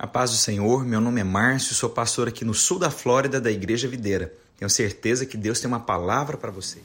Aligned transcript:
A 0.00 0.06
paz 0.06 0.30
do 0.30 0.36
Senhor, 0.38 0.82
meu 0.82 0.98
nome 0.98 1.20
é 1.20 1.24
Márcio, 1.24 1.74
sou 1.74 1.90
pastor 1.90 2.26
aqui 2.26 2.42
no 2.42 2.54
sul 2.54 2.78
da 2.78 2.90
Flórida 2.90 3.38
da 3.38 3.50
Igreja 3.50 3.86
Videira. 3.86 4.32
Tenho 4.56 4.70
certeza 4.70 5.26
que 5.26 5.36
Deus 5.36 5.60
tem 5.60 5.68
uma 5.68 5.78
palavra 5.78 6.38
para 6.38 6.50
você. 6.50 6.78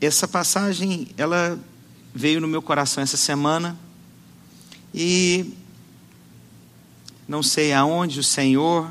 Essa 0.00 0.26
passagem, 0.26 1.08
ela 1.18 1.60
veio 2.14 2.40
no 2.40 2.48
meu 2.48 2.62
coração 2.62 3.02
essa 3.02 3.18
semana 3.18 3.76
e 4.94 5.52
não 7.28 7.42
sei 7.42 7.74
aonde 7.74 8.18
o 8.18 8.24
Senhor 8.24 8.90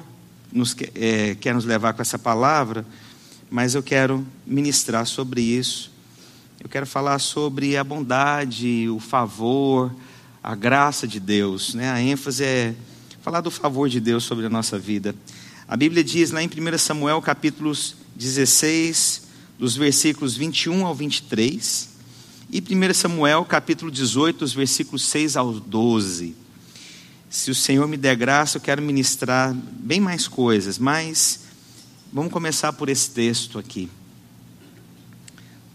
nos, 0.54 0.76
é, 0.94 1.34
quer 1.34 1.56
nos 1.56 1.66
levar 1.66 1.94
com 1.94 2.02
essa 2.04 2.20
palavra, 2.20 2.86
mas 3.50 3.74
eu 3.74 3.82
quero 3.82 4.24
ministrar 4.46 5.08
sobre 5.08 5.42
isso. 5.42 5.92
Eu 6.64 6.70
quero 6.70 6.86
falar 6.86 7.18
sobre 7.18 7.76
a 7.76 7.84
bondade, 7.84 8.88
o 8.88 9.00
favor, 9.00 9.92
a 10.44 10.54
graça 10.54 11.08
de 11.08 11.20
Deus. 11.20 11.74
Né? 11.74 11.90
A 11.90 12.00
ênfase 12.00 12.44
é 12.44 12.76
falar 13.28 13.42
do 13.42 13.52
favor 13.52 13.90
de 13.90 14.00
Deus 14.00 14.24
sobre 14.24 14.46
a 14.46 14.50
nossa 14.50 14.80
vida. 14.80 15.14
A 15.68 15.76
Bíblia 15.76 16.02
diz 16.02 16.32
lá 16.32 16.42
em 16.42 16.48
1 16.48 16.78
Samuel, 16.78 17.22
capítulos 17.22 17.94
16, 18.16 19.24
dos 19.60 19.76
versículos 19.76 20.38
21 20.38 20.86
ao 20.86 20.96
23, 20.96 21.90
e 22.50 22.62
1 22.62 22.94
Samuel, 22.94 23.44
capítulo 23.44 23.92
18, 23.92 24.40
dos 24.40 24.54
versículos 24.54 25.04
6 25.04 25.36
ao 25.36 25.52
12. 25.52 26.38
Se 27.30 27.52
o 27.52 27.56
Senhor 27.56 27.86
me 27.86 27.98
der 27.98 28.16
graça, 28.16 28.56
eu 28.56 28.62
quero 28.62 28.82
ministrar 28.82 29.54
bem 29.54 30.00
mais 30.00 30.26
coisas, 30.26 30.80
mas 30.80 31.42
vamos 32.14 32.32
começar 32.32 32.72
por 32.72 32.88
esse 32.88 33.12
texto 33.12 33.60
aqui. 33.60 33.90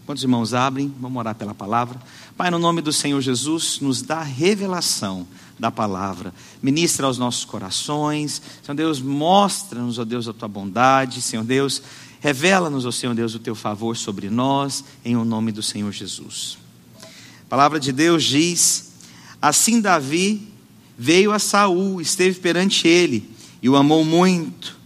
Quantos 0.07 0.23
irmãos 0.23 0.55
abrem? 0.55 0.91
Vamos 0.99 1.19
orar 1.19 1.35
pela 1.35 1.53
palavra. 1.53 2.01
Pai, 2.35 2.49
no 2.49 2.57
nome 2.57 2.81
do 2.81 2.91
Senhor 2.91 3.21
Jesus, 3.21 3.79
nos 3.79 4.01
dá 4.01 4.23
revelação 4.23 5.27
da 5.63 5.71
palavra. 5.71 6.33
Ministra 6.61 7.07
aos 7.07 7.17
nossos 7.17 7.45
corações. 7.45 8.41
Senhor 8.61 8.75
Deus, 8.75 8.99
mostra-nos, 8.99 9.97
ó 9.97 10.03
Deus, 10.03 10.27
a 10.27 10.33
tua 10.33 10.49
bondade. 10.49 11.21
Senhor 11.21 11.45
Deus, 11.45 11.81
revela-nos, 12.19 12.85
ó 12.85 12.91
Senhor 12.91 13.15
Deus, 13.15 13.33
o 13.33 13.39
teu 13.39 13.55
favor 13.55 13.95
sobre 13.95 14.29
nós, 14.29 14.83
em 15.05 15.15
o 15.15 15.23
nome 15.23 15.53
do 15.53 15.63
Senhor 15.63 15.89
Jesus. 15.93 16.57
A 16.99 17.49
palavra 17.49 17.79
de 17.79 17.93
Deus 17.93 18.25
diz: 18.25 18.91
Assim 19.41 19.79
Davi 19.79 20.49
veio 20.97 21.31
a 21.31 21.39
Saul, 21.39 22.01
esteve 22.01 22.41
perante 22.41 22.85
ele 22.85 23.31
e 23.61 23.69
o 23.69 23.77
amou 23.77 24.03
muito, 24.03 24.77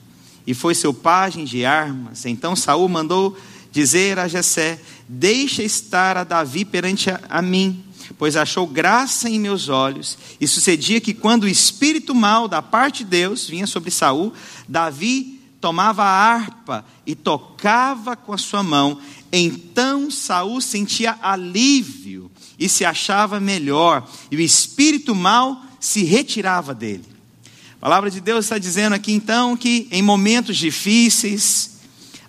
e 0.46 0.54
foi 0.54 0.76
seu 0.76 0.94
pajem 0.94 1.44
de 1.44 1.66
armas. 1.66 2.24
Então 2.28 2.56
Saul 2.56 2.88
mandou 2.88 3.36
dizer 3.78 4.18
a 4.18 4.28
Jessé: 4.28 4.80
Deixa 5.08 5.62
estar 5.62 6.18
a 6.18 6.24
Davi 6.24 6.66
perante 6.66 7.12
a, 7.12 7.20
a 7.30 7.42
mim, 7.44 7.84
pois 8.18 8.36
achou 8.36 8.66
graça 8.66 9.30
em 9.30 9.40
meus 9.40 9.70
olhos. 9.70 10.18
E 10.42 10.48
sucedia 10.48 11.00
que 11.00 11.14
quando 11.14 11.44
o 11.44 11.48
espírito 11.48 12.16
mal 12.16 12.48
da 12.48 12.60
parte 12.60 13.04
de 13.04 13.12
Deus 13.12 13.48
vinha 13.48 13.68
sobre 13.68 13.92
Saul, 13.92 14.34
Davi 14.68 15.40
tomava 15.62 16.04
a 16.04 16.08
harpa 16.08 16.84
e 17.06 17.14
tocava 17.14 18.16
com 18.16 18.34
a 18.34 18.38
sua 18.38 18.64
mão. 18.64 19.00
Então 19.32 20.10
Saul 20.10 20.60
sentia 20.60 21.16
alívio 21.22 22.32
e 22.58 22.68
se 22.68 22.84
achava 22.84 23.40
melhor, 23.40 24.10
e 24.32 24.36
o 24.36 24.42
espírito 24.42 25.14
mal 25.14 25.62
se 25.80 26.04
retirava 26.04 26.74
dele. 26.74 27.06
A 27.76 27.80
palavra 27.80 28.10
de 28.10 28.20
Deus 28.20 28.46
está 28.46 28.58
dizendo 28.58 28.94
aqui 28.94 29.12
então 29.12 29.56
que 29.56 29.88
em 29.92 30.02
momentos 30.02 30.58
difíceis, 30.58 31.77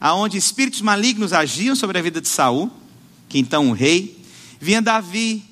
aonde 0.01 0.37
espíritos 0.37 0.81
malignos 0.81 1.33
agiam 1.33 1.75
sobre 1.75 1.99
a 1.99 2.03
vida 2.03 2.21
de 2.21 2.29
Saul, 2.29 2.71
que 3.29 3.39
então 3.39 3.71
o 3.71 3.73
rei, 3.73 4.23
vinha 4.61 4.83
Davi, 4.83 5.43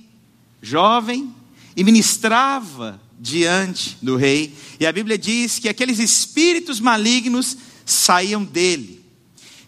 jovem, 0.62 1.33
e 1.77 1.84
ministrava 1.84 3.00
diante 3.19 3.98
do 4.00 4.17
rei, 4.17 4.55
e 4.78 4.86
a 4.86 4.92
Bíblia 4.92 5.19
diz 5.19 5.58
que 5.58 5.69
aqueles 5.69 5.98
espíritos 5.98 6.80
malignos 6.80 7.56
saíam 7.84 8.44
dele. 8.44 8.95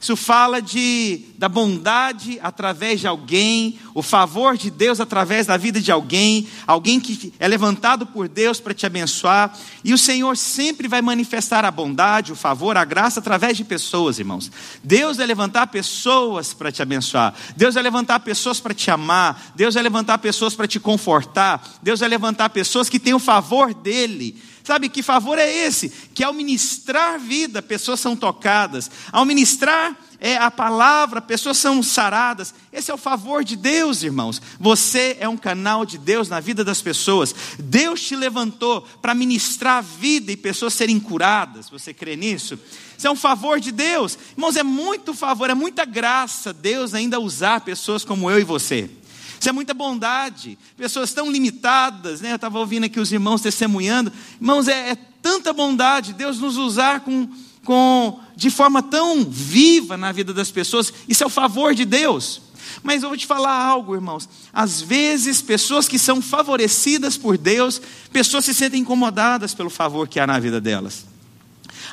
Isso 0.00 0.16
fala 0.16 0.62
de, 0.62 1.22
da 1.36 1.48
bondade 1.48 2.38
através 2.40 3.00
de 3.00 3.06
alguém, 3.06 3.78
o 3.94 4.02
favor 4.02 4.56
de 4.56 4.70
Deus 4.70 5.00
através 5.00 5.46
da 5.46 5.56
vida 5.56 5.80
de 5.80 5.90
alguém, 5.90 6.46
alguém 6.66 7.00
que 7.00 7.32
é 7.38 7.48
levantado 7.48 8.06
por 8.06 8.28
Deus 8.28 8.60
para 8.60 8.72
te 8.72 8.86
abençoar. 8.86 9.58
E 9.82 9.92
o 9.92 9.98
Senhor 9.98 10.36
sempre 10.36 10.86
vai 10.86 11.02
manifestar 11.02 11.64
a 11.64 11.70
bondade, 11.70 12.32
o 12.32 12.36
favor, 12.36 12.76
a 12.76 12.84
graça 12.84 13.18
através 13.18 13.56
de 13.56 13.64
pessoas, 13.64 14.20
irmãos. 14.20 14.50
Deus 14.84 15.16
vai 15.16 15.26
levantar 15.26 15.66
pessoas 15.66 16.54
para 16.54 16.70
te 16.70 16.80
abençoar. 16.80 17.34
Deus 17.56 17.74
vai 17.74 17.82
levantar 17.82 18.20
pessoas 18.20 18.60
para 18.60 18.74
te 18.74 18.90
amar. 18.92 19.52
Deus 19.56 19.74
vai 19.74 19.82
levantar 19.82 20.18
pessoas 20.18 20.54
para 20.54 20.68
te 20.68 20.78
confortar. 20.78 21.78
Deus 21.82 21.98
vai 21.98 22.08
levantar 22.08 22.50
pessoas 22.50 22.88
que 22.88 23.00
têm 23.00 23.14
o 23.14 23.18
favor 23.18 23.74
dele. 23.74 24.40
Sabe 24.68 24.90
que 24.90 25.02
favor 25.02 25.38
é 25.38 25.50
esse? 25.50 25.88
Que 26.12 26.22
ao 26.22 26.34
ministrar 26.34 27.18
vida, 27.18 27.62
pessoas 27.62 28.00
são 28.00 28.14
tocadas. 28.14 28.90
Ao 29.10 29.24
ministrar 29.24 29.96
é, 30.20 30.36
a 30.36 30.50
palavra, 30.50 31.22
pessoas 31.22 31.56
são 31.56 31.82
saradas. 31.82 32.52
Esse 32.70 32.90
é 32.90 32.94
o 32.94 32.98
favor 32.98 33.42
de 33.42 33.56
Deus, 33.56 34.02
irmãos. 34.02 34.42
Você 34.60 35.16
é 35.20 35.26
um 35.26 35.38
canal 35.38 35.86
de 35.86 35.96
Deus 35.96 36.28
na 36.28 36.38
vida 36.38 36.62
das 36.62 36.82
pessoas. 36.82 37.34
Deus 37.58 38.02
te 38.02 38.14
levantou 38.14 38.82
para 39.00 39.14
ministrar 39.14 39.82
vida 39.82 40.32
e 40.32 40.36
pessoas 40.36 40.74
serem 40.74 41.00
curadas. 41.00 41.70
Você 41.70 41.94
crê 41.94 42.14
nisso? 42.14 42.58
Isso 42.98 43.06
é 43.06 43.10
um 43.10 43.16
favor 43.16 43.58
de 43.58 43.72
Deus. 43.72 44.18
Irmãos, 44.36 44.54
é 44.54 44.62
muito 44.62 45.14
favor, 45.14 45.48
é 45.48 45.54
muita 45.54 45.86
graça 45.86 46.52
Deus 46.52 46.92
ainda 46.92 47.18
usar 47.18 47.62
pessoas 47.62 48.04
como 48.04 48.30
eu 48.30 48.38
e 48.38 48.44
você. 48.44 48.90
Isso 49.38 49.48
é 49.48 49.52
muita 49.52 49.72
bondade. 49.72 50.58
Pessoas 50.76 51.12
tão 51.12 51.30
limitadas, 51.30 52.20
né? 52.20 52.32
Eu 52.32 52.36
estava 52.36 52.58
ouvindo 52.58 52.84
aqui 52.84 52.98
os 52.98 53.12
irmãos 53.12 53.40
testemunhando. 53.40 54.12
Irmãos, 54.40 54.68
é, 54.68 54.90
é 54.90 54.96
tanta 55.22 55.52
bondade 55.52 56.12
Deus 56.12 56.38
nos 56.38 56.56
usar 56.56 57.00
com, 57.00 57.28
com, 57.64 58.20
de 58.34 58.50
forma 58.50 58.82
tão 58.82 59.24
viva 59.24 59.96
na 59.96 60.12
vida 60.12 60.32
das 60.32 60.50
pessoas. 60.50 60.92
Isso 61.08 61.22
é 61.22 61.26
o 61.26 61.30
favor 61.30 61.74
de 61.74 61.84
Deus. 61.84 62.42
Mas 62.82 63.02
eu 63.02 63.08
vou 63.08 63.18
te 63.18 63.26
falar 63.26 63.54
algo, 63.54 63.94
irmãos. 63.94 64.28
Às 64.52 64.80
vezes, 64.80 65.42
pessoas 65.42 65.88
que 65.88 65.98
são 65.98 66.20
favorecidas 66.20 67.16
por 67.16 67.38
Deus, 67.38 67.80
pessoas 68.12 68.44
se 68.44 68.54
sentem 68.54 68.80
incomodadas 68.80 69.54
pelo 69.54 69.70
favor 69.70 70.06
que 70.06 70.20
há 70.20 70.26
na 70.26 70.38
vida 70.38 70.60
delas. 70.60 71.07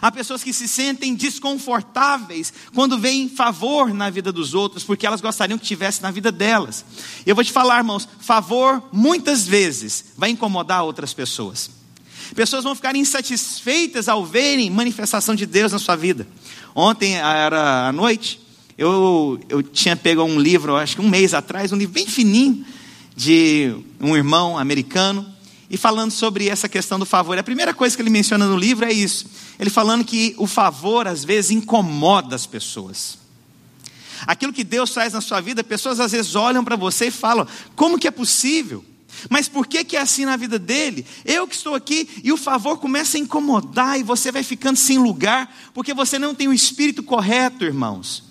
Há 0.02 0.12
pessoas 0.12 0.44
que 0.44 0.54
se 0.54 0.68
sentem 0.68 1.16
desconfortáveis 1.16 2.54
quando 2.74 2.98
veem 2.98 3.30
favor 3.30 3.94
na 3.94 4.10
vida 4.10 4.32
dos 4.32 4.54
outros, 4.54 4.84
porque 4.84 5.06
elas 5.06 5.22
gostariam 5.22 5.58
que 5.58 5.66
tivesse 5.66 6.02
na 6.02 6.12
vida 6.12 6.32
delas. 6.32 6.86
Eu 7.26 7.36
vou 7.36 7.44
te 7.44 7.52
falar, 7.52 7.78
irmãos, 7.78 8.08
favor 8.20 8.84
muitas 8.92 9.48
vezes 9.48 10.06
vai 10.18 10.30
incomodar 10.30 10.84
outras 10.84 11.14
pessoas. 11.14 11.70
Pessoas 12.34 12.64
vão 12.64 12.76
ficar 12.76 12.96
insatisfeitas 12.96 14.10
ao 14.10 14.26
verem 14.26 14.70
manifestação 14.70 15.36
de 15.36 15.46
Deus 15.46 15.72
na 15.72 15.80
sua 15.80 15.96
vida. 15.96 16.28
Ontem 16.74 17.16
era 17.16 17.88
à 17.88 17.92
noite, 17.92 18.40
eu, 18.78 19.40
eu 19.48 19.64
tinha 19.64 19.96
pego 19.96 20.24
um 20.24 20.40
livro, 20.40 20.76
acho 20.76 20.96
que 20.96 21.02
um 21.02 21.10
mês 21.10 21.34
atrás, 21.34 21.72
um 21.72 21.78
livro 21.78 21.94
bem 21.94 22.08
fininho, 22.08 22.66
de 23.16 23.74
um 24.02 24.16
irmão 24.16 24.58
americano, 24.58 25.26
e 25.70 25.78
falando 25.78 26.12
sobre 26.12 26.48
essa 26.48 26.70
questão 26.70 27.00
do 27.00 27.06
favor. 27.06 27.38
A 27.38 27.44
primeira 27.44 27.74
coisa 27.74 27.96
que 27.96 28.02
ele 28.02 28.10
menciona 28.10 28.46
no 28.46 28.58
livro 28.58 28.86
é 28.86 28.94
isso. 28.94 29.26
Ele 29.60 29.70
falando 29.70 30.04
que 30.04 30.36
o 30.38 30.48
favor 30.48 31.08
às 31.08 31.24
vezes 31.24 31.52
incomoda 31.52 32.36
as 32.36 32.46
pessoas. 32.46 33.18
Aquilo 34.26 34.54
que 34.54 34.64
Deus 34.64 34.92
faz 34.92 35.14
na 35.14 35.22
sua 35.22 35.42
vida, 35.42 35.64
pessoas 35.64 36.00
às 36.00 36.12
vezes 36.12 36.36
olham 36.36 36.64
para 36.64 36.76
você 36.76 37.08
e 37.08 37.12
falam: 37.12 37.48
como 37.76 38.00
que 38.00 38.08
é 38.08 38.12
possível? 38.12 38.84
Mas 39.30 39.48
por 39.48 39.66
que, 39.66 39.84
que 39.84 39.96
é 39.96 40.02
assim 40.02 40.26
na 40.26 40.36
vida 40.36 40.60
dele? 40.60 41.06
Eu 41.24 41.48
que 41.48 41.56
estou 41.56 41.74
aqui 41.74 42.08
e 42.24 42.32
o 42.32 42.38
favor 42.38 42.78
começa 42.78 43.18
a 43.18 43.20
incomodar 43.20 44.00
e 44.00 44.04
você 44.04 44.32
vai 44.32 44.44
ficando 44.44 44.78
sem 44.78 44.98
lugar, 44.98 45.54
porque 45.74 45.94
você 45.94 46.20
não 46.20 46.36
tem 46.36 46.48
o 46.48 46.54
espírito 46.54 47.02
correto, 47.02 47.64
irmãos. 47.64 48.24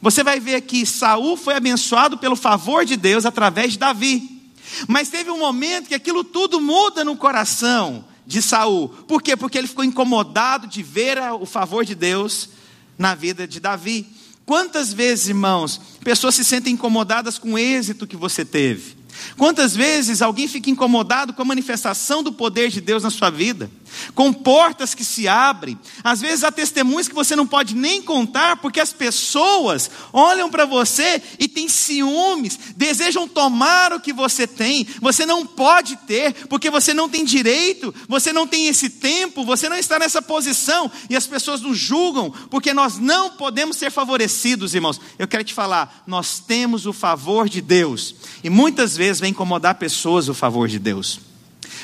Você 0.00 0.22
vai 0.22 0.38
ver 0.38 0.60
que 0.62 0.86
Saul 0.86 1.36
foi 1.36 1.54
abençoado 1.54 2.18
pelo 2.18 2.36
favor 2.36 2.84
de 2.84 2.96
Deus 2.96 3.26
através 3.26 3.72
de 3.72 3.78
Davi. 3.78 4.37
Mas 4.86 5.08
teve 5.08 5.30
um 5.30 5.38
momento 5.38 5.88
que 5.88 5.94
aquilo 5.94 6.22
tudo 6.22 6.60
muda 6.60 7.04
no 7.04 7.16
coração 7.16 8.04
de 8.26 8.42
Saul. 8.42 8.88
Por 8.88 9.22
quê? 9.22 9.36
Porque 9.36 9.56
ele 9.56 9.66
ficou 9.66 9.84
incomodado 9.84 10.66
de 10.66 10.82
ver 10.82 11.18
o 11.40 11.46
favor 11.46 11.84
de 11.84 11.94
Deus 11.94 12.50
na 12.98 13.14
vida 13.14 13.48
de 13.48 13.58
Davi. 13.60 14.06
Quantas 14.44 14.92
vezes, 14.92 15.28
irmãos, 15.28 15.80
pessoas 16.04 16.34
se 16.34 16.44
sentem 16.44 16.74
incomodadas 16.74 17.38
com 17.38 17.54
o 17.54 17.58
êxito 17.58 18.06
que 18.06 18.16
você 18.16 18.44
teve? 18.44 18.97
Quantas 19.36 19.74
vezes 19.74 20.22
alguém 20.22 20.48
fica 20.48 20.70
incomodado 20.70 21.32
com 21.32 21.42
a 21.42 21.44
manifestação 21.44 22.22
do 22.22 22.32
poder 22.32 22.70
de 22.70 22.80
Deus 22.80 23.02
na 23.02 23.10
sua 23.10 23.30
vida? 23.30 23.70
Com 24.14 24.32
portas 24.32 24.94
que 24.94 25.04
se 25.04 25.26
abrem. 25.26 25.78
Às 26.04 26.20
vezes 26.20 26.44
há 26.44 26.52
testemunhos 26.52 27.08
que 27.08 27.14
você 27.14 27.34
não 27.34 27.46
pode 27.46 27.74
nem 27.74 28.02
contar, 28.02 28.56
porque 28.56 28.80
as 28.80 28.92
pessoas 28.92 29.90
olham 30.12 30.50
para 30.50 30.64
você 30.64 31.22
e 31.38 31.48
têm 31.48 31.68
ciúmes, 31.68 32.58
desejam 32.76 33.26
tomar 33.26 33.92
o 33.92 34.00
que 34.00 34.12
você 34.12 34.46
tem. 34.46 34.86
Você 35.00 35.24
não 35.24 35.46
pode 35.46 35.96
ter, 36.06 36.46
porque 36.48 36.70
você 36.70 36.92
não 36.92 37.08
tem 37.08 37.24
direito, 37.24 37.94
você 38.08 38.32
não 38.32 38.46
tem 38.46 38.66
esse 38.66 38.90
tempo, 38.90 39.44
você 39.44 39.68
não 39.68 39.76
está 39.76 39.98
nessa 39.98 40.20
posição. 40.20 40.90
E 41.08 41.16
as 41.16 41.26
pessoas 41.26 41.60
nos 41.60 41.78
julgam, 41.78 42.30
porque 42.50 42.74
nós 42.74 42.98
não 42.98 43.30
podemos 43.30 43.76
ser 43.76 43.90
favorecidos, 43.90 44.74
irmãos. 44.74 45.00
Eu 45.18 45.26
quero 45.26 45.44
te 45.44 45.54
falar, 45.54 46.02
nós 46.06 46.38
temos 46.38 46.86
o 46.86 46.92
favor 46.92 47.48
de 47.48 47.60
Deus. 47.60 48.14
E 48.44 48.50
muitas 48.50 48.96
vezes 48.96 49.07
vem 49.20 49.30
incomodar 49.30 49.76
pessoas 49.76 50.28
o 50.28 50.34
favor 50.34 50.68
de 50.68 50.78
Deus. 50.78 51.20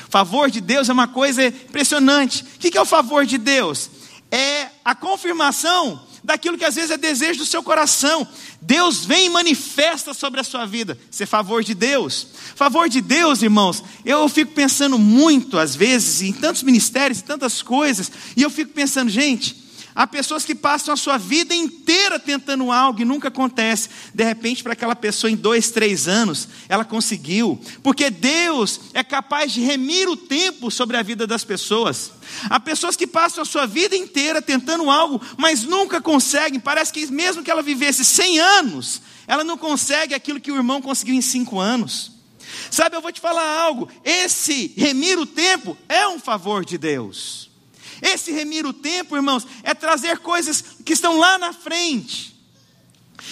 Favor 0.09 0.49
de 0.49 0.61
Deus 0.61 0.89
é 0.89 0.93
uma 0.93 1.07
coisa 1.07 1.45
impressionante. 1.45 2.43
O 2.43 2.59
que 2.59 2.77
é 2.77 2.81
o 2.81 2.85
favor 2.85 3.25
de 3.25 3.37
Deus? 3.37 3.89
É 4.31 4.67
a 4.83 4.93
confirmação 4.93 6.01
daquilo 6.23 6.57
que 6.57 6.65
às 6.65 6.75
vezes 6.75 6.91
é 6.91 6.97
desejo 6.97 7.39
do 7.39 7.45
seu 7.45 7.61
coração. 7.61 8.27
Deus 8.61 9.05
vem 9.05 9.27
e 9.27 9.29
manifesta 9.29 10.13
sobre 10.13 10.39
a 10.39 10.43
sua 10.43 10.65
vida. 10.65 10.97
Isso 11.09 11.23
é 11.23 11.25
favor 11.25 11.63
de 11.63 11.73
Deus. 11.73 12.27
Favor 12.55 12.89
de 12.89 12.99
Deus, 12.99 13.41
irmãos, 13.41 13.83
eu 14.03 14.27
fico 14.27 14.53
pensando 14.53 14.97
muito, 14.97 15.57
às 15.57 15.75
vezes, 15.75 16.21
em 16.21 16.33
tantos 16.33 16.63
ministérios, 16.63 17.19
em 17.19 17.23
tantas 17.23 17.61
coisas, 17.61 18.11
e 18.35 18.41
eu 18.41 18.49
fico 18.49 18.73
pensando, 18.73 19.09
gente, 19.09 19.64
Há 19.95 20.05
pessoas 20.05 20.43
que 20.43 20.53
passam 20.53 20.93
a 20.93 20.97
sua 20.97 21.17
vida 21.17 21.55
inteira 21.55 22.19
tentando 22.19 22.69
algo 22.69 23.01
e 23.01 23.05
nunca 23.05 23.29
acontece. 23.29 23.87
De 24.13 24.25
repente, 24.25 24.61
para 24.61 24.73
aquela 24.73 24.93
pessoa, 24.93 25.31
em 25.31 25.37
dois, 25.37 25.71
três 25.71 26.05
anos, 26.05 26.49
ela 26.67 26.83
conseguiu. 26.83 27.57
Porque 27.81 28.09
Deus 28.09 28.81
é 28.93 29.01
capaz 29.05 29.53
de 29.53 29.61
remir 29.61 30.09
o 30.09 30.17
tempo 30.17 30.69
sobre 30.69 30.97
a 30.97 31.01
vida 31.01 31.25
das 31.25 31.45
pessoas. 31.45 32.11
Há 32.49 32.59
pessoas 32.59 32.97
que 32.97 33.07
passam 33.07 33.41
a 33.41 33.45
sua 33.45 33.65
vida 33.65 33.95
inteira 33.95 34.41
tentando 34.41 34.89
algo, 34.91 35.21
mas 35.37 35.63
nunca 35.63 36.01
conseguem. 36.01 36.59
Parece 36.59 36.91
que 36.91 37.07
mesmo 37.07 37.41
que 37.41 37.49
ela 37.49 37.61
vivesse 37.61 38.03
100 38.03 38.39
anos, 38.39 39.01
ela 39.25 39.45
não 39.45 39.57
consegue 39.57 40.13
aquilo 40.13 40.41
que 40.41 40.51
o 40.51 40.57
irmão 40.57 40.81
conseguiu 40.81 41.15
em 41.15 41.21
cinco 41.21 41.57
anos. 41.57 42.11
Sabe, 42.69 42.97
eu 42.97 43.01
vou 43.01 43.13
te 43.13 43.21
falar 43.21 43.61
algo. 43.61 43.89
Esse 44.03 44.73
remir 44.75 45.17
o 45.17 45.25
tempo 45.25 45.77
é 45.87 46.05
um 46.05 46.19
favor 46.19 46.65
de 46.65 46.77
Deus. 46.77 47.49
Esse 48.05 48.31
remir 48.31 48.67
o 48.67 48.71
tempo, 48.73 49.15
irmãos, 49.15 49.47
é 49.63 49.73
trazer 49.73 50.19
coisas 50.19 50.63
que 50.85 50.93
estão 50.93 51.17
lá 51.17 51.39
na 51.39 51.51
frente, 51.51 52.35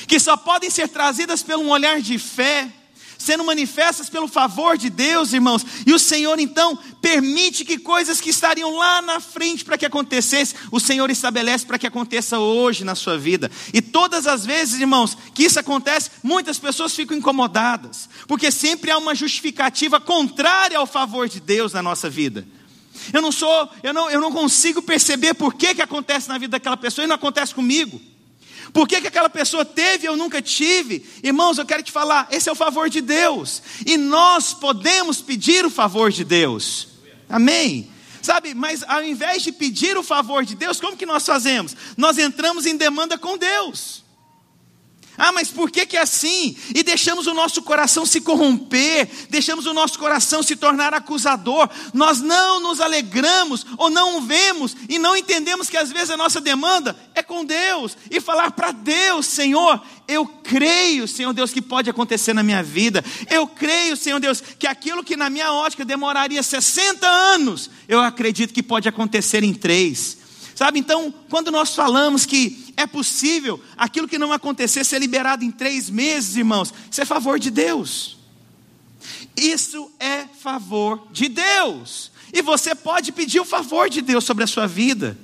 que 0.08 0.20
só 0.20 0.36
podem 0.36 0.68
ser 0.72 0.90
trazidas 0.90 1.44
pelo 1.44 1.62
um 1.62 1.70
olhar 1.70 2.02
de 2.02 2.18
fé, 2.18 2.68
sendo 3.16 3.44
manifestas 3.44 4.10
pelo 4.10 4.28
favor 4.28 4.76
de 4.76 4.90
Deus, 4.90 5.32
irmãos. 5.32 5.64
E 5.86 5.94
o 5.94 6.00
Senhor 6.00 6.40
então 6.40 6.76
permite 7.00 7.64
que 7.64 7.78
coisas 7.78 8.20
que 8.20 8.32
estariam 8.32 8.76
lá 8.76 9.00
na 9.04 9.20
frente 9.20 9.64
para 9.64 9.78
que 9.78 9.86
acontecesse, 9.86 10.56
o 10.72 10.80
Senhor 10.80 11.12
estabelece 11.12 11.68
para 11.68 11.78
que 11.78 11.86
aconteça 11.86 12.40
hoje 12.40 12.84
na 12.84 12.96
sua 12.96 13.16
vida. 13.16 13.52
E 13.72 13.80
todas 13.80 14.26
as 14.26 14.44
vezes, 14.44 14.82
irmãos, 14.82 15.16
que 15.36 15.44
isso 15.44 15.60
acontece, 15.60 16.10
muitas 16.24 16.58
pessoas 16.58 16.96
ficam 16.96 17.16
incomodadas, 17.16 18.10
porque 18.28 18.50
sempre 18.50 18.90
há 18.90 18.98
uma 18.98 19.14
justificativa 19.14 20.02
contrária 20.02 20.80
ao 20.80 20.88
favor 20.88 21.30
de 21.30 21.40
Deus 21.40 21.74
na 21.74 21.84
nossa 21.84 22.10
vida. 22.10 22.48
Eu 23.12 23.22
não 23.22 23.32
sou, 23.32 23.70
eu 23.82 23.94
não, 23.94 24.10
eu 24.10 24.22
não 24.22 24.32
consigo 24.32 24.82
perceber 24.82 25.34
por 25.34 25.54
que, 25.54 25.76
que 25.76 25.82
acontece 25.82 26.30
na 26.30 26.38
vida 26.38 26.52
daquela 26.52 26.78
pessoa 26.78 27.06
e 27.06 27.08
não 27.08 27.16
acontece 27.16 27.54
comigo. 27.54 28.02
Por 28.72 28.88
que, 28.88 29.02
que 29.02 29.08
aquela 29.08 29.30
pessoa 29.30 29.64
teve 29.64 30.06
e 30.06 30.08
eu 30.08 30.18
nunca 30.18 30.42
tive? 30.42 31.06
Irmãos, 31.24 31.58
eu 31.58 31.66
quero 31.66 31.84
te 31.84 31.92
falar, 31.92 32.28
esse 32.32 32.50
é 32.50 32.52
o 32.52 32.56
favor 32.56 32.90
de 32.90 33.02
Deus. 33.02 33.62
E 33.86 33.98
nós 33.98 34.54
podemos 34.54 35.22
pedir 35.22 35.66
o 35.66 35.70
favor 35.70 36.12
de 36.12 36.24
Deus. 36.24 36.88
Amém? 37.30 37.90
Sabe, 38.22 38.54
mas 38.54 38.84
ao 38.88 39.04
invés 39.04 39.44
de 39.44 39.52
pedir 39.52 39.98
o 39.98 40.04
favor 40.04 40.46
de 40.46 40.56
Deus, 40.56 40.80
como 40.80 40.98
que 40.98 41.06
nós 41.06 41.26
fazemos? 41.26 41.76
Nós 41.98 42.18
entramos 42.18 42.66
em 42.66 42.78
demanda 42.78 43.18
com 43.18 43.38
Deus. 43.38 44.03
Ah, 45.26 45.32
mas 45.32 45.50
por 45.50 45.72
que, 45.72 45.86
que 45.86 45.96
é 45.96 46.02
assim? 46.02 46.54
E 46.76 46.84
deixamos 46.84 47.28
o 47.28 47.34
nosso 47.34 47.62
coração 47.62 48.06
se 48.06 48.20
corromper, 48.20 49.08
deixamos 49.30 49.66
o 49.66 49.74
nosso 49.74 49.98
coração 49.98 50.44
se 50.44 50.54
tornar 50.54 50.94
acusador. 50.94 51.70
Nós 51.94 52.20
não 52.20 52.60
nos 52.60 52.82
alegramos 52.82 53.66
ou 53.78 53.90
não 53.90 54.22
vemos 54.22 54.76
e 54.90 55.00
não 55.00 55.16
entendemos 55.16 55.70
que 55.70 55.78
às 55.78 55.94
vezes 55.94 56.10
a 56.10 56.18
nossa 56.18 56.42
demanda 56.42 56.94
é 57.16 57.24
com 57.24 57.46
Deus 57.46 57.96
e 58.12 58.20
falar 58.20 58.52
para 58.52 58.74
Deus: 58.74 59.26
Senhor, 59.26 59.82
eu 60.10 60.26
creio, 60.26 61.08
Senhor 61.08 61.32
Deus, 61.32 61.54
que 61.54 61.62
pode 61.62 61.90
acontecer 61.90 62.34
na 62.34 62.44
minha 62.44 62.62
vida. 62.62 63.02
Eu 63.32 63.48
creio, 63.48 63.96
Senhor 63.96 64.20
Deus, 64.20 64.42
que 64.42 64.68
aquilo 64.68 65.06
que 65.06 65.16
na 65.16 65.30
minha 65.30 65.54
ótica 65.54 65.86
demoraria 65.86 66.44
60 66.44 67.08
anos, 67.08 67.70
eu 67.88 68.02
acredito 68.02 68.54
que 68.54 68.62
pode 68.62 68.90
acontecer 68.90 69.42
em 69.42 69.54
três. 69.54 70.18
Sabe, 70.56 70.80
então, 70.80 71.14
quando 71.30 71.50
nós 71.52 71.74
falamos 71.76 72.26
que 72.26 72.74
é 72.78 72.86
possível 72.86 73.60
aquilo 73.76 74.08
que 74.08 74.18
não 74.18 74.32
acontecer 74.32 74.84
ser 74.84 75.00
liberado 75.00 75.44
em 75.44 75.52
três 75.52 75.90
meses, 75.90 76.36
irmãos, 76.36 76.74
isso 76.92 77.02
é 77.02 77.06
favor 77.06 77.40
de 77.40 77.50
Deus. 77.50 78.18
Isso 79.36 79.92
é 80.00 80.26
favor 80.42 81.08
de 81.12 81.28
Deus. 81.28 82.12
E 82.32 82.42
você 82.42 82.76
pode 82.76 83.12
pedir 83.12 83.40
o 83.40 83.46
favor 83.46 83.90
de 83.90 84.02
Deus 84.02 84.24
sobre 84.24 84.44
a 84.44 84.48
sua 84.48 84.68
vida. 84.68 85.18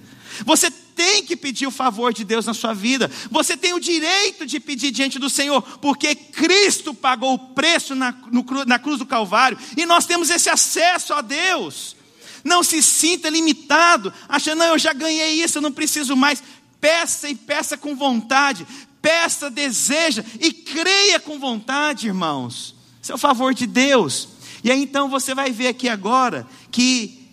Você 0.45 0.71
tem 0.71 1.23
que 1.23 1.35
pedir 1.35 1.65
o 1.65 1.71
favor 1.71 2.13
de 2.13 2.23
Deus 2.23 2.45
na 2.45 2.53
sua 2.53 2.73
vida. 2.73 3.09
Você 3.31 3.55
tem 3.55 3.73
o 3.73 3.79
direito 3.79 4.45
de 4.45 4.59
pedir 4.59 4.91
diante 4.91 5.17
do 5.17 5.29
Senhor, 5.29 5.61
porque 5.79 6.13
Cristo 6.13 6.93
pagou 6.93 7.35
o 7.35 7.39
preço 7.39 7.95
na, 7.95 8.11
no, 8.31 8.45
na 8.65 8.77
cruz 8.77 8.99
do 8.99 9.05
Calvário 9.05 9.57
e 9.77 9.85
nós 9.85 10.05
temos 10.05 10.29
esse 10.29 10.49
acesso 10.49 11.13
a 11.13 11.21
Deus. 11.21 11.95
Não 12.43 12.63
se 12.63 12.81
sinta 12.81 13.29
limitado, 13.29 14.13
achando, 14.27 14.59
não, 14.59 14.67
eu 14.67 14.79
já 14.79 14.93
ganhei 14.93 15.43
isso, 15.43 15.57
eu 15.57 15.61
não 15.61 15.71
preciso 15.71 16.15
mais. 16.15 16.41
Peça 16.79 17.29
e 17.29 17.35
peça 17.35 17.77
com 17.77 17.95
vontade, 17.95 18.65
peça, 19.01 19.49
deseja 19.49 20.23
e 20.39 20.51
creia 20.51 21.19
com 21.19 21.39
vontade, 21.39 22.07
irmãos. 22.07 22.75
Isso 23.01 23.11
é 23.11 23.15
o 23.15 23.17
favor 23.17 23.53
de 23.53 23.65
Deus. 23.65 24.29
E 24.63 24.71
aí 24.71 24.81
então 24.81 25.09
você 25.09 25.33
vai 25.33 25.51
ver 25.51 25.67
aqui 25.67 25.87
agora 25.87 26.47
que 26.71 27.27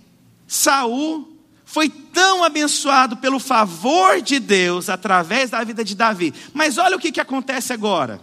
Saul 0.47 1.37
foi 1.64 1.88
tão 1.88 2.44
abençoado 2.44 3.17
pelo 3.17 3.38
favor 3.38 4.23
de 4.23 4.38
Deus 4.38 4.88
através 4.88 5.50
da 5.50 5.62
vida 5.64 5.85
de 5.85 5.94
Davi. 5.94 6.32
Mas 6.55 6.79
olha 6.79 6.97
o 6.97 7.00
que, 7.00 7.12
que 7.12 7.20
acontece 7.20 7.73
agora. 7.73 8.20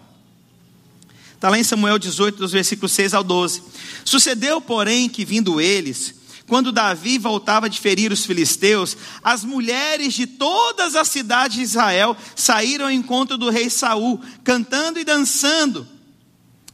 Está 1.35 1.49
lá 1.49 1.59
em 1.59 1.63
Samuel 1.63 1.99
18, 1.99 2.37
dos 2.37 2.53
versículos 2.53 2.93
6 2.93 3.13
ao 3.13 3.23
12. 3.23 3.61
Sucedeu, 4.05 4.61
porém, 4.61 5.09
que 5.09 5.25
vindo 5.25 5.59
eles, 5.59 6.15
quando 6.47 6.71
Davi 6.71 7.17
voltava 7.17 7.69
de 7.69 7.79
ferir 7.79 8.11
os 8.11 8.25
filisteus, 8.25 8.97
as 9.23 9.45
mulheres 9.45 10.13
de 10.13 10.27
todas 10.27 10.95
as 10.95 11.07
cidades 11.07 11.57
de 11.57 11.63
Israel 11.63 12.17
saíram 12.35 12.85
ao 12.85 12.91
encontro 12.91 13.37
do 13.37 13.49
rei 13.49 13.69
Saul, 13.69 14.19
cantando 14.43 14.99
e 14.99 15.05
dançando. 15.05 15.87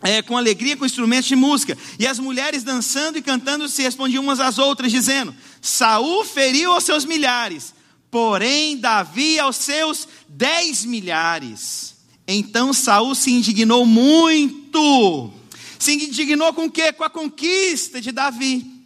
É, 0.01 0.21
com 0.21 0.37
alegria, 0.37 0.77
com 0.77 0.85
instrumentos 0.85 1.27
de 1.27 1.35
música. 1.35 1.77
E 1.99 2.07
as 2.07 2.19
mulheres 2.19 2.63
dançando 2.63 3.17
e 3.17 3.21
cantando 3.21 3.67
se 3.67 3.81
respondiam 3.81 4.23
umas 4.23 4.39
às 4.39 4.57
outras, 4.57 4.91
dizendo: 4.91 5.35
Saul 5.61 6.23
feriu 6.23 6.71
aos 6.71 6.85
seus 6.85 7.03
milhares, 7.03 7.73
porém 8.09 8.77
Davi 8.77 9.37
aos 9.39 9.57
seus 9.57 10.07
dez 10.27 10.85
milhares. 10.85 11.95
Então 12.25 12.71
Saul 12.71 13.13
se 13.13 13.31
indignou 13.31 13.85
muito. 13.85 15.33
Se 15.77 15.93
indignou 15.93 16.53
com 16.53 16.65
o 16.65 16.71
quê? 16.71 16.93
Com 16.93 17.03
a 17.03 17.09
conquista 17.09 17.99
de 17.99 18.11
Davi. 18.13 18.78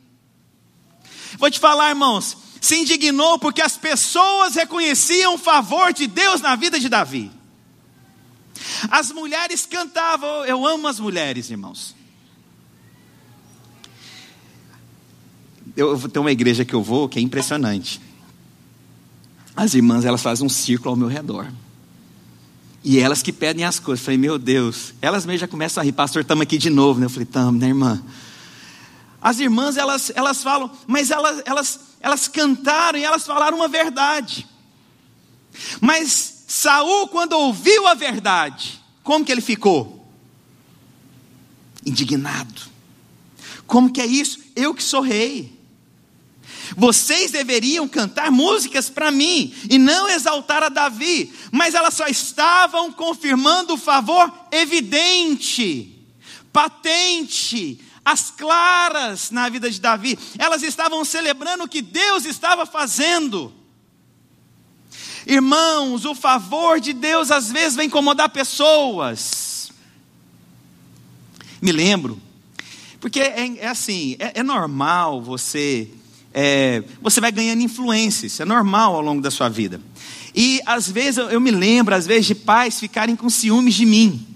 Vou 1.37 1.49
te 1.49 1.59
falar, 1.59 1.89
irmãos, 1.89 2.37
se 2.61 2.75
indignou 2.75 3.37
porque 3.39 3.61
as 3.61 3.77
pessoas 3.77 4.55
reconheciam 4.55 5.35
o 5.35 5.37
favor 5.37 5.91
de 5.91 6.07
Deus 6.07 6.41
na 6.41 6.55
vida 6.55 6.79
de 6.79 6.87
Davi. 6.87 7.31
As 8.89 9.11
mulheres 9.11 9.65
cantavam, 9.65 10.45
eu 10.45 10.65
amo 10.65 10.87
as 10.87 10.99
mulheres, 10.99 11.49
irmãos. 11.49 11.95
Eu, 15.75 15.97
tenho 16.09 16.23
uma 16.23 16.31
igreja 16.31 16.63
que 16.63 16.73
eu 16.73 16.83
vou 16.83 17.09
que 17.09 17.17
é 17.17 17.21
impressionante. 17.21 17.99
As 19.55 19.73
irmãs, 19.73 20.05
elas 20.05 20.21
fazem 20.21 20.45
um 20.45 20.49
círculo 20.49 20.91
ao 20.91 20.95
meu 20.95 21.07
redor. 21.07 21.51
E 22.83 22.99
elas 22.99 23.21
que 23.21 23.31
pedem 23.31 23.65
as 23.65 23.79
coisas. 23.79 24.01
Eu 24.01 24.05
falei, 24.05 24.17
meu 24.17 24.37
Deus. 24.37 24.93
Elas 25.01 25.25
mesmo 25.25 25.39
já 25.39 25.47
começam 25.47 25.81
a 25.81 25.83
rir. 25.83 25.93
Pastor, 25.93 26.21
estamos 26.21 26.43
aqui 26.43 26.57
de 26.57 26.69
novo. 26.69 26.99
Né? 26.99 27.05
Eu 27.05 27.09
falei, 27.09 27.23
estamos, 27.23 27.59
né, 27.59 27.67
irmã? 27.67 28.03
As 29.23 29.39
irmãs, 29.39 29.77
elas, 29.77 30.11
elas 30.13 30.43
falam, 30.43 30.69
mas 30.85 31.09
elas, 31.09 31.41
elas, 31.45 31.79
elas 32.01 32.27
cantaram 32.27 32.99
e 32.99 33.05
elas 33.05 33.25
falaram 33.25 33.55
uma 33.55 33.69
verdade. 33.69 34.45
Mas 35.79 36.43
Saul, 36.45 37.07
quando 37.07 37.31
ouviu 37.31 37.87
a 37.87 37.93
verdade, 37.93 38.81
como 39.01 39.23
que 39.23 39.31
ele 39.31 39.39
ficou? 39.39 40.05
Indignado. 41.85 42.63
Como 43.65 43.93
que 43.93 44.01
é 44.01 44.05
isso? 44.05 44.39
Eu 44.57 44.73
que 44.73 44.83
sou 44.83 44.99
rei. 44.99 45.57
Vocês 46.75 47.31
deveriam 47.31 47.87
cantar 47.87 48.29
músicas 48.29 48.89
para 48.89 49.09
mim 49.09 49.53
e 49.69 49.77
não 49.77 50.09
exaltar 50.09 50.63
a 50.63 50.69
Davi, 50.69 51.31
mas 51.49 51.75
elas 51.75 51.93
só 51.93 52.07
estavam 52.07 52.91
confirmando 52.91 53.75
o 53.75 53.77
favor 53.77 54.29
evidente, 54.51 55.97
patente, 56.51 57.79
as 58.05 58.31
claras 58.31 59.31
na 59.31 59.47
vida 59.49 59.69
de 59.69 59.79
Davi, 59.79 60.17
elas 60.37 60.61
estavam 60.61 61.03
celebrando 61.05 61.63
o 61.63 61.69
que 61.69 61.81
Deus 61.81 62.25
estava 62.25 62.65
fazendo. 62.65 63.53
Irmãos, 65.25 66.03
o 66.03 66.13
favor 66.13 66.81
de 66.81 66.91
Deus 66.91 67.31
às 67.31 67.51
vezes 67.51 67.75
vai 67.75 67.85
incomodar 67.85 68.29
pessoas. 68.29 69.71
Me 71.61 71.71
lembro, 71.71 72.21
porque 72.99 73.21
é, 73.21 73.57
é 73.57 73.67
assim, 73.67 74.17
é, 74.19 74.39
é, 74.39 74.43
normal 74.43 75.21
você, 75.21 75.89
é, 76.33 76.83
você 77.01 77.21
vai 77.21 77.31
ganhando 77.31 77.61
influência, 77.61 78.27
isso 78.27 78.41
é 78.41 78.45
normal 78.45 78.95
ao 78.95 79.01
longo 79.01 79.21
da 79.21 79.31
sua 79.31 79.47
vida. 79.47 79.79
E 80.35 80.59
às 80.65 80.89
vezes 80.89 81.17
eu, 81.17 81.29
eu 81.29 81.39
me 81.39 81.51
lembro, 81.51 81.95
às 81.95 82.05
vezes, 82.05 82.25
de 82.25 82.35
pais 82.35 82.79
ficarem 82.79 83.15
com 83.15 83.29
ciúmes 83.29 83.75
de 83.75 83.85
mim. 83.85 84.32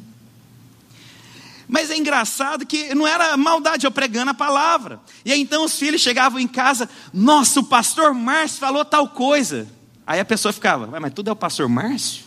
Mas 1.67 1.91
é 1.91 1.97
engraçado 1.97 2.65
que 2.65 2.95
não 2.95 3.05
era 3.05 3.35
maldade 3.35 3.85
eu 3.85 3.91
pregando 3.91 4.31
a 4.31 4.33
palavra. 4.33 5.01
E 5.25 5.31
aí 5.31 5.41
então 5.41 5.65
os 5.65 5.77
filhos 5.77 6.01
chegavam 6.01 6.39
em 6.39 6.47
casa, 6.47 6.89
nossa, 7.13 7.59
o 7.59 7.63
pastor 7.63 8.13
Márcio 8.13 8.59
falou 8.59 8.85
tal 8.85 9.09
coisa. 9.09 9.67
Aí 10.05 10.19
a 10.19 10.25
pessoa 10.25 10.53
ficava, 10.53 10.87
mas 10.99 11.13
tudo 11.13 11.29
é 11.29 11.33
o 11.33 11.35
pastor 11.35 11.67
Márcio? 11.67 12.23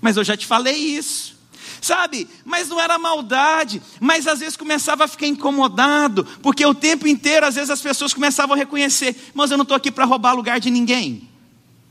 Mas 0.00 0.16
eu 0.16 0.24
já 0.24 0.36
te 0.36 0.46
falei 0.46 0.74
isso. 0.74 1.38
Sabe, 1.80 2.28
mas 2.44 2.68
não 2.68 2.78
era 2.78 2.98
maldade, 2.98 3.80
mas 3.98 4.26
às 4.26 4.40
vezes 4.40 4.56
começava 4.56 5.04
a 5.04 5.08
ficar 5.08 5.26
incomodado, 5.26 6.24
porque 6.42 6.64
o 6.66 6.74
tempo 6.74 7.08
inteiro, 7.08 7.46
às 7.46 7.54
vezes 7.54 7.70
as 7.70 7.80
pessoas 7.80 8.12
começavam 8.12 8.54
a 8.54 8.58
reconhecer, 8.58 9.30
mas 9.32 9.50
eu 9.50 9.56
não 9.56 9.62
estou 9.62 9.76
aqui 9.76 9.90
para 9.90 10.04
roubar 10.04 10.34
lugar 10.34 10.60
de 10.60 10.68
ninguém, 10.68 11.26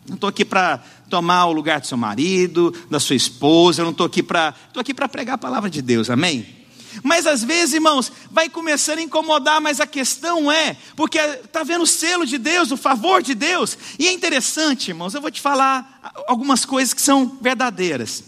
não 0.07 0.13
estou 0.13 0.29
aqui 0.29 0.45
para 0.45 0.79
tomar 1.09 1.45
o 1.45 1.51
lugar 1.51 1.81
do 1.81 1.87
seu 1.87 1.97
marido, 1.97 2.73
da 2.89 2.99
sua 2.99 3.15
esposa, 3.15 3.81
eu 3.81 3.85
não 3.85 3.91
estou 3.91 4.05
aqui 4.05 4.23
para, 4.23 4.53
estou 4.67 4.81
aqui 4.81 4.93
para 4.93 5.09
pregar 5.09 5.35
a 5.35 5.37
palavra 5.37 5.69
de 5.69 5.81
Deus, 5.81 6.09
amém? 6.09 6.59
Mas 7.03 7.27
às 7.27 7.43
vezes, 7.43 7.75
irmãos, 7.75 8.11
vai 8.31 8.49
começando 8.49 8.99
a 8.99 9.03
incomodar, 9.03 9.61
mas 9.61 9.79
a 9.79 9.87
questão 9.87 10.51
é, 10.51 10.75
porque 10.95 11.19
está 11.19 11.63
vendo 11.63 11.83
o 11.83 11.87
selo 11.87 12.25
de 12.25 12.37
Deus, 12.37 12.71
o 12.71 12.77
favor 12.77 13.21
de 13.21 13.35
Deus, 13.35 13.77
e 13.97 14.07
é 14.07 14.11
interessante, 14.11 14.89
irmãos, 14.89 15.13
eu 15.13 15.21
vou 15.21 15.31
te 15.31 15.41
falar 15.41 16.01
algumas 16.27 16.65
coisas 16.65 16.93
que 16.93 17.01
são 17.01 17.37
verdadeiras. 17.41 18.23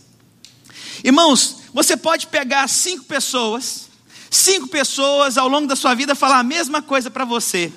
Irmãos, 1.04 1.64
você 1.74 1.98
pode 1.98 2.28
pegar 2.28 2.68
cinco 2.68 3.06
pessoas, 3.06 3.90
cinco 4.30 4.68
pessoas 4.68 5.38
ao 5.38 5.48
longo 5.48 5.68
da 5.68 5.76
sua 5.76 5.96
vida 5.96 6.14
falar 6.14 6.40
a 6.40 6.44
mesma 6.44 6.82
coisa 6.82 7.10
para 7.10 7.26
você, 7.26 7.72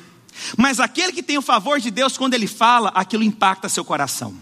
mas 0.56 0.80
aquele 0.80 1.12
que 1.12 1.22
tem 1.22 1.38
o 1.38 1.42
favor 1.42 1.80
de 1.80 1.90
Deus, 1.90 2.16
quando 2.16 2.34
ele 2.34 2.46
fala, 2.46 2.90
aquilo 2.94 3.22
impacta 3.22 3.68
seu 3.68 3.84
coração. 3.84 4.34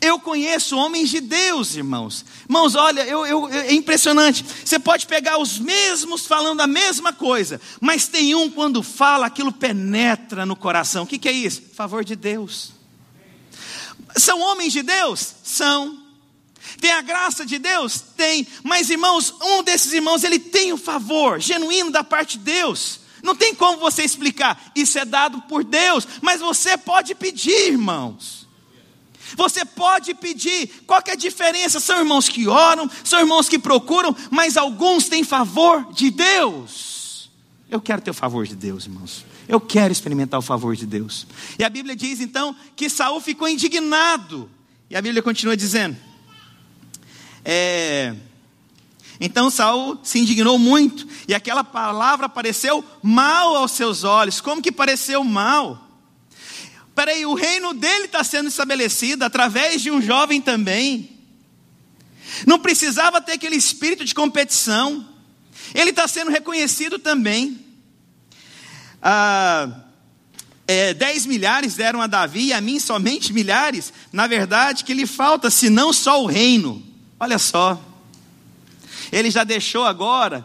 Eu 0.00 0.20
conheço 0.20 0.76
homens 0.76 1.08
de 1.08 1.20
Deus, 1.20 1.74
irmãos. 1.74 2.24
Irmãos, 2.48 2.74
olha, 2.74 3.02
eu, 3.02 3.26
eu, 3.26 3.48
é 3.48 3.72
impressionante. 3.72 4.44
Você 4.64 4.78
pode 4.78 5.06
pegar 5.06 5.38
os 5.38 5.58
mesmos 5.58 6.26
falando 6.26 6.60
a 6.60 6.66
mesma 6.66 7.12
coisa, 7.12 7.60
mas 7.80 8.06
tem 8.06 8.34
um 8.34 8.50
quando 8.50 8.82
fala, 8.82 9.26
aquilo 9.26 9.52
penetra 9.52 10.44
no 10.44 10.56
coração. 10.56 11.04
O 11.04 11.06
que, 11.06 11.18
que 11.18 11.28
é 11.28 11.32
isso? 11.32 11.62
Favor 11.74 12.04
de 12.04 12.14
Deus. 12.14 12.72
São 14.16 14.40
homens 14.40 14.72
de 14.72 14.82
Deus? 14.82 15.34
São. 15.42 15.98
Tem 16.80 16.92
a 16.92 17.02
graça 17.02 17.44
de 17.44 17.58
Deus? 17.58 18.00
Tem. 18.16 18.46
Mas, 18.62 18.90
irmãos, 18.90 19.34
um 19.40 19.62
desses 19.62 19.92
irmãos, 19.92 20.24
ele 20.24 20.38
tem 20.38 20.72
o 20.72 20.76
favor 20.76 21.40
genuíno 21.40 21.90
da 21.90 22.04
parte 22.04 22.38
de 22.38 22.44
Deus. 22.44 23.00
Não 23.22 23.34
tem 23.34 23.54
como 23.54 23.78
você 23.78 24.02
explicar. 24.02 24.72
Isso 24.74 24.98
é 24.98 25.04
dado 25.04 25.40
por 25.42 25.64
Deus. 25.64 26.06
Mas 26.20 26.40
você 26.40 26.76
pode 26.76 27.14
pedir, 27.14 27.72
irmãos. 27.72 28.43
Você 29.36 29.64
pode 29.64 30.14
pedir, 30.14 30.68
qual 30.86 31.02
é 31.06 31.12
a 31.12 31.16
diferença? 31.16 31.80
São 31.80 31.98
irmãos 31.98 32.28
que 32.28 32.46
oram, 32.46 32.88
são 33.02 33.20
irmãos 33.20 33.48
que 33.48 33.58
procuram, 33.58 34.14
mas 34.30 34.56
alguns 34.56 35.08
têm 35.08 35.24
favor 35.24 35.92
de 35.92 36.10
Deus. 36.10 37.30
Eu 37.70 37.80
quero 37.80 38.02
ter 38.02 38.10
o 38.10 38.14
favor 38.14 38.46
de 38.46 38.54
Deus, 38.54 38.84
irmãos. 38.84 39.24
Eu 39.48 39.60
quero 39.60 39.92
experimentar 39.92 40.38
o 40.38 40.42
favor 40.42 40.76
de 40.76 40.86
Deus. 40.86 41.26
E 41.58 41.64
a 41.64 41.68
Bíblia 41.68 41.96
diz 41.96 42.20
então 42.20 42.54
que 42.76 42.88
Saul 42.88 43.20
ficou 43.20 43.48
indignado. 43.48 44.48
E 44.88 44.96
a 44.96 45.02
Bíblia 45.02 45.22
continua 45.22 45.56
dizendo: 45.56 45.96
é, 47.44 48.14
então 49.20 49.50
Saul 49.50 49.98
se 50.02 50.18
indignou 50.18 50.58
muito, 50.58 51.06
e 51.28 51.34
aquela 51.34 51.62
palavra 51.62 52.28
pareceu 52.28 52.84
mal 53.02 53.56
aos 53.56 53.72
seus 53.72 54.04
olhos. 54.04 54.40
Como 54.40 54.62
que 54.62 54.72
pareceu 54.72 55.22
mal? 55.22 55.83
Peraí, 56.94 57.26
o 57.26 57.34
reino 57.34 57.74
dele 57.74 58.04
está 58.04 58.22
sendo 58.22 58.48
estabelecido 58.48 59.24
através 59.24 59.82
de 59.82 59.90
um 59.90 60.00
jovem 60.00 60.40
também. 60.40 61.10
Não 62.46 62.58
precisava 62.58 63.20
ter 63.20 63.32
aquele 63.32 63.56
espírito 63.56 64.04
de 64.04 64.14
competição. 64.14 65.06
Ele 65.74 65.90
está 65.90 66.06
sendo 66.06 66.30
reconhecido 66.30 66.98
também. 66.98 67.58
Ah, 69.02 69.68
é, 70.66 70.94
dez 70.94 71.26
milhares 71.26 71.74
deram 71.74 72.00
a 72.00 72.06
Davi 72.06 72.46
e 72.46 72.52
a 72.52 72.60
mim 72.60 72.78
somente 72.78 73.32
milhares. 73.32 73.92
Na 74.12 74.26
verdade, 74.26 74.84
que 74.84 74.94
lhe 74.94 75.06
falta, 75.06 75.50
senão 75.50 75.92
só 75.92 76.22
o 76.22 76.26
reino. 76.26 76.82
Olha 77.18 77.38
só. 77.38 77.80
Ele 79.12 79.30
já 79.30 79.44
deixou 79.44 79.84
agora 79.84 80.44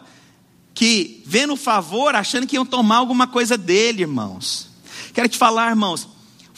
que, 0.74 1.24
vendo 1.26 1.54
o 1.54 1.58
favor, 1.58 2.16
achando 2.16 2.48
que 2.48 2.56
iam 2.56 2.66
tomar 2.66 2.98
alguma 2.98 3.28
coisa 3.28 3.58
dele, 3.58 4.02
irmãos. 4.02 4.70
Quero 5.14 5.28
te 5.28 5.38
falar, 5.38 5.70
irmãos, 5.70 6.08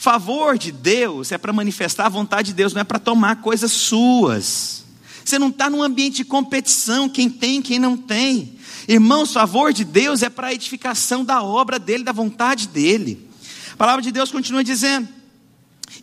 Favor 0.02 0.58
de 0.58 0.72
Deus 0.72 1.30
é 1.30 1.38
para 1.38 1.52
manifestar 1.52 2.06
a 2.06 2.08
vontade 2.08 2.48
de 2.48 2.54
Deus, 2.54 2.72
não 2.72 2.80
é 2.80 2.84
para 2.84 2.98
tomar 2.98 3.36
coisas 3.36 3.70
suas. 3.70 4.82
Você 5.24 5.38
não 5.38 5.48
está 5.48 5.70
num 5.70 5.80
ambiente 5.80 6.16
de 6.16 6.24
competição, 6.24 7.08
quem 7.08 7.30
tem, 7.30 7.62
quem 7.62 7.78
não 7.78 7.96
tem. 7.96 8.58
Irmãos, 8.88 9.32
favor 9.32 9.72
de 9.72 9.84
Deus 9.84 10.24
é 10.24 10.28
para 10.28 10.48
a 10.48 10.52
edificação 10.52 11.24
da 11.24 11.40
obra 11.40 11.78
dele, 11.78 12.02
da 12.02 12.10
vontade 12.10 12.66
dele. 12.66 13.30
A 13.74 13.76
palavra 13.76 14.02
de 14.02 14.10
Deus 14.10 14.32
continua 14.32 14.64
dizendo: 14.64 15.06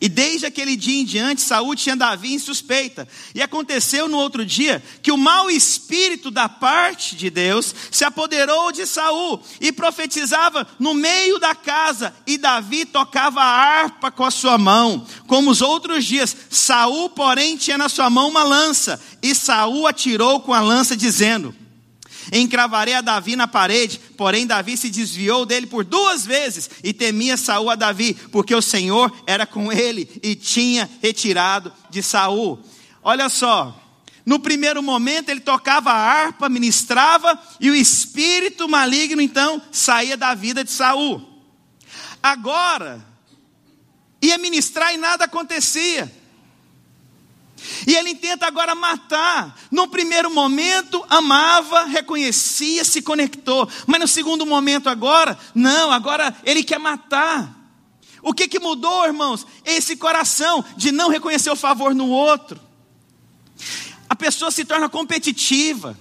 e 0.02 0.08
desde 0.08 0.46
aquele 0.46 0.78
dia 0.78 1.02
em 1.02 1.06
diante, 1.06 1.42
Saúl 1.42 1.76
tinha 1.76 1.96
Davi 1.96 2.34
em 2.34 2.40
suspeita. 2.40 3.08
E 3.36 3.42
aconteceu 3.42 4.08
no 4.08 4.18
outro 4.18 4.46
dia 4.46 4.82
que 5.02 5.12
o 5.12 5.18
mau 5.18 5.52
espírito 5.52 6.32
da 6.32 6.48
parte 6.48 7.16
de 7.16 7.30
Deus 7.30 7.76
se 7.92 8.06
apoderou 8.06 8.72
de 8.72 8.86
Saúl 8.86 9.42
e 9.60 9.72
profetizava 9.74 10.66
no 10.80 10.94
meio 10.94 11.38
da 11.38 11.54
casa, 11.54 12.14
e 12.26 12.38
Davi 12.38 12.86
tocava 12.86 13.42
a 13.42 13.46
harpa 13.46 14.10
com 14.10 14.24
a 14.24 14.32
sua 14.32 14.58
mão, 14.58 15.06
como 15.28 15.52
os 15.52 15.62
outros 15.62 16.06
dias. 16.06 16.36
Saúl, 16.50 17.10
porém, 17.10 17.58
tinha 17.58 17.78
na 17.78 17.90
sua 17.90 18.10
mão 18.10 18.30
uma 18.30 18.44
lança, 18.44 19.02
e 19.22 19.36
Saúl 19.36 19.86
atirou 19.86 20.40
com 20.40 20.54
a 20.54 20.62
lança, 20.62 20.96
dizendo: 20.96 21.54
Encravarei 22.32 22.94
a 22.94 23.02
Davi 23.02 23.36
na 23.36 23.48
parede, 23.48 24.00
porém 24.18 24.46
Davi 24.46 24.78
se 24.78 24.90
desviou 24.90 25.46
dele 25.46 25.68
por 25.68 25.84
duas 25.84 26.26
vezes 26.26 26.70
e 26.84 26.94
temia 26.94 27.38
Saul 27.38 27.70
a 27.70 27.76
Davi, 27.76 28.14
porque 28.32 28.54
o 28.54 28.62
Senhor 28.62 29.12
era 29.26 29.46
com 29.46 29.72
ele 29.72 30.10
e 30.22 30.36
tinha 30.36 30.90
retirado 31.02 31.72
de 31.90 32.04
Saul. 32.04 32.60
Olha 33.02 33.30
só, 33.30 33.80
no 34.26 34.40
primeiro 34.40 34.84
momento 34.84 35.30
ele 35.30 35.40
tocava 35.40 35.92
a 35.92 35.96
harpa, 35.96 36.50
ministrava 36.50 37.40
e 37.60 37.70
o 37.70 37.76
espírito 37.76 38.68
maligno 38.70 39.22
então 39.22 39.62
saía 39.72 40.16
da 40.16 40.36
vida 40.36 40.64
de 40.64 40.72
Saul. 40.72 41.28
Agora 42.22 43.04
ia 44.22 44.38
ministrar 44.38 44.94
e 44.94 44.98
nada 44.98 45.26
acontecia. 45.26 46.19
E 47.86 47.96
ele 47.96 48.16
tenta 48.16 48.46
agora 48.48 48.76
matar. 48.76 49.58
No 49.72 49.88
primeiro 49.88 50.34
momento, 50.34 51.04
amava, 51.10 51.86
reconhecia, 51.86 52.84
se 52.84 53.02
conectou. 53.02 53.68
Mas 53.86 54.00
no 54.00 54.08
segundo 54.08 54.46
momento, 54.46 54.90
agora, 54.90 55.38
não, 55.54 55.92
agora 55.92 56.36
ele 56.44 56.64
quer 56.64 56.80
matar. 56.80 57.56
O 58.22 58.34
que, 58.34 58.48
que 58.48 58.60
mudou, 58.60 59.06
irmãos? 59.06 59.46
Esse 59.64 59.96
coração 59.96 60.64
de 60.76 60.92
não 60.92 61.10
reconhecer 61.10 61.50
o 61.50 61.56
favor 61.56 61.96
no 61.96 62.10
outro. 62.10 62.60
A 64.10 64.16
pessoa 64.16 64.52
se 64.52 64.66
torna 64.66 64.90
competitiva. 64.90 65.98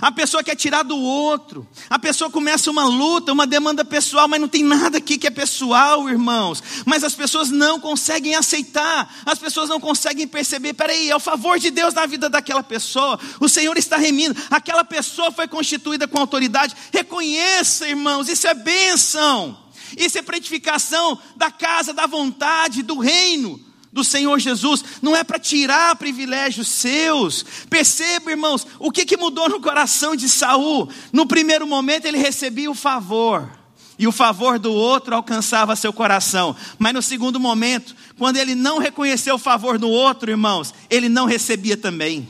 A 0.00 0.12
pessoa 0.12 0.42
quer 0.42 0.54
tirar 0.54 0.82
do 0.82 0.96
outro. 0.96 1.66
A 1.88 1.98
pessoa 1.98 2.30
começa 2.30 2.70
uma 2.70 2.84
luta, 2.84 3.32
uma 3.32 3.46
demanda 3.46 3.84
pessoal, 3.84 4.28
mas 4.28 4.40
não 4.40 4.48
tem 4.48 4.62
nada 4.62 4.98
aqui 4.98 5.16
que 5.16 5.26
é 5.26 5.30
pessoal, 5.30 6.08
irmãos. 6.08 6.62
Mas 6.84 7.02
as 7.02 7.14
pessoas 7.14 7.50
não 7.50 7.80
conseguem 7.80 8.34
aceitar. 8.34 9.12
As 9.24 9.38
pessoas 9.38 9.68
não 9.68 9.80
conseguem 9.80 10.26
perceber. 10.26 10.74
Peraí, 10.74 11.10
é 11.10 11.16
o 11.16 11.20
favor 11.20 11.58
de 11.58 11.70
Deus 11.70 11.94
na 11.94 12.06
vida 12.06 12.28
daquela 12.28 12.62
pessoa. 12.62 13.18
O 13.40 13.48
Senhor 13.48 13.76
está 13.78 13.96
remindo. 13.96 14.40
Aquela 14.50 14.84
pessoa 14.84 15.32
foi 15.32 15.48
constituída 15.48 16.06
com 16.06 16.18
autoridade. 16.18 16.76
Reconheça, 16.92 17.88
irmãos, 17.88 18.28
isso 18.28 18.46
é 18.46 18.54
bênção. 18.54 19.58
Isso 19.96 20.18
é 20.18 20.22
pretificação 20.22 21.18
da 21.36 21.50
casa, 21.50 21.92
da 21.92 22.06
vontade, 22.06 22.82
do 22.82 22.98
reino 22.98 23.69
do 23.92 24.04
Senhor 24.04 24.38
Jesus, 24.38 24.84
não 25.02 25.16
é 25.16 25.24
para 25.24 25.38
tirar 25.38 25.96
privilégios 25.96 26.68
seus. 26.68 27.44
Perceba, 27.68 28.30
irmãos, 28.30 28.66
o 28.78 28.90
que, 28.90 29.04
que 29.04 29.16
mudou 29.16 29.48
no 29.48 29.60
coração 29.60 30.14
de 30.14 30.28
Saul? 30.28 30.88
No 31.12 31.26
primeiro 31.26 31.66
momento 31.66 32.06
ele 32.06 32.18
recebia 32.18 32.70
o 32.70 32.74
favor, 32.74 33.50
e 33.98 34.06
o 34.06 34.12
favor 34.12 34.58
do 34.58 34.72
outro 34.72 35.14
alcançava 35.14 35.76
seu 35.76 35.92
coração. 35.92 36.56
Mas 36.78 36.94
no 36.94 37.02
segundo 37.02 37.38
momento, 37.38 37.94
quando 38.16 38.38
ele 38.38 38.54
não 38.54 38.78
reconheceu 38.78 39.34
o 39.34 39.38
favor 39.38 39.78
do 39.78 39.90
outro, 39.90 40.30
irmãos, 40.30 40.72
ele 40.88 41.08
não 41.08 41.26
recebia 41.26 41.76
também. 41.76 42.28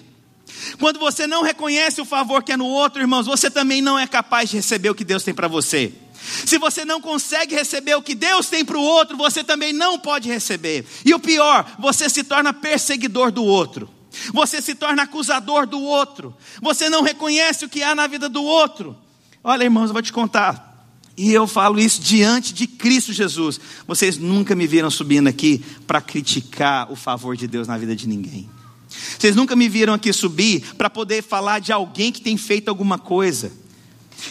Quando 0.78 0.98
você 0.98 1.26
não 1.26 1.42
reconhece 1.42 2.00
o 2.00 2.04
favor 2.04 2.42
que 2.42 2.52
é 2.52 2.56
no 2.56 2.66
outro, 2.66 3.00
irmãos, 3.00 3.26
você 3.26 3.50
também 3.50 3.80
não 3.80 3.98
é 3.98 4.06
capaz 4.06 4.50
de 4.50 4.56
receber 4.56 4.90
o 4.90 4.94
que 4.94 5.04
Deus 5.04 5.22
tem 5.22 5.32
para 5.32 5.46
você. 5.46 5.92
Se 6.20 6.58
você 6.58 6.84
não 6.84 7.00
consegue 7.00 7.54
receber 7.54 7.94
o 7.94 8.02
que 8.02 8.14
Deus 8.14 8.48
tem 8.48 8.64
para 8.64 8.76
o 8.76 8.82
outro, 8.82 9.16
você 9.16 9.42
também 9.42 9.72
não 9.72 9.98
pode 9.98 10.28
receber. 10.28 10.84
E 11.04 11.14
o 11.14 11.18
pior, 11.18 11.76
você 11.78 12.08
se 12.08 12.22
torna 12.22 12.52
perseguidor 12.52 13.32
do 13.32 13.44
outro. 13.44 13.88
Você 14.32 14.60
se 14.60 14.74
torna 14.74 15.04
acusador 15.04 15.66
do 15.66 15.80
outro. 15.80 16.34
Você 16.60 16.88
não 16.90 17.02
reconhece 17.02 17.64
o 17.64 17.68
que 17.68 17.82
há 17.82 17.94
na 17.94 18.06
vida 18.06 18.28
do 18.28 18.42
outro. 18.42 18.96
Olha, 19.42 19.64
irmãos, 19.64 19.86
eu 19.86 19.92
vou 19.92 20.02
te 20.02 20.12
contar. 20.12 20.68
E 21.16 21.32
eu 21.32 21.46
falo 21.46 21.78
isso 21.78 22.00
diante 22.00 22.52
de 22.52 22.66
Cristo 22.66 23.12
Jesus. 23.12 23.60
Vocês 23.86 24.18
nunca 24.18 24.54
me 24.54 24.66
viram 24.66 24.90
subindo 24.90 25.28
aqui 25.28 25.64
para 25.86 26.00
criticar 26.00 26.90
o 26.90 26.96
favor 26.96 27.36
de 27.36 27.46
Deus 27.46 27.68
na 27.68 27.78
vida 27.78 27.94
de 27.94 28.08
ninguém. 28.08 28.48
Vocês 29.18 29.36
nunca 29.36 29.54
me 29.54 29.68
viram 29.68 29.94
aqui 29.94 30.12
subir 30.12 30.74
para 30.76 30.90
poder 30.90 31.22
falar 31.22 31.58
de 31.60 31.72
alguém 31.72 32.10
que 32.10 32.20
tem 32.20 32.36
feito 32.36 32.68
alguma 32.68 32.98
coisa. 32.98 33.52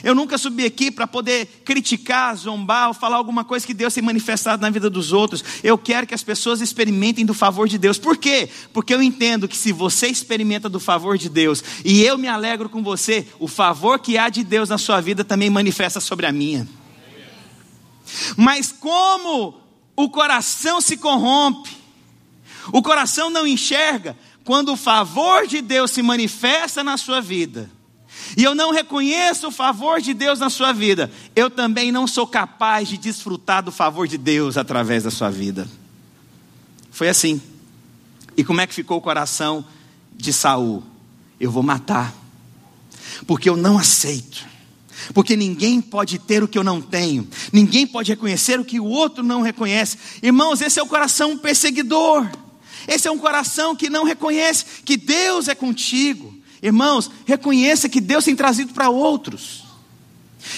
Eu 0.04 0.16
nunca 0.16 0.38
subi 0.38 0.66
aqui 0.66 0.92
para 0.92 1.08
poder 1.08 1.46
criticar, 1.66 2.36
zombar 2.36 2.90
ou 2.90 2.94
falar 2.94 3.18
alguma 3.18 3.44
coisa 3.44 3.66
que 3.66 3.74
Deus 3.74 3.94
tem 3.94 4.04
manifestado 4.04 4.62
na 4.62 4.70
vida 4.70 4.90
dos 4.90 5.12
outros. 5.12 5.44
Eu 5.64 5.78
quero 5.78 6.08
que 6.08 6.14
as 6.14 6.24
pessoas 6.24 6.62
experimentem 6.62 7.26
do 7.26 7.34
favor 7.34 7.68
de 7.68 7.78
Deus. 7.78 7.98
Por 7.98 8.18
quê? 8.18 8.50
Porque 8.74 8.94
eu 8.94 9.02
entendo 9.02 9.48
que 9.48 9.58
se 9.58 9.72
você 9.72 10.08
experimenta 10.08 10.70
do 10.70 10.80
favor 10.80 11.18
de 11.18 11.30
Deus 11.30 11.64
e 11.84 12.04
eu 12.04 12.18
me 12.18 12.28
alegro 12.28 12.70
com 12.70 12.84
você, 12.84 13.28
o 13.40 13.48
favor 13.48 14.00
que 14.00 14.18
há 14.18 14.30
de 14.30 14.44
Deus 14.44 14.70
na 14.70 14.78
sua 14.78 15.02
vida 15.02 15.24
também 15.24 15.50
manifesta 15.50 16.00
sobre 16.00 16.26
a 16.26 16.32
minha. 16.32 16.68
Mas 18.36 18.72
como 18.72 19.62
o 19.96 20.10
coração 20.10 20.82
se 20.82 20.98
corrompe, 20.98 21.78
o 22.72 22.82
coração 22.82 23.30
não 23.30 23.46
enxerga 23.46 24.18
quando 24.44 24.74
o 24.74 24.78
favor 24.78 25.46
de 25.48 25.62
Deus 25.62 25.92
se 25.92 26.02
manifesta 26.02 26.84
na 26.84 26.98
sua 26.98 27.22
vida 27.22 27.70
e 28.38 28.44
eu 28.44 28.54
não 28.54 28.72
reconheço 28.72 29.48
o 29.48 29.52
favor 29.52 30.02
de 30.02 30.14
Deus 30.14 30.40
na 30.40 30.50
sua 30.50 30.72
vida, 30.72 31.12
eu 31.36 31.50
também 31.50 31.92
não 31.92 32.08
sou 32.08 32.28
capaz 32.28 32.88
de 32.88 32.98
desfrutar 32.98 33.64
do 33.64 33.72
favor 33.72 34.08
de 34.08 34.18
Deus 34.18 34.58
através 34.58 35.04
da 35.04 35.12
sua 35.12 35.30
vida. 35.30 35.68
Foi 36.92 37.10
assim. 37.10 37.42
E 38.36 38.44
como 38.44 38.62
é 38.62 38.68
que 38.68 38.74
ficou 38.74 38.98
o 38.98 39.02
coração 39.02 39.66
de 40.16 40.32
Saul? 40.32 40.84
Eu 41.40 41.52
vou 41.52 41.64
matar, 41.64 42.14
porque 43.26 43.50
eu 43.50 43.58
não 43.58 43.78
aceito. 43.78 44.48
Porque 45.14 45.36
ninguém 45.36 45.82
pode 45.82 46.20
ter 46.20 46.44
o 46.44 46.48
que 46.48 46.58
eu 46.58 46.64
não 46.64 46.82
tenho, 46.82 47.28
ninguém 47.54 47.88
pode 47.88 48.12
reconhecer 48.12 48.60
o 48.60 48.66
que 48.66 48.80
o 48.80 48.86
outro 48.86 49.24
não 49.24 49.42
reconhece. 49.42 49.98
Irmãos, 50.22 50.62
esse 50.62 50.80
é 50.80 50.84
o 50.84 50.88
coração 50.88 51.38
perseguidor, 51.38 52.30
esse 52.88 53.08
é 53.08 53.12
um 53.12 53.18
coração 53.18 53.76
que 53.76 53.90
não 53.90 54.04
reconhece 54.04 54.66
que 54.84 54.98
Deus 54.98 55.48
é 55.48 55.56
contigo, 55.56 56.39
Irmãos, 56.62 57.10
reconheça 57.26 57.88
que 57.88 58.02
Deus 58.02 58.26
tem 58.26 58.36
trazido 58.36 58.74
para 58.74 58.90
outros. 58.90 59.66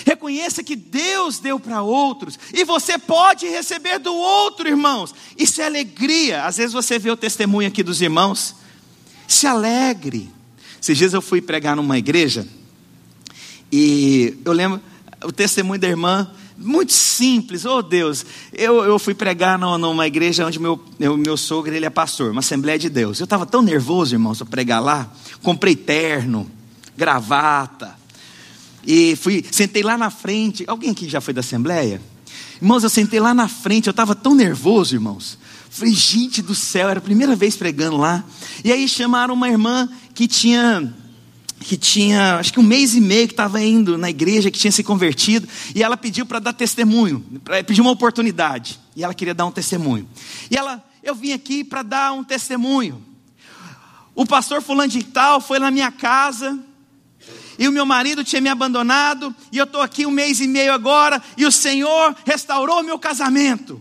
Reconheça 0.05 0.63
que 0.63 0.75
Deus 0.75 1.39
deu 1.39 1.59
para 1.59 1.81
outros. 1.81 2.37
E 2.53 2.63
você 2.63 2.97
pode 2.97 3.47
receber 3.47 3.99
do 3.99 4.13
outro, 4.13 4.67
irmãos. 4.67 5.13
Isso 5.37 5.61
é 5.61 5.65
alegria. 5.65 6.45
Às 6.45 6.57
vezes 6.57 6.73
você 6.73 6.99
vê 6.99 7.09
o 7.09 7.17
testemunho 7.17 7.67
aqui 7.67 7.83
dos 7.83 8.01
irmãos. 8.01 8.55
Se 9.27 9.47
alegre. 9.47 10.29
Esses 10.81 10.97
dias 10.97 11.13
eu 11.13 11.21
fui 11.21 11.41
pregar 11.41 11.75
numa 11.75 11.97
igreja. 11.97 12.47
E 13.71 14.37
eu 14.43 14.51
lembro 14.51 14.81
o 15.23 15.31
testemunho 15.31 15.79
da 15.79 15.87
irmã 15.87 16.31
muito 16.61 16.93
simples, 16.93 17.65
oh 17.65 17.81
Deus. 17.81 18.25
Eu, 18.53 18.83
eu 18.83 18.97
fui 18.99 19.13
pregar 19.13 19.57
numa 19.57 20.07
igreja 20.07 20.45
onde 20.45 20.59
meu, 20.59 20.81
meu, 20.99 21.17
meu 21.17 21.35
sogro 21.35 21.73
ele 21.73 21.85
é 21.85 21.89
pastor, 21.89 22.31
uma 22.31 22.39
Assembleia 22.39 22.77
de 22.77 22.89
Deus. 22.89 23.19
Eu 23.19 23.25
estava 23.25 23.45
tão 23.45 23.61
nervoso, 23.61 24.15
irmãos, 24.15 24.37
para 24.37 24.47
pregar 24.47 24.81
lá. 24.81 25.11
Comprei 25.41 25.75
terno, 25.75 26.49
gravata. 26.97 27.99
E 28.85 29.15
fui, 29.15 29.45
sentei 29.51 29.83
lá 29.83 29.97
na 29.97 30.09
frente. 30.09 30.63
Alguém 30.67 30.91
aqui 30.91 31.07
já 31.09 31.21
foi 31.21 31.33
da 31.33 31.41
Assembleia? 31.41 32.01
Irmãos, 32.61 32.83
eu 32.83 32.89
sentei 32.89 33.19
lá 33.19 33.33
na 33.33 33.47
frente, 33.47 33.87
eu 33.87 33.91
estava 33.91 34.13
tão 34.13 34.35
nervoso, 34.35 34.95
irmãos. 34.95 35.37
Falei, 35.69 35.93
gente 35.93 36.41
do 36.41 36.53
céu, 36.53 36.89
era 36.89 36.99
a 36.99 37.01
primeira 37.01 37.35
vez 37.35 37.55
pregando 37.55 37.97
lá. 37.97 38.23
E 38.63 38.71
aí 38.71 38.87
chamaram 38.87 39.33
uma 39.33 39.49
irmã 39.49 39.89
que 40.13 40.27
tinha 40.27 40.93
que 41.61 41.77
tinha, 41.77 42.37
acho 42.37 42.51
que 42.51 42.59
um 42.59 42.63
mês 42.63 42.95
e 42.95 43.01
meio 43.01 43.27
que 43.27 43.33
estava 43.33 43.61
indo 43.61 43.97
na 43.97 44.09
igreja, 44.09 44.49
que 44.49 44.59
tinha 44.59 44.71
se 44.71 44.83
convertido, 44.83 45.47
e 45.75 45.83
ela 45.83 45.95
pediu 45.95 46.25
para 46.25 46.39
dar 46.39 46.53
testemunho, 46.53 47.23
pediu 47.65 47.83
uma 47.83 47.91
oportunidade, 47.91 48.79
e 48.95 49.03
ela 49.03 49.13
queria 49.13 49.33
dar 49.33 49.45
um 49.45 49.51
testemunho. 49.51 50.07
E 50.49 50.57
ela, 50.57 50.83
eu 51.03 51.13
vim 51.13 51.31
aqui 51.31 51.63
para 51.63 51.83
dar 51.83 52.13
um 52.13 52.23
testemunho. 52.23 53.01
O 54.15 54.25
pastor 54.25 54.61
fulano 54.61 54.89
de 54.89 55.03
tal 55.03 55.39
foi 55.39 55.59
na 55.59 55.71
minha 55.71 55.91
casa, 55.91 56.59
e 57.59 57.67
o 57.67 57.71
meu 57.71 57.85
marido 57.85 58.23
tinha 58.23 58.41
me 58.41 58.49
abandonado, 58.49 59.33
e 59.51 59.57
eu 59.57 59.65
estou 59.65 59.81
aqui 59.81 60.05
um 60.05 60.11
mês 60.11 60.39
e 60.39 60.47
meio 60.47 60.73
agora, 60.73 61.21
e 61.37 61.45
o 61.45 61.51
Senhor 61.51 62.15
restaurou 62.25 62.81
meu 62.81 62.97
casamento. 62.97 63.79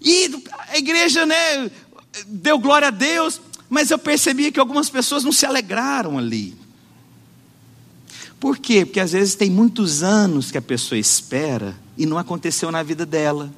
E 0.00 0.30
a 0.68 0.78
igreja, 0.78 1.26
né, 1.26 1.70
deu 2.26 2.58
glória 2.58 2.88
a 2.88 2.92
Deus, 2.92 3.40
mas 3.68 3.90
eu 3.90 3.98
percebi 3.98 4.52
que 4.52 4.60
algumas 4.60 4.88
pessoas 4.88 5.24
não 5.24 5.32
se 5.32 5.44
alegraram 5.44 6.16
ali. 6.16 6.63
Por 8.44 8.58
quê? 8.58 8.84
Porque 8.84 9.00
às 9.00 9.12
vezes 9.12 9.34
tem 9.34 9.48
muitos 9.48 10.02
anos 10.02 10.50
que 10.50 10.58
a 10.58 10.60
pessoa 10.60 10.98
espera 10.98 11.74
e 11.96 12.04
não 12.04 12.18
aconteceu 12.18 12.70
na 12.70 12.82
vida 12.82 13.06
dela. 13.06 13.50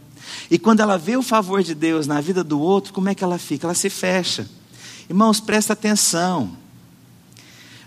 E 0.49 0.61
quando 0.61 0.79
ela 0.79 0.97
vê 0.97 1.17
o 1.17 1.25
favor 1.25 1.61
de 1.61 1.75
Deus 1.75 2.07
na 2.07 2.21
vida 2.21 2.45
do 2.45 2.61
outro, 2.61 2.93
como 2.93 3.09
é 3.09 3.15
que 3.15 3.25
ela 3.25 3.37
fica? 3.37 3.67
Ela 3.67 3.75
se 3.75 3.91
fecha. 3.91 4.49
Irmãos, 5.11 5.41
presta 5.41 5.73
atenção. 5.73 6.57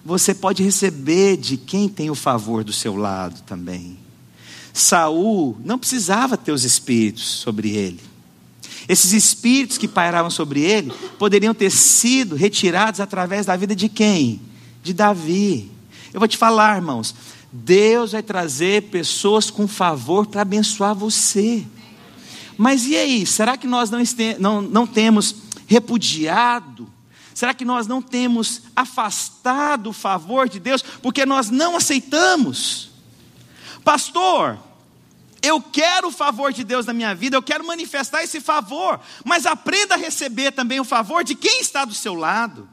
Você 0.03 0.33
pode 0.33 0.61
receber 0.61 1.37
de 1.37 1.55
quem 1.55 1.87
tem 1.87 2.09
o 2.09 2.15
favor 2.15 2.65
do 2.65 2.73
seu 2.73 2.97
lado 2.97 3.43
também. 3.43 3.97
Saul 4.73 5.57
não 5.63 5.79
precisava 5.79 6.35
ter 6.35 6.51
os 6.51 6.65
espíritos 6.65 7.23
sobre 7.23 7.69
ele. 7.69 8.01
Esses 8.89 9.13
espíritos 9.13 9.77
que 9.77 9.87
pairavam 9.87 10.29
sobre 10.29 10.63
ele 10.63 10.91
poderiam 11.17 11.53
ter 11.53 11.71
sido 11.71 12.35
retirados 12.35 12.99
através 12.99 13.45
da 13.45 13.55
vida 13.55 13.73
de 13.73 13.87
quem? 13.87 14.41
De 14.83 14.91
Davi. 14.93 15.78
Eu 16.13 16.19
vou 16.19 16.27
te 16.27 16.37
falar, 16.37 16.77
irmãos, 16.77 17.13
Deus 17.51 18.11
vai 18.11 18.23
trazer 18.23 18.83
pessoas 18.89 19.49
com 19.49 19.67
favor 19.67 20.27
para 20.27 20.41
abençoar 20.41 20.95
você. 20.95 21.65
Mas 22.57 22.85
e 22.85 22.95
aí? 22.95 23.25
Será 23.25 23.57
que 23.57 23.67
nós 23.67 23.89
não, 23.89 23.99
não, 24.39 24.61
não 24.61 24.87
temos 24.87 25.35
repudiado? 25.67 26.89
Será 27.33 27.53
que 27.53 27.63
nós 27.63 27.87
não 27.87 28.01
temos 28.01 28.63
afastado 28.75 29.91
o 29.91 29.93
favor 29.93 30.49
de 30.49 30.59
Deus 30.59 30.81
porque 30.81 31.25
nós 31.25 31.49
não 31.49 31.77
aceitamos? 31.77 32.89
Pastor, 33.83 34.59
eu 35.41 35.61
quero 35.61 36.09
o 36.09 36.11
favor 36.11 36.51
de 36.51 36.63
Deus 36.63 36.85
na 36.85 36.93
minha 36.93 37.15
vida, 37.15 37.37
eu 37.37 37.41
quero 37.41 37.65
manifestar 37.65 38.23
esse 38.23 38.41
favor, 38.41 38.99
mas 39.23 39.45
aprenda 39.45 39.95
a 39.95 39.97
receber 39.97 40.51
também 40.51 40.79
o 40.79 40.83
favor 40.85 41.23
de 41.23 41.33
quem 41.33 41.61
está 41.61 41.85
do 41.85 41.93
seu 41.93 42.13
lado. 42.13 42.67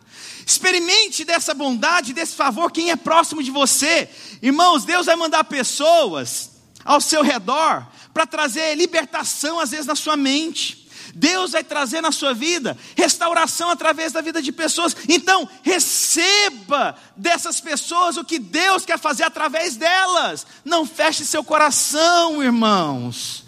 Experimente 0.48 1.24
dessa 1.24 1.52
bondade, 1.52 2.12
desse 2.12 2.37
favor, 2.37 2.70
quem 2.70 2.92
é 2.92 2.96
próximo 2.96 3.42
de 3.42 3.50
você. 3.50 4.09
Irmãos, 4.40 4.85
Deus 4.85 5.06
vai 5.06 5.16
mandar 5.16 5.42
pessoas 5.42 6.52
ao 6.85 7.00
seu 7.00 7.20
redor 7.20 7.85
para 8.14 8.24
trazer 8.28 8.76
libertação, 8.76 9.59
às 9.59 9.72
vezes, 9.72 9.87
na 9.87 9.96
sua 9.96 10.16
mente. 10.16 10.88
Deus 11.12 11.50
vai 11.50 11.64
trazer 11.64 12.00
na 12.00 12.12
sua 12.12 12.32
vida 12.32 12.78
restauração 12.94 13.70
através 13.70 14.12
da 14.12 14.20
vida 14.20 14.40
de 14.40 14.52
pessoas. 14.52 14.96
Então, 15.09 15.48
receba 15.64 16.96
dessas 17.16 17.61
pessoas 17.61 18.16
o 18.16 18.24
que 18.24 18.38
Deus 18.38 18.87
quer 18.87 19.00
fazer 19.00 19.24
através 19.24 19.76
delas. 19.76 20.46
Não 20.64 20.87
feche 20.87 21.24
seu 21.24 21.42
coração, 21.42 22.40
irmãos. 22.40 23.44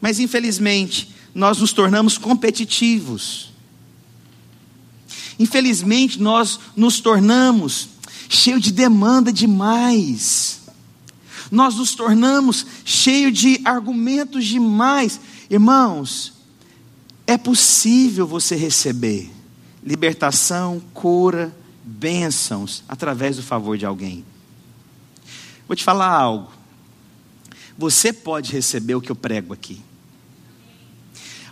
Mas, 0.00 0.18
infelizmente, 0.18 1.14
nós 1.32 1.58
nos 1.58 1.72
tornamos 1.72 2.18
competitivos. 2.18 3.51
Infelizmente, 5.42 6.22
nós 6.22 6.60
nos 6.76 7.00
tornamos 7.00 7.88
cheio 8.28 8.60
de 8.60 8.70
demanda 8.70 9.32
demais. 9.32 10.60
Nós 11.50 11.74
nos 11.74 11.96
tornamos 11.96 12.64
cheio 12.84 13.32
de 13.32 13.60
argumentos 13.64 14.46
demais. 14.46 15.18
Irmãos, 15.50 16.32
é 17.26 17.36
possível 17.36 18.24
você 18.24 18.54
receber 18.54 19.32
libertação, 19.84 20.80
cura, 20.94 21.52
bênçãos 21.82 22.84
através 22.86 23.34
do 23.34 23.42
favor 23.42 23.76
de 23.76 23.84
alguém. 23.84 24.24
Vou 25.66 25.74
te 25.74 25.82
falar 25.82 26.08
algo. 26.08 26.52
Você 27.76 28.12
pode 28.12 28.52
receber 28.52 28.94
o 28.94 29.00
que 29.00 29.10
eu 29.10 29.16
prego 29.16 29.52
aqui. 29.52 29.82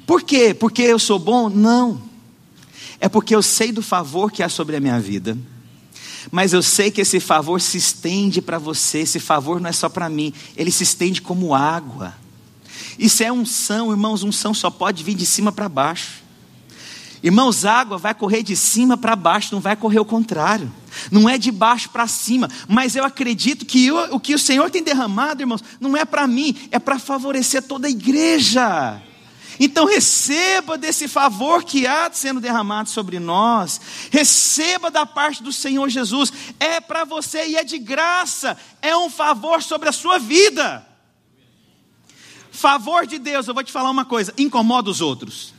Por 0.06 0.22
quê? 0.22 0.54
Porque 0.54 0.82
eu 0.82 0.98
sou 1.00 1.18
bom? 1.18 1.48
Não 1.48 2.08
é 3.00 3.08
porque 3.08 3.34
eu 3.34 3.42
sei 3.42 3.72
do 3.72 3.82
favor 3.82 4.30
que 4.30 4.42
há 4.42 4.48
sobre 4.48 4.76
a 4.76 4.80
minha 4.80 5.00
vida. 5.00 5.36
Mas 6.30 6.52
eu 6.52 6.62
sei 6.62 6.90
que 6.90 7.00
esse 7.00 7.18
favor 7.18 7.60
se 7.60 7.78
estende 7.78 8.42
para 8.42 8.58
você, 8.58 8.98
esse 8.98 9.18
favor 9.18 9.58
não 9.58 9.70
é 9.70 9.72
só 9.72 9.88
para 9.88 10.08
mim, 10.10 10.34
ele 10.54 10.70
se 10.70 10.82
estende 10.82 11.22
como 11.22 11.54
água. 11.54 12.14
Isso 12.98 13.22
é 13.22 13.32
unção, 13.32 13.90
irmãos, 13.90 14.22
unção 14.22 14.52
só 14.52 14.70
pode 14.70 15.02
vir 15.02 15.14
de 15.14 15.24
cima 15.24 15.50
para 15.50 15.68
baixo. 15.68 16.20
Irmãos, 17.22 17.64
água 17.64 17.98
vai 17.98 18.14
correr 18.14 18.42
de 18.42 18.56
cima 18.56 18.96
para 18.96 19.16
baixo, 19.16 19.54
não 19.54 19.60
vai 19.60 19.76
correr 19.76 20.00
o 20.00 20.04
contrário. 20.04 20.70
Não 21.10 21.28
é 21.28 21.38
de 21.38 21.50
baixo 21.50 21.88
para 21.90 22.06
cima, 22.06 22.50
mas 22.68 22.96
eu 22.96 23.04
acredito 23.04 23.64
que 23.64 23.86
eu, 23.86 23.96
o 24.14 24.20
que 24.20 24.34
o 24.34 24.38
Senhor 24.38 24.70
tem 24.70 24.82
derramado, 24.82 25.42
irmãos, 25.42 25.62
não 25.78 25.96
é 25.96 26.04
para 26.04 26.26
mim, 26.26 26.54
é 26.70 26.78
para 26.78 26.98
favorecer 26.98 27.62
toda 27.62 27.86
a 27.86 27.90
igreja. 27.90 29.00
Então 29.62 29.84
receba 29.84 30.78
desse 30.78 31.06
favor 31.06 31.62
que 31.62 31.86
há 31.86 32.10
sendo 32.10 32.40
derramado 32.40 32.88
sobre 32.88 33.20
nós, 33.20 33.78
receba 34.10 34.90
da 34.90 35.04
parte 35.04 35.42
do 35.42 35.52
Senhor 35.52 35.86
Jesus, 35.90 36.32
é 36.58 36.80
para 36.80 37.04
você 37.04 37.46
e 37.46 37.56
é 37.56 37.62
de 37.62 37.78
graça, 37.78 38.56
é 38.80 38.96
um 38.96 39.10
favor 39.10 39.62
sobre 39.62 39.90
a 39.90 39.92
sua 39.92 40.18
vida. 40.18 40.86
Favor 42.50 43.06
de 43.06 43.18
Deus, 43.18 43.46
eu 43.46 43.52
vou 43.54 43.62
te 43.62 43.70
falar 43.70 43.90
uma 43.90 44.06
coisa: 44.06 44.32
incomoda 44.38 44.88
os 44.88 45.02
outros. 45.02 45.52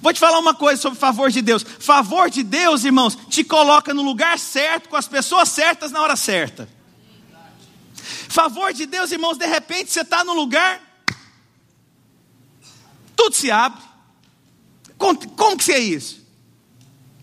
Vou 0.00 0.12
te 0.12 0.18
falar 0.18 0.40
uma 0.40 0.54
coisa 0.54 0.82
sobre 0.82 0.98
favor 0.98 1.30
de 1.30 1.40
Deus. 1.40 1.64
Favor 1.78 2.28
de 2.28 2.42
Deus, 2.42 2.84
irmãos, 2.84 3.16
te 3.28 3.44
coloca 3.44 3.94
no 3.94 4.02
lugar 4.02 4.36
certo, 4.36 4.88
com 4.88 4.96
as 4.96 5.06
pessoas 5.06 5.48
certas 5.48 5.92
na 5.92 6.02
hora 6.02 6.16
certa. 6.16 6.68
Favor 8.28 8.72
de 8.72 8.84
Deus, 8.84 9.12
irmãos, 9.12 9.38
de 9.38 9.46
repente 9.46 9.92
você 9.92 10.00
está 10.00 10.24
no 10.24 10.34
lugar, 10.34 10.80
tudo 13.16 13.34
se 13.34 13.50
abre. 13.50 13.82
Como, 14.98 15.56
que 15.56 15.72
é 15.72 15.78
isso? 15.78 16.24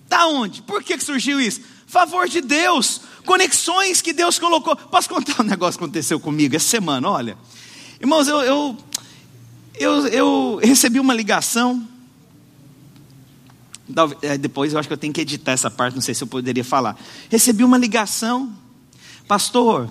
Da 0.07 0.27
onde? 0.27 0.61
Por 0.63 0.83
que, 0.83 0.97
que 0.97 1.03
surgiu 1.03 1.39
isso? 1.39 1.61
Favor 1.87 2.27
de 2.27 2.41
Deus, 2.41 3.01
conexões 3.25 4.01
que 4.01 4.13
Deus 4.13 4.37
colocou. 4.39 4.75
Posso 4.75 5.07
contar 5.07 5.41
um 5.41 5.45
negócio 5.45 5.77
que 5.77 5.83
aconteceu 5.83 6.19
comigo 6.19 6.55
essa 6.55 6.67
semana? 6.67 7.09
Olha, 7.09 7.37
irmãos, 7.99 8.27
eu, 8.27 8.41
eu, 8.41 8.77
eu, 9.75 10.07
eu 10.07 10.59
recebi 10.61 10.99
uma 10.99 11.13
ligação. 11.13 11.87
É, 14.21 14.37
depois 14.37 14.73
eu 14.73 14.79
acho 14.79 14.87
que 14.87 14.93
eu 14.93 14.97
tenho 14.97 15.13
que 15.13 15.21
editar 15.21 15.51
essa 15.51 15.69
parte, 15.69 15.93
não 15.93 16.01
sei 16.01 16.15
se 16.15 16.23
eu 16.23 16.27
poderia 16.27 16.63
falar. 16.63 16.97
Recebi 17.29 17.63
uma 17.63 17.77
ligação, 17.77 18.51
pastor, 19.27 19.89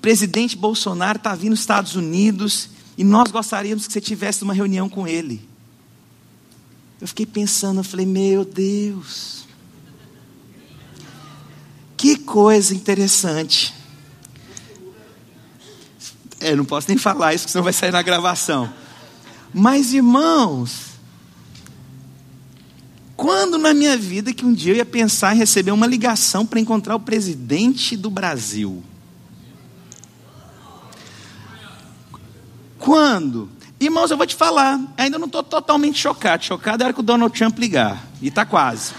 presidente 0.00 0.56
Bolsonaro 0.56 1.18
está 1.18 1.34
vindo 1.34 1.50
nos 1.50 1.60
Estados 1.60 1.94
Unidos 1.94 2.70
e 2.98 3.04
nós 3.04 3.30
gostaríamos 3.30 3.86
que 3.86 3.92
você 3.92 4.00
tivesse 4.00 4.42
uma 4.42 4.52
reunião 4.52 4.88
com 4.88 5.06
ele. 5.06 5.48
Eu 7.00 7.06
fiquei 7.06 7.24
pensando, 7.24 7.78
eu 7.78 7.84
falei, 7.84 8.04
meu 8.04 8.44
Deus, 8.44 9.46
que 11.96 12.16
coisa 12.16 12.74
interessante. 12.74 13.72
É, 16.40 16.56
não 16.56 16.64
posso 16.64 16.88
nem 16.88 16.98
falar 16.98 17.34
isso, 17.34 17.48
senão 17.48 17.62
vai 17.62 17.72
sair 17.72 17.92
na 17.92 18.02
gravação. 18.02 18.68
Mas, 19.54 19.92
irmãos, 19.92 20.88
quando 23.16 23.58
na 23.58 23.72
minha 23.72 23.96
vida 23.96 24.32
que 24.32 24.44
um 24.44 24.52
dia 24.52 24.72
eu 24.72 24.76
ia 24.76 24.84
pensar 24.84 25.36
em 25.36 25.38
receber 25.38 25.70
uma 25.70 25.86
ligação 25.86 26.44
para 26.44 26.58
encontrar 26.58 26.96
o 26.96 27.00
presidente 27.00 27.96
do 27.96 28.10
Brasil? 28.10 28.82
Quando? 32.88 33.50
Irmãos, 33.78 34.10
eu 34.10 34.16
vou 34.16 34.26
te 34.26 34.34
falar, 34.34 34.80
ainda 34.96 35.18
não 35.18 35.26
estou 35.26 35.42
totalmente 35.42 35.98
chocado. 35.98 36.42
Chocado 36.42 36.82
era 36.82 36.90
que 36.90 37.00
o 37.00 37.02
Donald 37.02 37.38
Trump 37.38 37.58
ligar. 37.58 38.02
E 38.22 38.28
está 38.28 38.46
quase. 38.46 38.94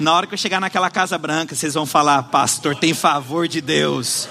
Na 0.00 0.14
hora 0.14 0.26
que 0.26 0.32
eu 0.32 0.38
chegar 0.38 0.62
naquela 0.62 0.88
Casa 0.88 1.18
Branca, 1.18 1.54
vocês 1.54 1.74
vão 1.74 1.84
falar, 1.84 2.22
pastor, 2.22 2.74
tem 2.74 2.94
favor 2.94 3.46
de 3.46 3.60
Deus. 3.60 4.26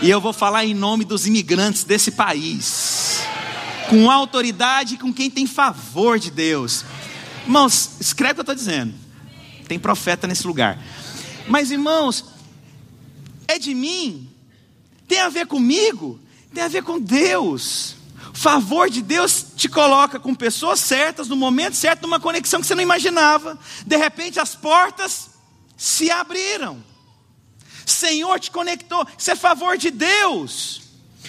E 0.00 0.08
eu 0.08 0.20
vou 0.20 0.32
falar 0.32 0.64
em 0.64 0.72
nome 0.72 1.04
dos 1.04 1.26
imigrantes 1.26 1.82
desse 1.82 2.12
país. 2.12 3.18
Com 3.88 4.08
autoridade, 4.08 4.96
com 4.96 5.12
quem 5.12 5.28
tem 5.28 5.48
favor 5.48 6.20
de 6.20 6.30
Deus. 6.30 6.84
Irmãos, 7.42 7.96
escreve 7.98 8.30
o 8.30 8.34
que 8.36 8.40
eu 8.48 8.52
estou 8.52 8.54
dizendo. 8.54 8.94
Tem 9.66 9.76
profeta 9.76 10.28
nesse 10.28 10.46
lugar. 10.46 10.78
Mas, 11.48 11.72
irmãos, 11.72 12.26
é 13.48 13.58
de 13.58 13.74
mim? 13.74 14.30
Tem 15.08 15.18
a 15.18 15.28
ver 15.28 15.48
comigo? 15.48 16.19
Tem 16.52 16.62
a 16.62 16.68
ver 16.68 16.82
com 16.82 17.00
Deus. 17.00 17.96
O 18.32 18.36
favor 18.36 18.88
de 18.88 19.02
Deus 19.02 19.46
te 19.56 19.68
coloca 19.68 20.18
com 20.18 20.34
pessoas 20.34 20.80
certas, 20.80 21.28
no 21.28 21.36
momento 21.36 21.74
certo, 21.74 22.02
numa 22.02 22.20
conexão 22.20 22.60
que 22.60 22.66
você 22.66 22.74
não 22.74 22.82
imaginava. 22.82 23.58
De 23.86 23.96
repente 23.96 24.40
as 24.40 24.54
portas 24.54 25.30
se 25.76 26.10
abriram. 26.10 26.82
Senhor 27.90 28.38
te 28.38 28.50
conectou. 28.50 29.06
Isso 29.18 29.30
é 29.30 29.36
favor 29.36 29.76
de 29.76 29.90
Deus. 29.90 30.82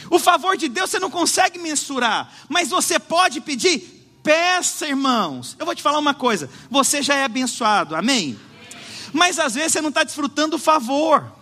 O 0.10 0.20
favor 0.20 0.56
de 0.56 0.68
Deus 0.70 0.90
você 0.90 1.00
não 1.00 1.10
consegue 1.10 1.60
mensurar, 1.60 2.32
mas 2.48 2.70
você 2.70 3.00
pode 3.00 3.42
pedir. 3.42 4.00
Peça, 4.24 4.88
irmãos. 4.88 5.56
Eu 5.60 5.66
vou 5.66 5.76
te 5.76 5.82
falar 5.82 6.00
uma 6.00 6.14
coisa: 6.14 6.50
você 6.70 7.02
já 7.02 7.16
é 7.16 7.24
abençoado, 7.24 7.96
amém? 7.96 8.40
Mas 9.12 9.40
às 9.40 9.56
vezes 9.56 9.74
você 9.74 9.82
não 9.82 9.90
está 9.90 10.04
desfrutando 10.04 10.56
o 10.56 10.60
favor. 10.60 11.41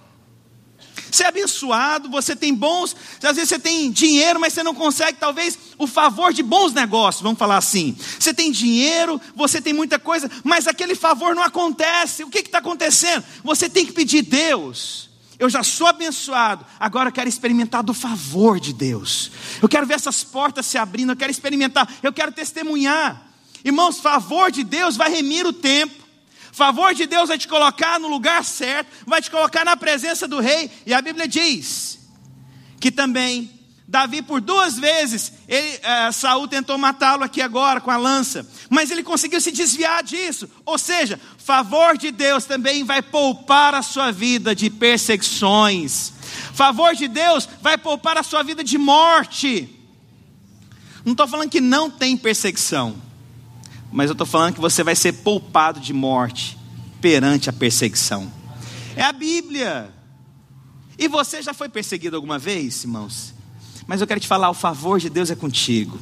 Você 1.11 1.23
é 1.23 1.27
abençoado, 1.27 2.09
você 2.09 2.35
tem 2.35 2.53
bons, 2.53 2.95
às 3.23 3.35
vezes 3.35 3.49
você 3.49 3.59
tem 3.59 3.91
dinheiro, 3.91 4.39
mas 4.39 4.53
você 4.53 4.63
não 4.63 4.75
consegue, 4.75 5.17
talvez, 5.19 5.57
o 5.77 5.87
favor 5.87 6.33
de 6.33 6.43
bons 6.43 6.73
negócios, 6.73 7.23
vamos 7.23 7.39
falar 7.39 7.57
assim. 7.57 7.95
Você 8.19 8.33
tem 8.33 8.51
dinheiro, 8.51 9.19
você 9.35 9.61
tem 9.61 9.73
muita 9.73 9.97
coisa, 9.97 10.29
mas 10.43 10.67
aquele 10.67 10.95
favor 10.95 11.35
não 11.35 11.43
acontece. 11.43 12.23
O 12.23 12.29
que 12.29 12.39
está 12.39 12.59
acontecendo? 12.59 13.23
Você 13.43 13.69
tem 13.69 13.85
que 13.85 13.91
pedir 13.91 14.21
Deus. 14.21 15.09
Eu 15.39 15.49
já 15.49 15.63
sou 15.63 15.87
abençoado, 15.87 16.65
agora 16.77 17.07
eu 17.07 17.13
quero 17.13 17.29
experimentar 17.29 17.81
do 17.81 17.93
favor 17.93 18.59
de 18.59 18.73
Deus. 18.73 19.31
Eu 19.61 19.69
quero 19.69 19.87
ver 19.87 19.93
essas 19.93 20.21
portas 20.21 20.65
se 20.65 20.77
abrindo, 20.77 21.13
eu 21.13 21.15
quero 21.15 21.31
experimentar, 21.31 21.89
eu 22.03 22.11
quero 22.11 22.33
testemunhar. 22.33 23.25
Irmãos, 23.63 23.99
favor 23.99 24.51
de 24.51 24.63
Deus 24.63 24.97
vai 24.97 25.09
remir 25.09 25.45
o 25.45 25.53
tempo 25.53 25.98
favor 26.51 26.93
de 26.93 27.05
Deus 27.05 27.29
vai 27.29 27.37
te 27.37 27.47
colocar 27.47 27.99
no 27.99 28.07
lugar 28.07 28.43
certo, 28.43 28.89
vai 29.05 29.21
te 29.21 29.29
colocar 29.29 29.65
na 29.65 29.77
presença 29.77 30.27
do 30.27 30.39
rei. 30.39 30.69
E 30.85 30.93
a 30.93 31.01
Bíblia 31.01 31.27
diz 31.27 31.99
que 32.79 32.91
também 32.91 33.59
Davi 33.89 34.21
por 34.21 34.39
duas 34.39 34.77
vezes, 34.77 35.33
ele, 35.47 35.79
é, 35.81 36.11
Saul 36.11 36.47
tentou 36.47 36.77
matá-lo 36.77 37.23
aqui 37.23 37.41
agora 37.41 37.81
com 37.81 37.89
a 37.89 37.97
lança, 37.97 38.47
mas 38.69 38.91
ele 38.91 39.01
conseguiu 39.01 39.41
se 39.41 39.51
desviar 39.51 40.03
disso. 40.03 40.47
Ou 40.63 40.77
seja, 40.77 41.19
favor 41.39 41.97
de 41.97 42.11
Deus 42.11 42.45
também 42.45 42.83
vai 42.83 43.01
poupar 43.01 43.73
a 43.73 43.81
sua 43.81 44.11
vida 44.11 44.53
de 44.53 44.69
perseguições. 44.69 46.13
Favor 46.53 46.93
de 46.93 47.07
Deus 47.07 47.49
vai 47.63 47.79
poupar 47.79 48.15
a 48.15 48.21
sua 48.21 48.43
vida 48.43 48.63
de 48.63 48.77
morte. 48.77 49.67
Não 51.03 51.13
estou 51.13 51.27
falando 51.27 51.49
que 51.49 51.59
não 51.59 51.89
tem 51.89 52.15
perseguição 52.15 53.08
mas 53.91 54.09
eu 54.09 54.13
estou 54.13 54.27
falando 54.27 54.53
que 54.53 54.61
você 54.61 54.83
vai 54.83 54.95
ser 54.95 55.13
poupado 55.13 55.79
de 55.79 55.93
morte 55.93 56.57
perante 57.01 57.49
a 57.49 57.53
perseguição. 57.53 58.31
É 58.95 59.03
a 59.03 59.11
Bíblia. 59.11 59.93
E 60.97 61.07
você 61.07 61.41
já 61.41 61.53
foi 61.53 61.69
perseguido 61.69 62.15
alguma 62.15 62.37
vez, 62.37 62.83
irmãos? 62.83 63.33
Mas 63.87 64.01
eu 64.01 64.07
quero 64.07 64.19
te 64.19 64.27
falar: 64.27 64.49
o 64.49 64.53
favor 64.53 64.99
de 64.99 65.09
Deus 65.09 65.31
é 65.31 65.35
contigo. 65.35 65.99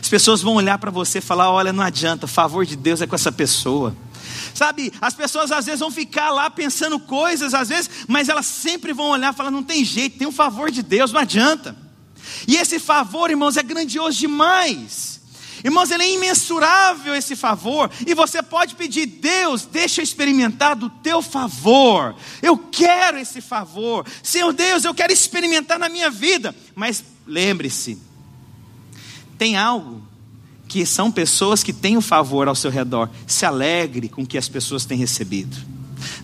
As 0.00 0.08
pessoas 0.08 0.42
vão 0.42 0.54
olhar 0.54 0.78
para 0.78 0.90
você 0.90 1.18
e 1.18 1.22
falar: 1.22 1.50
olha, 1.50 1.72
não 1.72 1.82
adianta, 1.82 2.26
o 2.26 2.28
favor 2.28 2.66
de 2.66 2.76
Deus 2.76 3.00
é 3.00 3.06
com 3.06 3.14
essa 3.14 3.32
pessoa. 3.32 3.96
Sabe, 4.54 4.92
as 5.00 5.14
pessoas 5.14 5.50
às 5.50 5.66
vezes 5.66 5.80
vão 5.80 5.90
ficar 5.90 6.30
lá 6.30 6.50
pensando 6.50 6.98
coisas, 6.98 7.54
às 7.54 7.68
vezes, 7.68 7.88
mas 8.06 8.28
elas 8.28 8.46
sempre 8.46 8.92
vão 8.92 9.10
olhar 9.10 9.32
e 9.32 9.36
falar: 9.36 9.50
não 9.50 9.62
tem 9.62 9.84
jeito, 9.84 10.18
tem 10.18 10.26
o 10.26 10.32
favor 10.32 10.70
de 10.70 10.82
Deus, 10.82 11.12
não 11.12 11.20
adianta. 11.20 11.76
E 12.46 12.56
esse 12.56 12.78
favor, 12.78 13.30
irmãos, 13.30 13.56
é 13.56 13.62
grandioso 13.62 14.18
demais. 14.18 15.19
Irmãos, 15.64 15.90
ele 15.90 16.02
é 16.02 16.14
imensurável 16.14 17.14
esse 17.14 17.36
favor, 17.36 17.90
e 18.06 18.14
você 18.14 18.42
pode 18.42 18.74
pedir, 18.74 19.06
Deus, 19.06 19.64
deixa 19.64 20.00
eu 20.00 20.04
experimentar 20.04 20.74
do 20.74 20.88
teu 20.88 21.20
favor. 21.22 22.14
Eu 22.42 22.56
quero 22.56 23.18
esse 23.18 23.40
favor. 23.40 24.06
Senhor 24.22 24.52
Deus, 24.52 24.84
eu 24.84 24.94
quero 24.94 25.12
experimentar 25.12 25.78
na 25.78 25.88
minha 25.88 26.10
vida. 26.10 26.54
Mas 26.74 27.04
lembre-se, 27.26 27.98
tem 29.36 29.56
algo 29.56 30.02
que 30.68 30.86
são 30.86 31.10
pessoas 31.10 31.62
que 31.62 31.72
têm 31.72 31.96
o 31.96 32.00
favor 32.00 32.46
ao 32.46 32.54
seu 32.54 32.70
redor. 32.70 33.10
Se 33.26 33.44
alegre 33.44 34.08
com 34.08 34.22
o 34.22 34.26
que 34.26 34.38
as 34.38 34.48
pessoas 34.48 34.84
têm 34.84 34.96
recebido. 34.98 35.56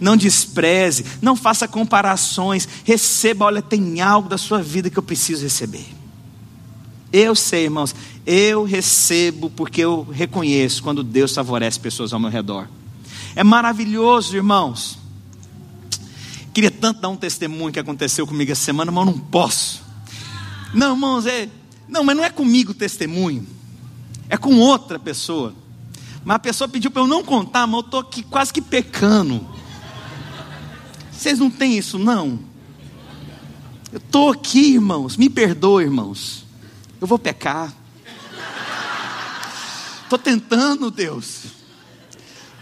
Não 0.00 0.16
despreze, 0.16 1.04
não 1.20 1.34
faça 1.34 1.66
comparações. 1.66 2.68
Receba, 2.84 3.46
olha, 3.46 3.60
tem 3.60 4.00
algo 4.00 4.28
da 4.28 4.38
sua 4.38 4.62
vida 4.62 4.88
que 4.88 4.98
eu 4.98 5.02
preciso 5.02 5.42
receber. 5.42 5.86
Eu 7.12 7.34
sei, 7.34 7.64
irmãos, 7.64 7.94
eu 8.26 8.64
recebo 8.64 9.48
porque 9.48 9.80
eu 9.80 10.02
reconheço 10.02 10.82
quando 10.82 11.04
Deus 11.04 11.32
favorece 11.32 11.78
pessoas 11.78 12.12
ao 12.12 12.18
meu 12.18 12.28
redor. 12.28 12.68
É 13.36 13.44
maravilhoso, 13.44 14.34
irmãos. 14.34 14.98
Queria 16.52 16.70
tanto 16.70 17.00
dar 17.00 17.08
um 17.08 17.16
testemunho 17.16 17.72
que 17.72 17.78
aconteceu 17.78 18.26
comigo 18.26 18.50
essa 18.50 18.64
semana, 18.64 18.90
mas 18.90 19.06
eu 19.06 19.12
não 19.12 19.18
posso. 19.20 19.82
Não, 20.74 20.94
irmãos, 20.94 21.26
é. 21.26 21.48
Não, 21.88 22.02
mas 22.02 22.16
não 22.16 22.24
é 22.24 22.30
comigo 22.30 22.72
o 22.72 22.74
testemunho. 22.74 23.46
É 24.28 24.36
com 24.36 24.58
outra 24.58 24.98
pessoa. 24.98 25.54
Mas 26.24 26.36
a 26.36 26.40
pessoa 26.40 26.66
pediu 26.66 26.90
para 26.90 27.02
eu 27.02 27.06
não 27.06 27.22
contar, 27.22 27.66
mas 27.66 27.74
eu 27.74 27.86
estou 27.86 28.00
aqui 28.00 28.24
quase 28.24 28.52
que 28.52 28.60
pecando. 28.60 29.46
Vocês 31.12 31.38
não 31.38 31.50
têm 31.50 31.78
isso, 31.78 31.98
não? 31.98 32.40
Eu 33.92 33.98
estou 33.98 34.30
aqui, 34.30 34.74
irmãos. 34.74 35.16
Me 35.16 35.30
perdoe, 35.30 35.84
irmãos. 35.84 36.44
Eu 37.00 37.06
vou 37.06 37.18
pecar. 37.18 37.72
Estou 40.06 40.20
tentando, 40.20 40.88
Deus. 40.88 41.46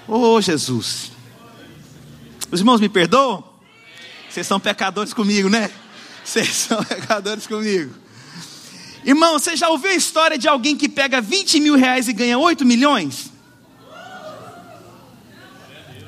Oh, 0.08 0.40
Jesus. 0.40 1.12
Os 2.50 2.60
irmãos 2.60 2.80
me 2.80 2.88
perdoam? 2.88 3.44
Vocês 4.30 4.46
são 4.46 4.58
pecadores 4.58 5.12
comigo, 5.12 5.50
né? 5.50 5.70
Vocês 6.24 6.48
são 6.56 6.82
pecadores 6.82 7.46
comigo. 7.46 7.94
Irmão, 9.04 9.38
você 9.38 9.54
já 9.56 9.68
ouviu 9.68 9.90
a 9.90 9.94
história 9.94 10.38
de 10.38 10.48
alguém 10.48 10.74
que 10.74 10.88
pega 10.88 11.20
20 11.20 11.60
mil 11.60 11.76
reais 11.76 12.08
e 12.08 12.14
ganha 12.14 12.38
8 12.38 12.64
milhões? 12.64 13.30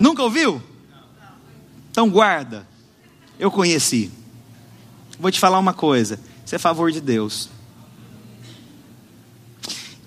Nunca 0.01 0.23
ouviu? 0.23 0.63
Então 1.91 2.09
guarda. 2.09 2.67
Eu 3.39 3.51
conheci. 3.51 4.11
Vou 5.21 5.31
te 5.31 5.39
falar 5.39 5.59
uma 5.59 5.75
coisa. 5.75 6.19
Isso 6.47 6.55
é 6.55 6.59
favor 6.59 6.91
de 6.91 7.03
Deus. 7.03 7.51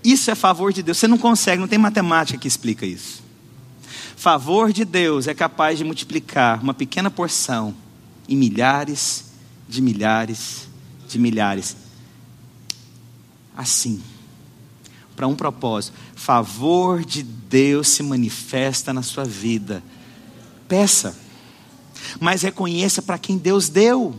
Isso 0.04 0.32
é 0.32 0.36
favor 0.36 0.72
de 0.72 0.82
Deus. 0.82 0.98
Você 0.98 1.08
não 1.08 1.18
consegue, 1.18 1.60
não 1.60 1.68
tem 1.68 1.80
matemática 1.80 2.40
que 2.40 2.48
explica 2.48 2.86
isso. 2.86 3.22
Favor 4.16 4.72
de 4.74 4.84
Deus 4.84 5.28
é 5.28 5.34
capaz 5.34 5.78
de 5.78 5.84
multiplicar 5.84 6.62
uma 6.62 6.74
pequena 6.74 7.10
porção 7.10 7.74
em 8.28 8.36
milhares 8.36 9.26
de 9.68 9.82
milhares 9.82 10.68
de 11.08 11.18
milhares. 11.18 11.76
Assim, 13.56 14.02
para 15.16 15.28
um 15.28 15.36
propósito. 15.36 15.98
Favor 16.16 17.04
de 17.04 17.24
Deus 17.24 17.90
se 17.90 18.04
manifesta 18.04 18.94
na 18.94 19.02
sua 19.02 19.26
vida. 19.26 19.84
Peça, 20.68 21.18
mas 22.20 22.42
reconheça 22.42 23.02
para 23.02 23.18
quem 23.18 23.38
Deus 23.38 23.68
deu. 23.68 24.16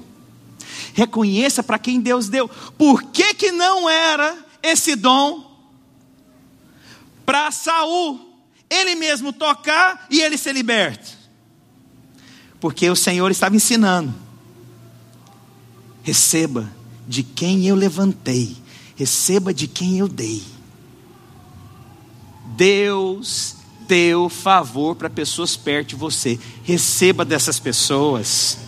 Reconheça 0.93 1.63
para 1.63 1.79
quem 1.79 2.01
Deus 2.01 2.29
deu. 2.29 2.49
Por 2.77 3.03
que, 3.05 3.33
que 3.35 3.51
não 3.53 3.89
era 3.89 4.37
esse 4.63 4.95
dom 4.95 5.50
para 7.31 7.53
Saul? 7.53 8.19
Ele 8.69 8.97
mesmo 8.97 9.33
tocar 9.33 10.09
e 10.11 10.21
ele 10.21 10.37
ser 10.37 10.53
liberto. 10.53 11.17
Porque 12.59 12.91
o 12.91 12.97
Senhor 12.97 13.31
estava 13.31 13.55
ensinando. 13.55 14.13
Receba 16.03 16.69
de 17.07 17.23
quem 17.23 17.69
eu 17.69 17.77
levantei, 17.77 18.57
receba 18.97 19.55
de 19.55 19.69
quem 19.69 19.97
eu 19.97 20.09
dei. 20.09 20.43
Deus 22.57 23.55
deu 23.87 24.29
favor 24.29 24.97
para 24.97 25.09
pessoas 25.09 25.57
perto 25.57 25.91
de 25.91 25.95
você, 25.95 26.37
receba 26.65 27.25
dessas 27.25 27.61
pessoas 27.61 28.59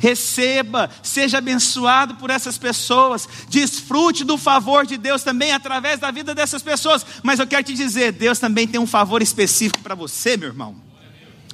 receba, 0.00 0.90
seja 1.02 1.38
abençoado 1.38 2.16
por 2.16 2.30
essas 2.30 2.58
pessoas, 2.58 3.28
desfrute 3.48 4.24
do 4.24 4.36
favor 4.36 4.86
de 4.86 4.96
Deus 4.96 5.22
também 5.22 5.52
através 5.52 6.00
da 6.00 6.10
vida 6.10 6.34
dessas 6.34 6.62
pessoas. 6.62 7.04
Mas 7.22 7.38
eu 7.38 7.46
quero 7.46 7.64
te 7.64 7.74
dizer, 7.74 8.12
Deus 8.12 8.38
também 8.38 8.66
tem 8.66 8.80
um 8.80 8.86
favor 8.86 9.22
específico 9.22 9.80
para 9.80 9.94
você, 9.94 10.36
meu 10.36 10.48
irmão. 10.48 10.76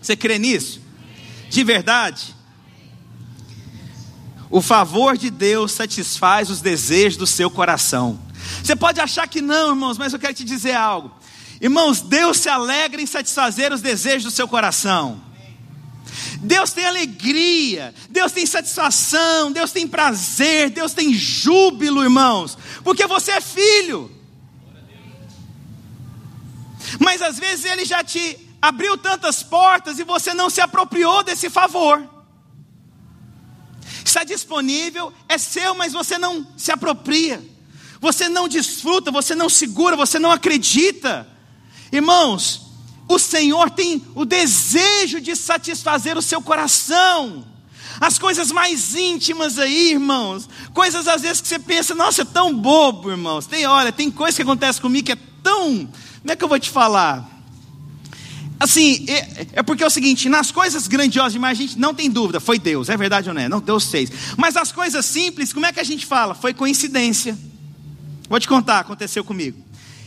Você 0.01 0.17
crê 0.17 0.39
nisso? 0.39 0.81
De 1.49 1.65
verdade? 1.65 2.35
O 4.51 4.61
favor 4.61 5.17
de 5.17 5.31
Deus 5.31 5.73
satisfaz 5.73 6.51
os 6.51 6.61
desejos 6.61 7.17
do 7.17 7.27
seu 7.27 7.51
coração. 7.51 8.19
Você 8.63 8.75
pode 8.75 9.01
achar 9.01 9.29
que 9.29 9.41
não, 9.41 9.71
irmãos, 9.71 9.97
mas 9.97 10.13
eu 10.13 10.19
quero 10.19 10.35
te 10.35 10.45
dizer 10.45 10.75
algo. 10.75 11.13
Irmãos, 11.61 12.01
Deus 12.01 12.39
se 12.39 12.49
alegra 12.49 13.01
em 13.01 13.07
satisfazer 13.07 13.73
os 13.73 13.81
desejos 13.81 14.25
do 14.25 14.31
seu 14.31 14.49
coração. 14.49 15.21
Deus 16.43 16.73
tem 16.73 16.87
alegria, 16.87 17.95
Deus 18.09 18.33
tem 18.33 18.47
satisfação, 18.47 19.53
Deus 19.53 19.73
tem 19.73 19.87
prazer, 19.87 20.71
Deus 20.71 20.95
tem 20.95 21.13
júbilo, 21.13 22.03
irmãos, 22.03 22.57
porque 22.83 23.07
você 23.07 23.33
é 23.33 23.41
filho. 23.41 24.11
Mas 26.99 27.21
às 27.21 27.39
vezes 27.39 27.67
Ele 27.67 27.85
já 27.85 28.03
te 28.03 28.39
abriu 28.61 28.97
tantas 28.97 29.43
portas 29.43 29.99
e 29.99 30.05
você 30.05 30.33
não 30.33 30.49
se 30.49 30.63
apropriou 30.63 31.23
desse 31.23 31.51
favor. 31.51 32.09
Está 34.03 34.25
disponível, 34.25 35.13
é 35.29 35.37
seu, 35.37 35.75
mas 35.75 35.93
você 35.93 36.17
não 36.17 36.47
se 36.57 36.73
apropria, 36.73 37.45
você 38.01 38.31
não 38.31 38.49
desfruta, 38.49 39.11
você 39.11 39.35
não 39.35 39.51
segura, 39.51 39.95
você 39.95 40.19
não 40.19 40.31
acredita. 40.31 41.29
Irmãos, 41.93 42.70
o 43.11 43.19
Senhor 43.19 43.71
tem 43.71 44.01
o 44.15 44.25
desejo 44.25 45.21
de 45.21 45.35
satisfazer 45.35 46.17
o 46.17 46.23
seu 46.23 46.41
coração. 46.41 47.45
As 48.01 48.21
coisas 48.21 48.53
mais 48.53 48.95
íntimas 48.95 49.59
aí, 49.59 49.91
irmãos. 49.91 50.49
Coisas 50.73 51.09
às 51.09 51.21
vezes 51.21 51.41
que 51.41 51.49
você 51.49 51.59
pensa, 51.59 51.93
nossa, 51.93 52.23
é 52.23 52.25
tão 52.25 52.55
bobo, 52.57 53.11
irmãos. 53.11 53.47
Tem, 53.47 53.67
olha, 53.67 53.91
tem 53.91 54.13
coisa 54.13 54.37
que 54.37 54.43
acontece 54.43 54.81
comigo 54.81 55.07
que 55.07 55.13
é 55.13 55.19
tão. 55.43 55.89
Como 56.21 56.31
é 56.31 56.37
que 56.37 56.45
eu 56.45 56.49
vou 56.49 56.59
te 56.61 56.71
falar? 56.71 57.29
Assim, 58.61 59.05
é, 59.09 59.47
é, 59.55 59.63
porque 59.65 59.83
é 59.83 59.87
o 59.89 59.91
seguinte: 59.91 60.29
nas 60.29 60.53
coisas 60.53 60.87
grandiosas 60.87 61.33
demais, 61.33 61.59
a 61.59 61.63
gente 61.63 61.77
não 61.81 61.93
tem 61.93 62.09
dúvida, 62.09 62.39
foi 62.39 62.61
Deus, 62.61 62.89
é 62.89 62.97
verdade 62.97 63.29
ou 63.29 63.35
não 63.35 63.43
é? 63.43 63.49
Não, 63.49 63.61
Deus 63.61 63.87
fez. 63.87 64.09
Mas 64.37 64.57
as 64.57 64.71
coisas 64.71 65.05
simples, 65.05 65.53
como 65.53 65.67
é 65.67 65.73
que 65.73 65.81
a 65.81 65.85
gente 65.85 66.07
fala? 66.07 66.33
Foi 66.33 66.55
coincidência. 66.55 67.37
Vou 68.29 68.39
te 68.39 68.47
contar, 68.47 68.79
aconteceu 68.79 69.25
comigo. 69.25 69.59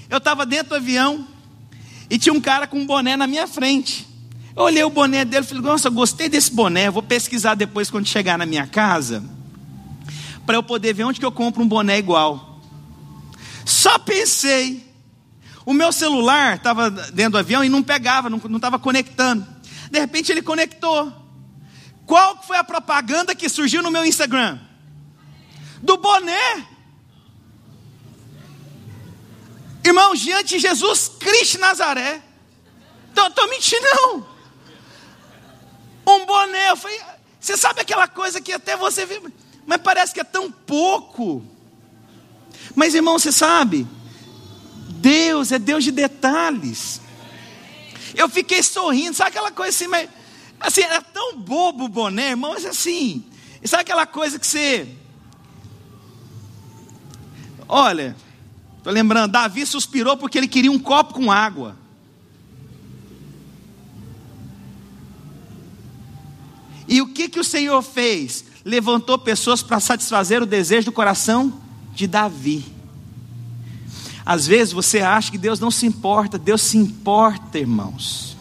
Eu 0.09 0.19
estava 0.19 0.45
dentro 0.45 0.69
do 0.69 0.75
avião, 0.75 1.27
e 2.13 2.19
tinha 2.19 2.31
um 2.31 2.39
cara 2.39 2.67
com 2.67 2.77
um 2.77 2.85
boné 2.85 3.17
na 3.17 3.25
minha 3.25 3.47
frente. 3.47 4.07
Eu 4.55 4.61
olhei 4.61 4.83
o 4.83 4.89
boné 4.91 5.25
dele 5.25 5.43
e 5.43 5.47
falei, 5.47 5.63
nossa, 5.63 5.89
gostei 5.89 6.29
desse 6.29 6.51
boné, 6.53 6.91
vou 6.91 7.01
pesquisar 7.01 7.55
depois 7.55 7.89
quando 7.89 8.05
chegar 8.05 8.37
na 8.37 8.45
minha 8.45 8.67
casa, 8.67 9.23
para 10.45 10.55
eu 10.55 10.61
poder 10.61 10.93
ver 10.93 11.05
onde 11.05 11.19
que 11.19 11.25
eu 11.25 11.31
compro 11.31 11.63
um 11.63 11.67
boné 11.67 11.97
igual. 11.97 12.61
Só 13.65 13.97
pensei. 13.97 14.87
O 15.65 15.73
meu 15.73 15.91
celular 15.91 16.57
estava 16.57 16.91
dentro 16.91 17.31
do 17.31 17.37
avião 17.39 17.63
e 17.63 17.69
não 17.69 17.81
pegava, 17.81 18.29
não 18.29 18.37
estava 18.37 18.77
conectando. 18.77 19.47
De 19.89 19.99
repente 19.99 20.31
ele 20.31 20.43
conectou. 20.43 21.11
Qual 22.05 22.43
foi 22.43 22.57
a 22.57 22.63
propaganda 22.63 23.33
que 23.33 23.49
surgiu 23.49 23.81
no 23.81 23.89
meu 23.89 24.05
Instagram? 24.05 24.59
Do 25.81 25.97
boné. 25.97 26.63
Irmão, 29.83 30.15
diante 30.15 30.55
de 30.55 30.59
Jesus 30.59 31.11
Cristo 31.19 31.59
Nazaré. 31.59 32.21
Estou 33.09 33.49
mentindo, 33.49 33.85
não. 33.93 34.27
Um 36.07 36.25
boné. 36.25 36.71
Eu 36.71 36.77
falei, 36.77 36.99
você 37.39 37.57
sabe 37.57 37.81
aquela 37.81 38.07
coisa 38.07 38.39
que 38.39 38.53
até 38.53 38.77
você 38.77 39.05
vê, 39.05 39.21
mas 39.65 39.81
parece 39.81 40.13
que 40.13 40.19
é 40.19 40.23
tão 40.23 40.51
pouco. 40.51 41.43
Mas, 42.75 42.95
irmão, 42.95 43.19
você 43.19 43.31
sabe, 43.31 43.85
Deus 44.89 45.51
é 45.51 45.59
Deus 45.59 45.83
de 45.83 45.91
detalhes. 45.91 47.01
Eu 48.15 48.29
fiquei 48.29 48.63
sorrindo, 48.63 49.15
sabe 49.15 49.31
aquela 49.31 49.51
coisa 49.51 49.69
assim, 49.69 49.87
mas 49.87 50.09
assim, 50.59 50.81
era 50.81 51.01
tão 51.01 51.37
bobo 51.37 51.85
o 51.85 51.89
boné, 51.89 52.29
irmão, 52.29 52.53
mas 52.53 52.65
assim, 52.65 53.25
sabe 53.65 53.81
aquela 53.81 54.05
coisa 54.05 54.39
que 54.39 54.47
você. 54.47 54.87
Olha, 57.67 58.15
Estou 58.83 58.91
lembrando, 58.91 59.31
Davi 59.31 59.65
suspirou 59.65 60.17
porque 60.17 60.37
ele 60.37 60.47
queria 60.47 60.69
um 60.69 60.77
copo 60.77 61.13
com 61.13 61.31
água. 61.31 61.77
E 66.85 67.01
o 67.01 67.07
que, 67.07 67.29
que 67.29 67.39
o 67.39 67.45
Senhor 67.45 67.81
fez? 67.81 68.43
Levantou 68.65 69.17
pessoas 69.17 69.63
para 69.63 69.79
satisfazer 69.79 70.43
o 70.43 70.45
desejo 70.45 70.87
do 70.87 70.91
coração 70.91 71.61
de 71.95 72.05
Davi. 72.05 72.65
Às 74.25 74.45
vezes 74.45 74.73
você 74.73 74.99
acha 74.99 75.31
que 75.31 75.37
Deus 75.37 75.61
não 75.61 75.71
se 75.71 75.85
importa, 75.85 76.37
Deus 76.37 76.61
se 76.61 76.77
importa, 76.77 77.57
irmãos. 77.57 78.35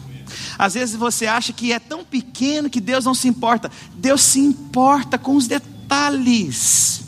Às 0.59 0.73
vezes 0.73 0.97
você 0.97 1.25
acha 1.25 1.53
que 1.53 1.71
é 1.71 1.79
tão 1.79 2.03
pequeno 2.03 2.69
que 2.69 2.81
Deus 2.81 3.05
não 3.05 3.13
se 3.13 3.29
importa. 3.29 3.71
Deus 3.95 4.21
se 4.21 4.41
importa 4.41 5.17
com 5.17 5.37
os 5.37 5.47
detalhes. 5.47 7.02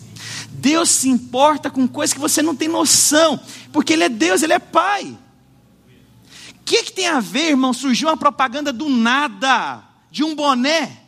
Deus 0.65 0.89
se 0.89 1.08
importa 1.08 1.69
com 1.69 1.88
coisas 1.88 2.12
que 2.12 2.19
você 2.19 2.41
não 2.41 2.56
tem 2.56 2.67
noção, 2.67 3.39
porque 3.71 3.93
Ele 3.93 4.06
é 4.06 4.10
Deus, 4.10 4.41
Ele 4.41 4.54
é 4.54 4.58
Pai. 4.58 5.15
O 6.49 6.63
que, 6.65 6.82
que 6.82 6.91
tem 6.91 7.08
a 7.08 7.19
ver, 7.19 7.49
irmão? 7.49 7.71
Surgiu 7.71 8.08
uma 8.08 8.17
propaganda 8.17 8.73
do 8.73 8.89
nada, 8.89 9.84
de 10.10 10.23
um 10.23 10.34
boné. 10.34 11.04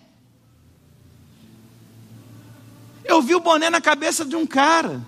Eu 3.03 3.19
vi 3.19 3.33
o 3.33 3.39
boné 3.39 3.71
na 3.71 3.81
cabeça 3.81 4.23
de 4.23 4.35
um 4.35 4.45
cara. 4.45 5.03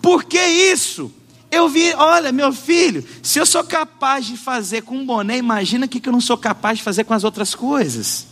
Por 0.00 0.24
que 0.24 0.42
isso? 0.42 1.12
Eu 1.50 1.68
vi, 1.68 1.92
olha, 1.92 2.32
meu 2.32 2.54
filho, 2.54 3.06
se 3.22 3.38
eu 3.38 3.44
sou 3.44 3.62
capaz 3.64 4.24
de 4.24 4.38
fazer 4.38 4.80
com 4.80 4.96
um 4.96 5.04
boné, 5.04 5.36
imagina 5.36 5.84
o 5.84 5.88
que 5.90 6.08
eu 6.08 6.12
não 6.12 6.22
sou 6.22 6.38
capaz 6.38 6.78
de 6.78 6.84
fazer 6.84 7.04
com 7.04 7.12
as 7.12 7.22
outras 7.22 7.54
coisas. 7.54 8.28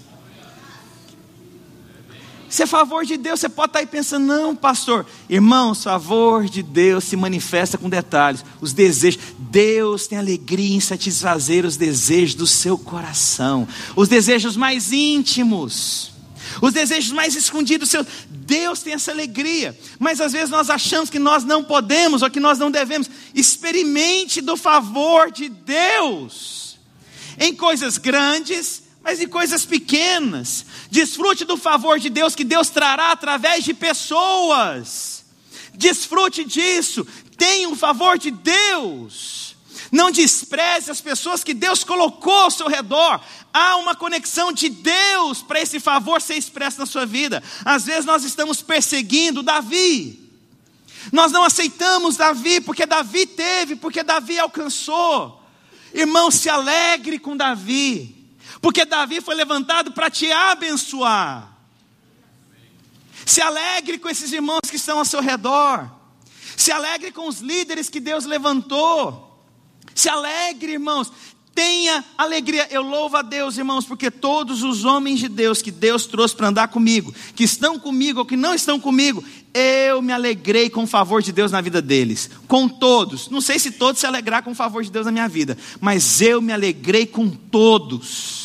Se 2.53 2.65
é 2.65 2.67
favor 2.67 3.07
de 3.07 3.17
Deus, 3.17 3.41
você 3.41 3.49
pode 3.49 3.71
estar 3.71 3.79
aí 3.79 3.87
pensando, 3.87 4.27
não, 4.27 4.55
pastor. 4.55 5.07
Irmãos, 5.27 5.85
favor 5.85 6.45
de 6.45 6.63
Deus 6.63 7.05
se 7.05 7.17
manifesta 7.17 7.79
com 7.79 7.89
detalhes. 7.89 8.45
Os 8.61 8.75
desejos. 8.75 9.23
Deus 9.39 10.07
tem 10.07 10.19
alegria 10.19 10.77
em 10.77 10.81
satisfazer 10.81 11.65
os 11.65 11.79
desejos 11.79 12.35
do 12.35 12.47
seu 12.47 12.77
coração. 12.77 13.67
Os 13.97 14.07
desejos 14.07 14.55
mais 14.55 14.93
íntimos. 14.93 16.13
Os 16.61 16.75
desejos 16.75 17.11
mais 17.11 17.35
escondidos. 17.35 17.91
Deus 18.29 18.83
tem 18.83 18.93
essa 18.93 19.13
alegria. 19.13 19.75
Mas 19.99 20.21
às 20.21 20.33
vezes 20.33 20.51
nós 20.51 20.69
achamos 20.69 21.09
que 21.09 21.19
nós 21.19 21.45
não 21.45 21.65
podemos 21.65 22.21
ou 22.21 22.29
que 22.29 22.39
nós 22.39 22.59
não 22.59 22.71
devemos. 22.71 23.09
Experimente 23.35 24.43
do 24.43 24.59
favor 24.59 25.33
de 25.33 25.49
Deus. 25.49 26.79
Em 27.39 27.55
coisas 27.55 27.97
grandes 27.97 28.82
mas 29.03 29.21
em 29.21 29.29
coisas 29.29 29.65
pequenas. 29.65 30.65
Desfrute 30.91 31.45
do 31.45 31.57
favor 31.57 31.99
de 31.99 32.09
Deus 32.09 32.35
que 32.35 32.45
Deus 32.45 32.69
trará 32.71 33.13
através 33.13 33.65
de 33.65 33.75
pessoas. 33.75 35.25
Desfrute 35.75 36.45
disso. 36.45 37.07
Tenha 37.37 37.69
o 37.69 37.77
favor 37.77 38.19
de 38.19 38.31
Deus. 38.31 39.57
Não 39.91 40.11
despreze 40.11 40.91
as 40.91 41.01
pessoas 41.01 41.45
que 41.45 41.53
Deus 41.53 41.85
colocou 41.85 42.33
ao 42.33 42.51
seu 42.51 42.69
redor. 42.69 43.21
Há 43.53 43.77
uma 43.77 43.95
conexão 43.95 44.53
de 44.53 44.69
Deus 44.69 45.43
para 45.43 45.61
esse 45.61 45.79
favor 45.79 46.21
ser 46.21 46.37
expresso 46.37 46.79
na 46.79 46.87
sua 46.87 47.05
vida. 47.05 47.43
Às 47.65 47.85
vezes 47.85 48.05
nós 48.05 48.25
estamos 48.25 48.63
perseguindo 48.63 49.43
Davi. 49.43 50.19
Nós 51.11 51.33
não 51.33 51.43
aceitamos 51.43 52.17
Davi 52.17 52.61
porque 52.61 52.87
Davi 52.87 53.27
teve, 53.27 53.77
porque 53.77 54.03
Davi 54.03 54.39
alcançou. 54.39 55.43
Irmão, 55.93 56.31
se 56.31 56.49
alegre 56.49 57.19
com 57.19 57.37
Davi, 57.37 58.22
porque 58.63 58.85
Davi 58.85 59.21
foi 59.21 59.35
levantado 59.35 59.91
para 59.91 60.09
te 60.09 60.31
abençoar. 60.31 61.53
Se 63.27 63.43
alegre 63.43 63.99
com 63.99 64.09
esses 64.09 64.33
irmãos 64.33 64.71
que 64.71 64.77
estão 64.77 65.01
ao 65.01 65.05
seu 65.05 65.21
redor. 65.21 65.91
Se 66.57 66.71
alegre 66.71 67.11
com 67.11 67.29
os 67.29 67.41
líderes 67.41 67.89
que 67.89 67.99
Deus 67.99 68.25
levantou. 68.25 69.45
Se 69.95 70.09
alegre, 70.09 70.73
irmãos. 70.75 71.11
Tenha 71.53 72.05
alegria. 72.17 72.69
Eu 72.71 72.83
louvo 72.83 73.17
a 73.17 73.23
Deus, 73.23 73.59
irmãos, 73.59 73.85
porque 73.85 74.13
todos 74.13 74.63
os 74.63 74.85
homens 74.85 75.19
de 75.19 75.29
Deus 75.29 75.61
que 75.61 75.73
Deus 75.73 76.07
trouxe 76.07 76.35
para 76.35 76.49
andar 76.49 76.69
comigo, 76.69 77.13
que 77.35 77.43
estão 77.43 77.79
comigo 77.81 78.21
ou 78.21 78.25
que 78.25 78.37
não 78.37 78.55
estão 78.55 78.79
comigo, 78.79 79.25
eu 79.53 80.01
me 80.01 80.13
alegrei 80.13 80.71
com 80.71 80.85
o 80.85 80.87
favor 80.87 81.21
de 81.21 81.33
Deus 81.33 81.51
na 81.51 81.61
vida 81.61 81.83
deles. 81.83 82.31
Com 82.47 82.69
todos. 82.69 83.29
Não 83.29 83.41
sei 83.41 83.59
se 83.59 83.73
todos 83.73 84.01
se 84.01 84.07
alegrar 84.07 84.45
com 84.45 84.53
o 84.53 84.55
favor 84.55 84.85
de 84.85 84.91
Deus 84.91 85.05
na 85.05 85.13
minha 85.13 85.29
vida, 85.29 85.59
mas 85.81 86.23
eu 86.23 86.41
me 86.41 86.53
alegrei 86.53 87.07
com 87.07 87.29
todos. 87.29 88.42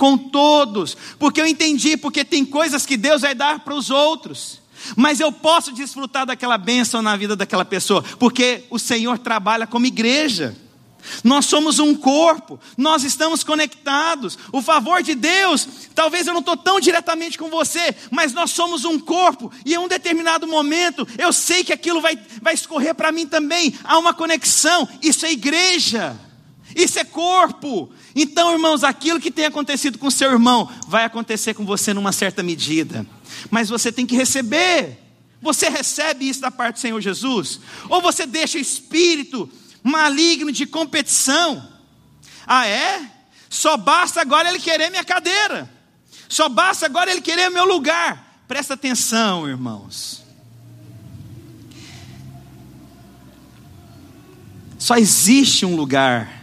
Com 0.00 0.16
todos. 0.16 0.96
Porque 1.18 1.38
eu 1.38 1.46
entendi, 1.46 1.94
porque 1.94 2.24
tem 2.24 2.42
coisas 2.42 2.86
que 2.86 2.96
Deus 2.96 3.20
vai 3.20 3.34
dar 3.34 3.60
para 3.60 3.74
os 3.74 3.90
outros. 3.90 4.58
Mas 4.96 5.20
eu 5.20 5.30
posso 5.30 5.72
desfrutar 5.72 6.24
daquela 6.24 6.56
bênção 6.56 7.02
na 7.02 7.14
vida 7.18 7.36
daquela 7.36 7.66
pessoa, 7.66 8.02
porque 8.18 8.64
o 8.70 8.78
Senhor 8.78 9.18
trabalha 9.18 9.66
como 9.66 9.84
igreja. 9.84 10.56
Nós 11.22 11.44
somos 11.44 11.78
um 11.78 11.94
corpo, 11.94 12.58
nós 12.78 13.04
estamos 13.04 13.44
conectados. 13.44 14.38
O 14.50 14.62
favor 14.62 15.02
de 15.02 15.14
Deus, 15.14 15.68
talvez 15.94 16.26
eu 16.26 16.32
não 16.32 16.40
estou 16.40 16.56
tão 16.56 16.80
diretamente 16.80 17.36
com 17.36 17.50
você, 17.50 17.94
mas 18.10 18.32
nós 18.32 18.52
somos 18.52 18.86
um 18.86 18.98
corpo, 18.98 19.52
e 19.66 19.74
em 19.74 19.78
um 19.78 19.86
determinado 19.88 20.46
momento 20.46 21.06
eu 21.18 21.30
sei 21.30 21.62
que 21.62 21.74
aquilo 21.74 22.00
vai, 22.00 22.18
vai 22.40 22.54
escorrer 22.54 22.94
para 22.94 23.12
mim 23.12 23.26
também. 23.26 23.74
Há 23.84 23.98
uma 23.98 24.14
conexão, 24.14 24.88
isso 25.02 25.26
é 25.26 25.32
igreja, 25.32 26.18
isso 26.74 26.98
é 26.98 27.04
corpo. 27.04 27.92
Então, 28.14 28.52
irmãos, 28.52 28.82
aquilo 28.82 29.20
que 29.20 29.30
tem 29.30 29.44
acontecido 29.44 29.98
com 29.98 30.10
seu 30.10 30.30
irmão 30.32 30.70
vai 30.88 31.04
acontecer 31.04 31.54
com 31.54 31.64
você 31.64 31.94
numa 31.94 32.12
certa 32.12 32.42
medida, 32.42 33.06
mas 33.50 33.68
você 33.68 33.92
tem 33.92 34.06
que 34.06 34.16
receber. 34.16 34.98
Você 35.42 35.68
recebe 35.68 36.28
isso 36.28 36.40
da 36.40 36.50
parte 36.50 36.74
do 36.74 36.80
Senhor 36.80 37.00
Jesus? 37.00 37.60
Ou 37.88 38.02
você 38.02 38.26
deixa 38.26 38.58
o 38.58 38.60
Espírito 38.60 39.48
maligno 39.82 40.52
de 40.52 40.66
competição. 40.66 41.66
Ah, 42.46 42.66
é? 42.66 43.10
Só 43.48 43.76
basta 43.76 44.20
agora 44.20 44.48
ele 44.48 44.58
querer 44.58 44.90
minha 44.90 45.04
cadeira. 45.04 45.70
Só 46.28 46.48
basta 46.48 46.86
agora 46.86 47.10
ele 47.10 47.20
querer 47.20 47.50
meu 47.50 47.64
lugar. 47.64 48.42
Presta 48.46 48.74
atenção, 48.74 49.48
irmãos. 49.48 50.22
Só 54.78 54.96
existe 54.96 55.66
um 55.66 55.76
lugar, 55.76 56.39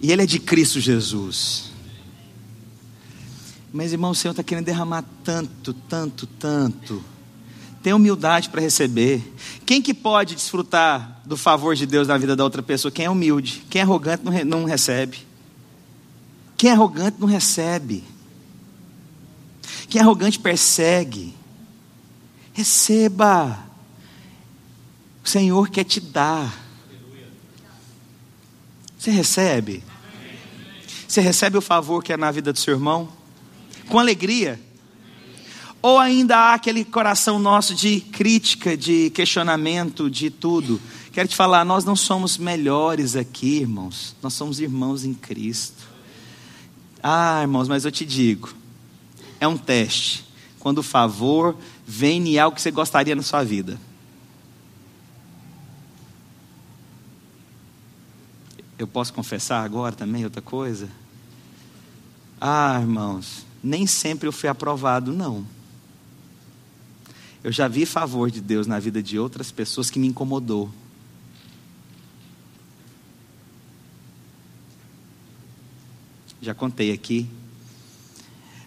e 0.00 0.12
ele 0.12 0.22
é 0.22 0.26
de 0.26 0.38
Cristo 0.38 0.80
Jesus. 0.80 1.70
Mas, 3.72 3.92
irmão, 3.92 4.12
o 4.12 4.14
Senhor 4.14 4.32
está 4.32 4.42
querendo 4.42 4.64
derramar 4.64 5.04
tanto, 5.24 5.72
tanto, 5.72 6.26
tanto 6.26 7.04
Tenha 7.86 7.94
humildade 7.94 8.48
para 8.48 8.60
receber. 8.60 9.22
Quem 9.64 9.80
que 9.80 9.94
pode 9.94 10.34
desfrutar 10.34 11.22
do 11.24 11.36
favor 11.36 11.76
de 11.76 11.86
Deus 11.86 12.08
na 12.08 12.18
vida 12.18 12.34
da 12.34 12.42
outra 12.42 12.60
pessoa? 12.60 12.90
Quem 12.90 13.04
é 13.04 13.10
humilde. 13.10 13.62
Quem 13.70 13.78
é 13.78 13.84
arrogante 13.84 14.24
não, 14.24 14.32
não 14.44 14.64
recebe. 14.64 15.24
Quem 16.56 16.68
é 16.68 16.72
arrogante 16.72 17.18
não 17.20 17.28
recebe. 17.28 18.02
Quem 19.88 20.00
é 20.00 20.02
arrogante 20.02 20.36
persegue. 20.36 21.32
Receba. 22.52 23.56
O 25.24 25.28
Senhor 25.28 25.68
quer 25.70 25.84
te 25.84 26.00
dar. 26.00 26.60
Você 28.98 29.12
recebe? 29.12 29.84
Você 31.06 31.20
recebe 31.20 31.56
o 31.56 31.62
favor 31.62 32.02
que 32.02 32.12
é 32.12 32.16
na 32.16 32.30
vida 32.30 32.52
do 32.52 32.58
seu 32.58 32.74
irmão? 32.74 33.08
Com 33.88 33.98
alegria. 33.98 34.60
Ou 35.80 35.98
ainda 35.98 36.36
há 36.36 36.54
aquele 36.54 36.84
coração 36.84 37.38
nosso 37.38 37.74
de 37.74 38.00
crítica, 38.00 38.76
de 38.76 39.10
questionamento, 39.10 40.10
de 40.10 40.30
tudo. 40.30 40.80
Quero 41.12 41.28
te 41.28 41.36
falar, 41.36 41.64
nós 41.64 41.84
não 41.84 41.94
somos 41.94 42.36
melhores 42.36 43.14
aqui, 43.14 43.58
irmãos. 43.60 44.16
Nós 44.20 44.34
somos 44.34 44.58
irmãos 44.58 45.04
em 45.04 45.14
Cristo. 45.14 45.86
Ah, 47.02 47.40
irmãos, 47.42 47.68
mas 47.68 47.84
eu 47.84 47.92
te 47.92 48.04
digo, 48.04 48.52
é 49.38 49.46
um 49.46 49.56
teste. 49.56 50.24
Quando 50.58 50.78
o 50.78 50.82
favor 50.82 51.56
vem 51.86 52.20
em 52.30 52.38
algo 52.38 52.56
que 52.56 52.62
você 52.62 52.72
gostaria 52.72 53.14
na 53.14 53.22
sua 53.22 53.44
vida. 53.44 53.78
Eu 58.78 58.86
posso 58.86 59.12
confessar 59.12 59.64
agora 59.64 59.94
também 59.94 60.24
outra 60.24 60.42
coisa? 60.42 60.88
Ah, 62.40 62.78
irmãos, 62.80 63.46
nem 63.62 63.86
sempre 63.86 64.28
eu 64.28 64.32
fui 64.32 64.48
aprovado, 64.48 65.12
não. 65.12 65.46
Eu 67.42 67.50
já 67.50 67.68
vi 67.68 67.86
favor 67.86 68.30
de 68.30 68.40
Deus 68.40 68.66
na 68.66 68.78
vida 68.78 69.02
de 69.02 69.18
outras 69.18 69.50
pessoas 69.50 69.88
que 69.88 69.98
me 69.98 70.06
incomodou. 70.06 70.70
Já 76.42 76.54
contei 76.54 76.92
aqui. 76.92 77.28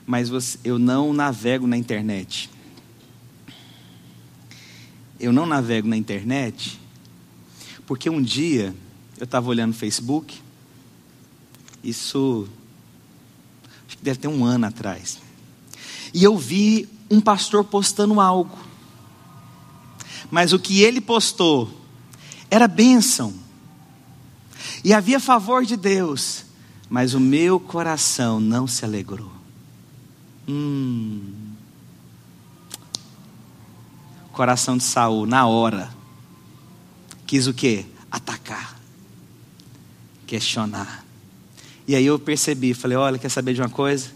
Mas 0.07 0.27
você, 0.27 0.57
eu 0.63 0.79
não 0.79 1.13
navego 1.13 1.67
na 1.67 1.77
internet. 1.77 2.49
Eu 5.19 5.31
não 5.31 5.45
navego 5.45 5.87
na 5.87 5.97
internet 5.97 6.79
porque 7.85 8.07
um 8.07 8.21
dia 8.21 8.75
eu 9.19 9.25
estava 9.25 9.47
olhando 9.49 9.71
o 9.71 9.75
Facebook. 9.75 10.41
Isso 11.83 12.47
acho 13.87 13.97
que 13.97 14.03
deve 14.03 14.19
ter 14.19 14.27
um 14.27 14.43
ano 14.43 14.65
atrás. 14.65 15.19
E 16.13 16.23
eu 16.23 16.35
vi 16.35 16.89
um 17.11 17.21
pastor 17.21 17.63
postando 17.63 18.19
algo 18.19 18.69
mas 20.31 20.53
o 20.53 20.59
que 20.59 20.81
ele 20.81 21.01
postou 21.01 21.69
era 22.49 22.67
bênção, 22.67 23.33
e 24.83 24.93
havia 24.93 25.19
favor 25.19 25.65
de 25.65 25.75
Deus, 25.75 26.45
mas 26.89 27.13
o 27.13 27.19
meu 27.19 27.59
coração 27.59 28.39
não 28.39 28.65
se 28.65 28.85
alegrou. 28.85 29.31
Hum. 30.47 31.33
Coração 34.31 34.77
de 34.77 34.83
Saul, 34.83 35.25
na 35.25 35.45
hora, 35.45 35.93
quis 37.27 37.45
o 37.45 37.53
que? 37.53 37.85
Atacar, 38.09 38.78
questionar. 40.29 41.03
E 41.87 41.95
aí 41.95 42.05
eu 42.05 42.19
percebi, 42.19 42.75
falei: 42.75 42.95
olha, 42.95 43.17
quer 43.17 43.29
saber 43.29 43.55
de 43.55 43.61
uma 43.61 43.69
coisa? 43.69 44.09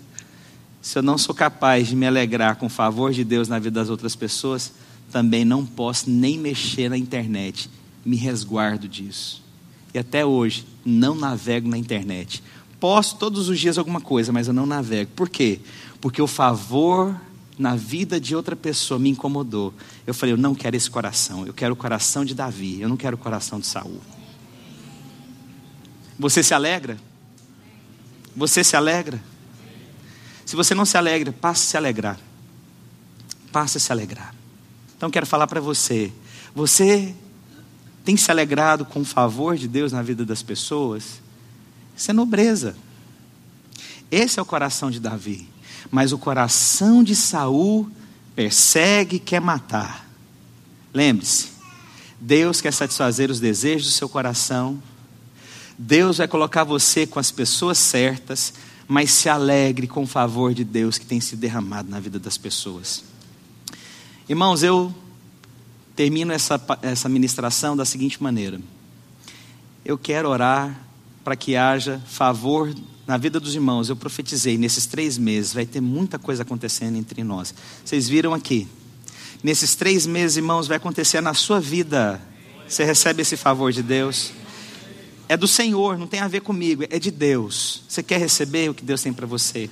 Se 0.79 0.99
eu 0.99 1.01
não 1.01 1.17
sou 1.17 1.33
capaz 1.33 1.87
de 1.87 1.95
me 1.95 2.05
alegrar 2.05 2.57
com 2.57 2.67
o 2.67 2.69
favor 2.69 3.11
de 3.11 3.23
Deus 3.23 3.47
na 3.47 3.57
vida 3.57 3.79
das 3.79 3.89
outras 3.89 4.15
pessoas, 4.15 4.73
também 5.11 5.43
não 5.43 5.65
posso 5.65 6.09
nem 6.09 6.37
mexer 6.37 6.89
na 6.89 6.97
internet. 6.97 7.69
Me 8.05 8.15
resguardo 8.15 8.87
disso. 8.87 9.41
E 9.93 9.97
até 9.97 10.25
hoje, 10.25 10.65
não 10.85 11.15
navego 11.15 11.67
na 11.67 11.77
internet. 11.77 12.43
Posso 12.79 13.15
todos 13.15 13.49
os 13.49 13.59
dias 13.59 13.77
alguma 13.77 14.01
coisa, 14.01 14.31
mas 14.31 14.47
eu 14.47 14.53
não 14.53 14.65
navego. 14.65 15.09
Por 15.15 15.29
quê? 15.29 15.59
Porque 16.01 16.21
o 16.21 16.27
favor 16.27 17.15
na 17.57 17.75
vida 17.75 18.19
de 18.19 18.35
outra 18.35 18.55
pessoa 18.55 18.99
me 18.99 19.09
incomodou. 19.09 19.73
Eu 20.05 20.13
falei, 20.13 20.33
eu 20.33 20.37
não 20.37 20.53
quero 20.53 20.75
esse 20.75 20.91
coração. 20.91 21.47
Eu 21.47 21.53
quero 21.53 21.73
o 21.73 21.77
coração 21.77 22.25
de 22.25 22.35
Davi. 22.35 22.81
Eu 22.81 22.89
não 22.89 22.97
quero 22.97 23.15
o 23.15 23.19
coração 23.19 23.59
de 23.59 23.67
Saul. 23.67 24.01
Você 26.23 26.41
se 26.41 26.53
alegra? 26.53 26.97
Você 28.33 28.63
se 28.63 28.77
alegra? 28.77 29.21
Se 30.45 30.55
você 30.55 30.73
não 30.73 30.85
se 30.85 30.97
alegra, 30.97 31.33
passe 31.33 31.63
a 31.63 31.71
se 31.71 31.75
alegrar. 31.75 32.17
Passe 33.51 33.75
a 33.77 33.81
se 33.81 33.91
alegrar. 33.91 34.33
Então 34.95 35.11
quero 35.11 35.25
falar 35.25 35.47
para 35.47 35.59
você: 35.59 36.13
você 36.55 37.13
tem 38.05 38.15
se 38.15 38.31
alegrado 38.31 38.85
com 38.85 39.01
o 39.01 39.05
favor 39.05 39.57
de 39.57 39.67
Deus 39.67 39.91
na 39.91 40.01
vida 40.01 40.23
das 40.23 40.41
pessoas? 40.41 41.19
Isso 41.93 42.09
é 42.09 42.13
nobreza. 42.13 42.73
Esse 44.09 44.39
é 44.39 44.41
o 44.41 44.45
coração 44.45 44.89
de 44.89 45.01
Davi. 45.01 45.49
Mas 45.91 46.13
o 46.13 46.17
coração 46.17 47.03
de 47.03 47.17
Saul 47.17 47.91
persegue 48.33 49.17
e 49.17 49.19
quer 49.19 49.41
matar. 49.41 50.07
Lembre-se, 50.93 51.49
Deus 52.17 52.61
quer 52.61 52.71
satisfazer 52.71 53.29
os 53.29 53.41
desejos 53.41 53.87
do 53.87 53.93
seu 53.93 54.07
coração. 54.07 54.81
Deus 55.77 56.17
vai 56.17 56.27
colocar 56.27 56.63
você 56.63 57.07
com 57.07 57.19
as 57.19 57.31
pessoas 57.31 57.77
certas, 57.77 58.53
mas 58.87 59.11
se 59.11 59.29
alegre 59.29 59.87
com 59.87 60.03
o 60.03 60.07
favor 60.07 60.53
de 60.53 60.63
Deus 60.63 60.97
que 60.97 61.05
tem 61.05 61.19
se 61.19 61.35
derramado 61.35 61.89
na 61.89 61.99
vida 61.99 62.19
das 62.19 62.37
pessoas. 62.37 63.03
Irmãos, 64.27 64.63
eu 64.63 64.93
termino 65.95 66.31
essa, 66.31 66.61
essa 66.81 67.09
ministração 67.09 67.75
da 67.75 67.85
seguinte 67.85 68.21
maneira: 68.21 68.59
eu 69.83 69.97
quero 69.97 70.29
orar 70.29 70.79
para 71.23 71.35
que 71.35 71.55
haja 71.55 72.01
favor 72.05 72.73
na 73.07 73.17
vida 73.17 73.39
dos 73.39 73.55
irmãos. 73.55 73.89
Eu 73.89 73.95
profetizei 73.95 74.57
nesses 74.57 74.85
três 74.85 75.17
meses, 75.17 75.53
vai 75.53 75.65
ter 75.65 75.81
muita 75.81 76.19
coisa 76.19 76.43
acontecendo 76.43 76.97
entre 76.97 77.23
nós. 77.23 77.53
Vocês 77.83 78.07
viram 78.07 78.33
aqui 78.33 78.67
Nesses 79.43 79.75
três 79.75 80.07
meses, 80.07 80.37
irmãos, 80.37 80.67
vai 80.67 80.77
acontecer 80.77 81.19
na 81.19 81.33
sua 81.33 81.59
vida. 81.59 82.21
Você 82.65 82.85
recebe 82.85 83.23
esse 83.23 83.35
favor 83.35 83.73
de 83.73 83.83
Deus. 83.83 84.31
É 85.33 85.37
do 85.37 85.47
Senhor, 85.47 85.97
não 85.97 86.05
tem 86.05 86.19
a 86.19 86.27
ver 86.27 86.41
comigo, 86.41 86.83
é 86.87 86.99
de 86.99 87.09
Deus. 87.09 87.81
Você 87.89 88.03
quer 88.03 88.19
receber 88.19 88.69
o 88.69 88.73
que 88.75 88.85
Deus 88.85 89.01
tem 89.01 89.11
para 89.11 89.25
você? 89.25 89.67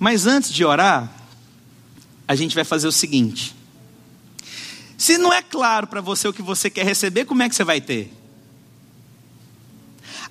Mas 0.00 0.26
antes 0.26 0.52
de 0.52 0.64
orar, 0.64 1.08
a 2.26 2.34
gente 2.34 2.52
vai 2.52 2.64
fazer 2.64 2.88
o 2.88 2.92
seguinte: 2.92 3.54
se 4.98 5.16
não 5.16 5.32
é 5.32 5.40
claro 5.42 5.86
para 5.86 6.00
você 6.00 6.26
o 6.26 6.32
que 6.32 6.42
você 6.42 6.68
quer 6.68 6.84
receber, 6.84 7.24
como 7.24 7.40
é 7.40 7.48
que 7.48 7.54
você 7.54 7.62
vai 7.62 7.80
ter? 7.80 8.12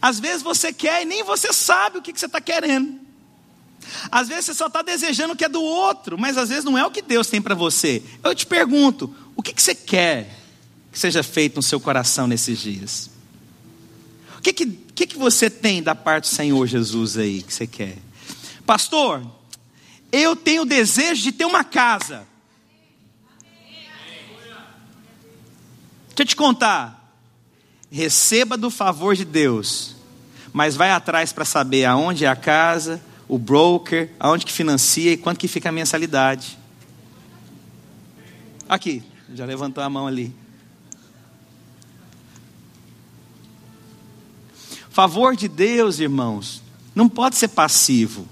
Às 0.01 0.19
vezes 0.19 0.43
você 0.43 0.73
quer 0.73 1.03
e 1.03 1.05
nem 1.05 1.23
você 1.23 1.53
sabe 1.53 1.99
o 1.99 2.01
que 2.01 2.11
você 2.11 2.25
está 2.25 2.41
querendo. 2.41 2.99
Às 4.11 4.27
vezes 4.27 4.47
você 4.47 4.55
só 4.55 4.67
está 4.67 4.81
desejando 4.81 5.35
o 5.35 5.37
que 5.37 5.45
é 5.45 5.49
do 5.49 5.63
outro, 5.63 6.17
mas 6.17 6.37
às 6.37 6.49
vezes 6.49 6.65
não 6.65 6.77
é 6.77 6.85
o 6.85 6.91
que 6.91 7.01
Deus 7.01 7.27
tem 7.27 7.41
para 7.41 7.55
você. 7.55 8.03
Eu 8.21 8.35
te 8.35 8.45
pergunto: 8.45 9.15
o 9.37 9.41
que 9.41 9.53
você 9.55 9.73
quer 9.73 10.37
que 10.91 10.99
seja 10.99 11.23
feito 11.23 11.55
no 11.55 11.63
seu 11.63 11.79
coração 11.79 12.27
nesses 12.27 12.59
dias? 12.59 13.14
Que, 14.45 14.53
que, 14.53 14.65
que, 14.67 15.07
que 15.07 15.17
você 15.17 15.49
tem 15.49 15.81
da 15.81 15.95
parte 15.95 16.25
do 16.25 16.35
Senhor 16.35 16.67
Jesus 16.67 17.17
aí 17.17 17.41
que 17.41 17.51
você 17.51 17.65
quer? 17.65 17.97
Pastor, 18.63 19.25
eu 20.11 20.35
tenho 20.35 20.61
o 20.61 20.65
desejo 20.65 21.23
de 21.23 21.31
ter 21.31 21.45
uma 21.45 21.63
casa. 21.63 22.27
Deixa 26.09 26.19
eu 26.19 26.25
te 26.27 26.35
contar. 26.35 27.17
Receba 27.89 28.55
do 28.55 28.69
favor 28.69 29.15
de 29.15 29.25
Deus, 29.25 29.95
mas 30.53 30.75
vai 30.75 30.91
atrás 30.91 31.33
para 31.33 31.43
saber 31.43 31.85
aonde 31.85 32.25
é 32.25 32.27
a 32.27 32.35
casa, 32.35 33.01
o 33.27 33.39
broker, 33.39 34.11
aonde 34.19 34.45
que 34.45 34.51
financia 34.51 35.11
e 35.11 35.17
quanto 35.17 35.39
que 35.39 35.47
fica 35.47 35.69
a 35.69 35.71
mensalidade. 35.71 36.55
Aqui, 38.69 39.01
já 39.33 39.43
levantou 39.43 39.83
a 39.83 39.89
mão 39.89 40.05
ali. 40.05 40.44
Favor 44.95 45.35
de 45.35 45.49
Deus, 45.49 45.99
irmãos, 45.99 46.63
não 46.95 47.09
pode 47.09 47.35
ser 47.35 47.49
passivo. 47.49 48.25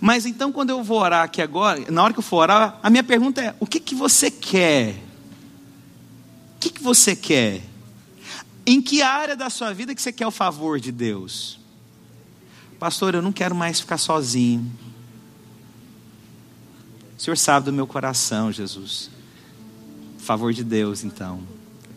Mas 0.00 0.24
então, 0.24 0.52
quando 0.52 0.70
eu 0.70 0.84
vou 0.84 1.00
orar 1.00 1.24
aqui 1.24 1.42
agora, 1.42 1.84
na 1.90 2.04
hora 2.04 2.12
que 2.12 2.20
eu 2.20 2.22
for 2.22 2.36
orar, 2.36 2.78
a 2.80 2.88
minha 2.88 3.02
pergunta 3.02 3.40
é: 3.42 3.52
o 3.58 3.66
que, 3.66 3.80
que 3.80 3.92
você 3.92 4.30
quer? 4.30 4.94
O 6.54 6.60
que, 6.60 6.70
que 6.70 6.80
você 6.80 7.16
quer? 7.16 7.60
Em 8.64 8.80
que 8.80 9.02
área 9.02 9.34
da 9.34 9.50
sua 9.50 9.74
vida 9.74 9.96
que 9.96 10.00
você 10.00 10.12
quer 10.12 10.28
o 10.28 10.30
favor 10.30 10.78
de 10.78 10.92
Deus? 10.92 11.58
Pastor, 12.78 13.12
eu 13.12 13.20
não 13.20 13.32
quero 13.32 13.52
mais 13.52 13.80
ficar 13.80 13.98
sozinho. 13.98 14.70
O 17.18 17.20
Senhor 17.20 17.36
sabe 17.36 17.66
do 17.66 17.72
meu 17.72 17.88
coração, 17.88 18.52
Jesus. 18.52 19.10
Favor 20.18 20.52
de 20.52 20.62
Deus, 20.62 21.02
então. 21.02 21.40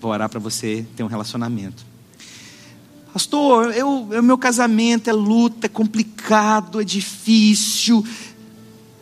Vou 0.01 0.09
orar 0.09 0.29
para 0.29 0.39
você 0.39 0.83
ter 0.95 1.03
um 1.03 1.07
relacionamento. 1.07 1.93
Pastor, 3.15 3.73
eu, 3.73 4.09
eu, 4.11 4.21
meu 4.21 4.37
casamento 4.37 5.09
é 5.09 5.13
luta, 5.13 5.67
é 5.67 5.69
complicado, 5.69 6.81
é 6.81 6.83
difícil. 6.83 8.05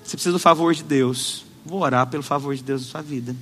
Você 0.03 0.15
precisa 0.15 0.33
do 0.33 0.37
favor 0.37 0.71
de 0.75 0.83
Deus. 0.83 1.43
Vou 1.65 1.81
orar 1.81 2.05
pelo 2.05 2.21
favor 2.21 2.55
de 2.55 2.61
Deus 2.61 2.83
na 2.83 2.87
sua 2.91 3.01
vida. 3.01 3.35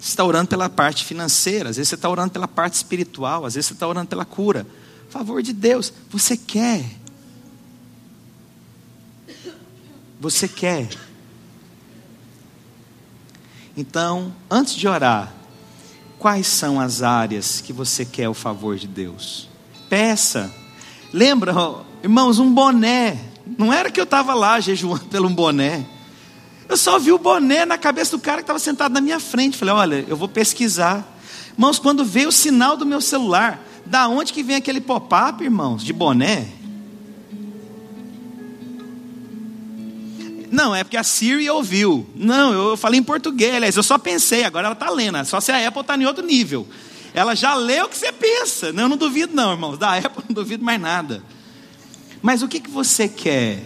Você 0.00 0.08
está 0.08 0.24
orando 0.24 0.48
pela 0.48 0.70
parte 0.70 1.04
financeira, 1.04 1.68
às 1.68 1.76
vezes 1.76 1.90
você 1.90 1.94
está 1.94 2.08
orando 2.08 2.30
pela 2.30 2.48
parte 2.48 2.72
espiritual, 2.72 3.44
às 3.44 3.52
vezes 3.52 3.66
você 3.66 3.74
está 3.74 3.86
orando 3.86 4.08
pela 4.08 4.24
cura. 4.24 4.66
Favor 5.10 5.42
de 5.42 5.52
Deus, 5.52 5.92
você 6.08 6.34
quer. 6.34 6.82
Você 10.18 10.48
quer. 10.48 10.88
Então, 13.76 14.34
antes 14.50 14.74
de 14.74 14.88
orar, 14.88 15.34
Quais 16.18 16.46
são 16.46 16.80
as 16.80 17.02
áreas 17.02 17.60
que 17.60 17.72
você 17.72 18.04
quer 18.04 18.28
o 18.28 18.34
favor 18.34 18.76
de 18.76 18.86
Deus? 18.86 19.48
Peça. 19.88 20.52
Lembra, 21.12 21.54
irmãos, 22.02 22.38
um 22.38 22.52
boné. 22.52 23.18
Não 23.58 23.72
era 23.72 23.90
que 23.90 24.00
eu 24.00 24.04
estava 24.04 24.34
lá 24.34 24.58
jejuando 24.58 25.04
pelo 25.10 25.28
um 25.28 25.34
boné. 25.34 25.84
Eu 26.68 26.76
só 26.76 26.98
vi 26.98 27.12
o 27.12 27.18
boné 27.18 27.64
na 27.64 27.78
cabeça 27.78 28.16
do 28.16 28.20
cara 28.20 28.38
que 28.38 28.42
estava 28.42 28.58
sentado 28.58 28.92
na 28.92 29.00
minha 29.00 29.20
frente. 29.20 29.56
Falei, 29.56 29.74
olha, 29.74 30.04
eu 30.08 30.16
vou 30.16 30.28
pesquisar. 30.28 31.06
Irmãos, 31.52 31.78
quando 31.78 32.04
veio 32.04 32.28
o 32.28 32.32
sinal 32.32 32.76
do 32.76 32.84
meu 32.84 33.00
celular, 33.00 33.62
da 33.84 34.08
onde 34.08 34.32
que 34.32 34.42
vem 34.42 34.56
aquele 34.56 34.80
pop-up, 34.80 35.42
irmãos, 35.42 35.84
de 35.84 35.92
boné? 35.92 36.48
Não, 40.50 40.74
é 40.74 40.84
porque 40.84 40.96
a 40.96 41.02
Siri 41.02 41.48
ouviu. 41.50 42.06
Não, 42.14 42.52
eu 42.52 42.76
falei 42.76 43.00
em 43.00 43.02
português, 43.02 43.54
aliás, 43.54 43.76
eu 43.76 43.82
só 43.82 43.98
pensei, 43.98 44.44
agora 44.44 44.66
ela 44.66 44.74
está 44.74 44.90
lendo. 44.90 45.24
Só 45.24 45.40
se 45.40 45.50
a 45.50 45.66
Apple 45.68 45.80
está 45.80 45.96
em 45.96 46.06
outro 46.06 46.24
nível. 46.24 46.66
Ela 47.12 47.34
já 47.34 47.54
leu 47.54 47.86
o 47.86 47.88
que 47.88 47.96
você 47.96 48.12
pensa. 48.12 48.72
Não, 48.72 48.84
eu 48.84 48.88
não 48.90 48.96
duvido, 48.96 49.34
não, 49.34 49.52
irmãos. 49.52 49.78
Da 49.78 49.96
Apple 49.96 50.24
não 50.28 50.34
duvido 50.34 50.64
mais 50.64 50.80
nada. 50.80 51.22
Mas 52.22 52.42
o 52.42 52.48
que, 52.48 52.60
que 52.60 52.70
você 52.70 53.08
quer? 53.08 53.62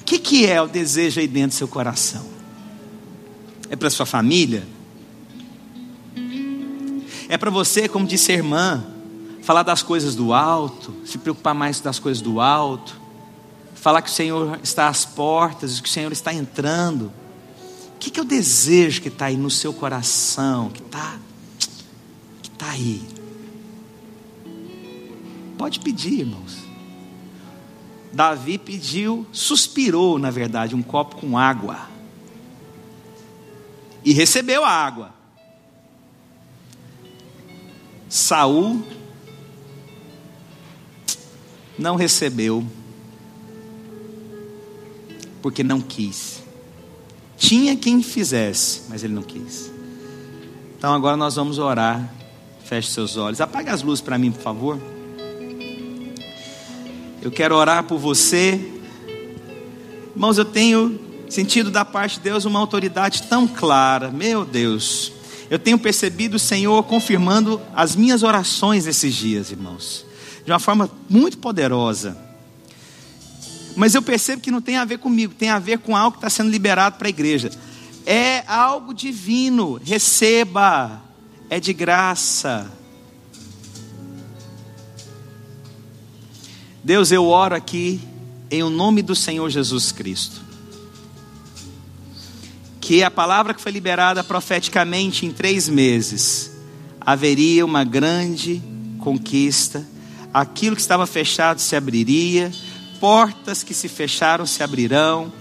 O 0.00 0.04
que, 0.04 0.18
que 0.18 0.46
é 0.46 0.60
o 0.62 0.66
desejo 0.66 1.20
aí 1.20 1.28
dentro 1.28 1.50
do 1.50 1.54
seu 1.54 1.68
coração? 1.68 2.26
É 3.68 3.76
para 3.76 3.90
sua 3.90 4.06
família? 4.06 4.66
É 7.28 7.36
para 7.36 7.50
você, 7.50 7.86
como 7.88 8.06
disse 8.06 8.32
a 8.32 8.34
irmã, 8.34 8.82
falar 9.42 9.62
das 9.62 9.82
coisas 9.82 10.14
do 10.14 10.32
alto, 10.32 10.94
se 11.04 11.18
preocupar 11.18 11.54
mais 11.54 11.80
das 11.80 11.98
coisas 11.98 12.22
do 12.22 12.40
alto? 12.40 12.98
Falar 13.80 14.02
que 14.02 14.10
o 14.10 14.12
Senhor 14.12 14.58
está 14.62 14.88
às 14.88 15.04
portas, 15.04 15.80
que 15.80 15.88
o 15.88 15.92
Senhor 15.92 16.12
está 16.12 16.32
entrando. 16.32 17.12
O 17.94 17.98
que, 17.98 18.10
que 18.10 18.20
o 18.20 18.24
desejo 18.24 19.00
que 19.00 19.08
está 19.08 19.26
aí 19.26 19.36
no 19.36 19.50
seu 19.50 19.72
coração, 19.72 20.70
que 20.70 20.82
está 20.82 21.18
que 22.42 22.50
tá 22.50 22.70
aí? 22.70 23.02
Pode 25.56 25.80
pedir, 25.80 26.20
irmãos. 26.20 26.58
Davi 28.12 28.58
pediu, 28.58 29.26
suspirou, 29.32 30.18
na 30.18 30.30
verdade, 30.30 30.74
um 30.74 30.82
copo 30.82 31.16
com 31.16 31.36
água. 31.36 31.88
E 34.04 34.12
recebeu 34.12 34.64
a 34.64 34.70
água. 34.70 35.12
Saul 38.08 38.82
não 41.78 41.94
recebeu 41.96 42.66
porque 45.42 45.62
não 45.62 45.80
quis. 45.80 46.42
Tinha 47.36 47.76
quem 47.76 48.02
fizesse, 48.02 48.82
mas 48.88 49.04
ele 49.04 49.14
não 49.14 49.22
quis. 49.22 49.70
Então 50.76 50.92
agora 50.92 51.16
nós 51.16 51.36
vamos 51.36 51.58
orar. 51.58 52.12
Feche 52.64 52.90
seus 52.90 53.16
olhos. 53.16 53.40
Apague 53.40 53.70
as 53.70 53.82
luzes 53.82 54.02
para 54.02 54.18
mim, 54.18 54.30
por 54.30 54.42
favor. 54.42 54.78
Eu 57.22 57.30
quero 57.30 57.54
orar 57.54 57.84
por 57.84 57.98
você. 57.98 58.60
Irmãos, 60.14 60.38
eu 60.38 60.44
tenho 60.44 61.00
sentido 61.28 61.70
da 61.70 61.84
parte 61.84 62.16
de 62.16 62.20
Deus 62.20 62.44
uma 62.44 62.58
autoridade 62.58 63.22
tão 63.24 63.46
clara. 63.46 64.10
Meu 64.10 64.44
Deus. 64.44 65.12
Eu 65.50 65.58
tenho 65.58 65.78
percebido 65.78 66.34
o 66.34 66.38
Senhor 66.38 66.82
confirmando 66.84 67.60
as 67.74 67.96
minhas 67.96 68.22
orações 68.22 68.86
esses 68.86 69.14
dias, 69.14 69.50
irmãos. 69.50 70.04
De 70.44 70.52
uma 70.52 70.58
forma 70.58 70.90
muito 71.08 71.38
poderosa. 71.38 72.27
Mas 73.78 73.94
eu 73.94 74.02
percebo 74.02 74.42
que 74.42 74.50
não 74.50 74.60
tem 74.60 74.76
a 74.76 74.84
ver 74.84 74.98
comigo, 74.98 75.32
tem 75.32 75.50
a 75.50 75.60
ver 75.60 75.78
com 75.78 75.96
algo 75.96 76.10
que 76.10 76.18
está 76.18 76.28
sendo 76.28 76.50
liberado 76.50 76.96
para 76.98 77.06
a 77.06 77.10
igreja. 77.10 77.48
É 78.04 78.42
algo 78.48 78.92
divino, 78.92 79.80
receba, 79.84 81.00
é 81.48 81.60
de 81.60 81.72
graça. 81.72 82.68
Deus, 86.82 87.12
eu 87.12 87.24
oro 87.26 87.54
aqui 87.54 88.00
em 88.50 88.64
o 88.64 88.68
nome 88.68 89.00
do 89.00 89.14
Senhor 89.14 89.48
Jesus 89.48 89.92
Cristo. 89.92 90.40
Que 92.80 93.04
a 93.04 93.10
palavra 93.12 93.54
que 93.54 93.60
foi 93.60 93.70
liberada 93.70 94.24
profeticamente 94.24 95.24
em 95.24 95.30
três 95.30 95.68
meses 95.68 96.50
haveria 97.00 97.64
uma 97.64 97.84
grande 97.84 98.60
conquista, 98.98 99.86
aquilo 100.34 100.74
que 100.74 100.82
estava 100.82 101.06
fechado 101.06 101.60
se 101.60 101.76
abriria 101.76 102.50
portas 103.00 103.62
que 103.62 103.74
se 103.74 103.88
fecharam 103.88 104.46
se 104.46 104.62
abrirão, 104.62 105.32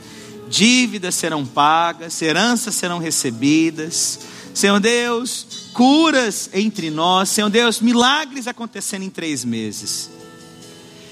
dívidas 0.49 1.15
serão 1.15 1.45
pagas, 1.45 2.21
heranças 2.21 2.75
serão 2.75 2.99
recebidas. 2.99 4.19
Senhor 4.53 4.79
Deus, 4.79 5.69
curas 5.73 6.49
entre 6.53 6.89
nós. 6.89 7.29
Senhor 7.29 7.49
Deus, 7.49 7.79
milagres 7.79 8.47
acontecendo 8.47 9.03
em 9.03 9.09
três 9.09 9.45
meses. 9.45 10.09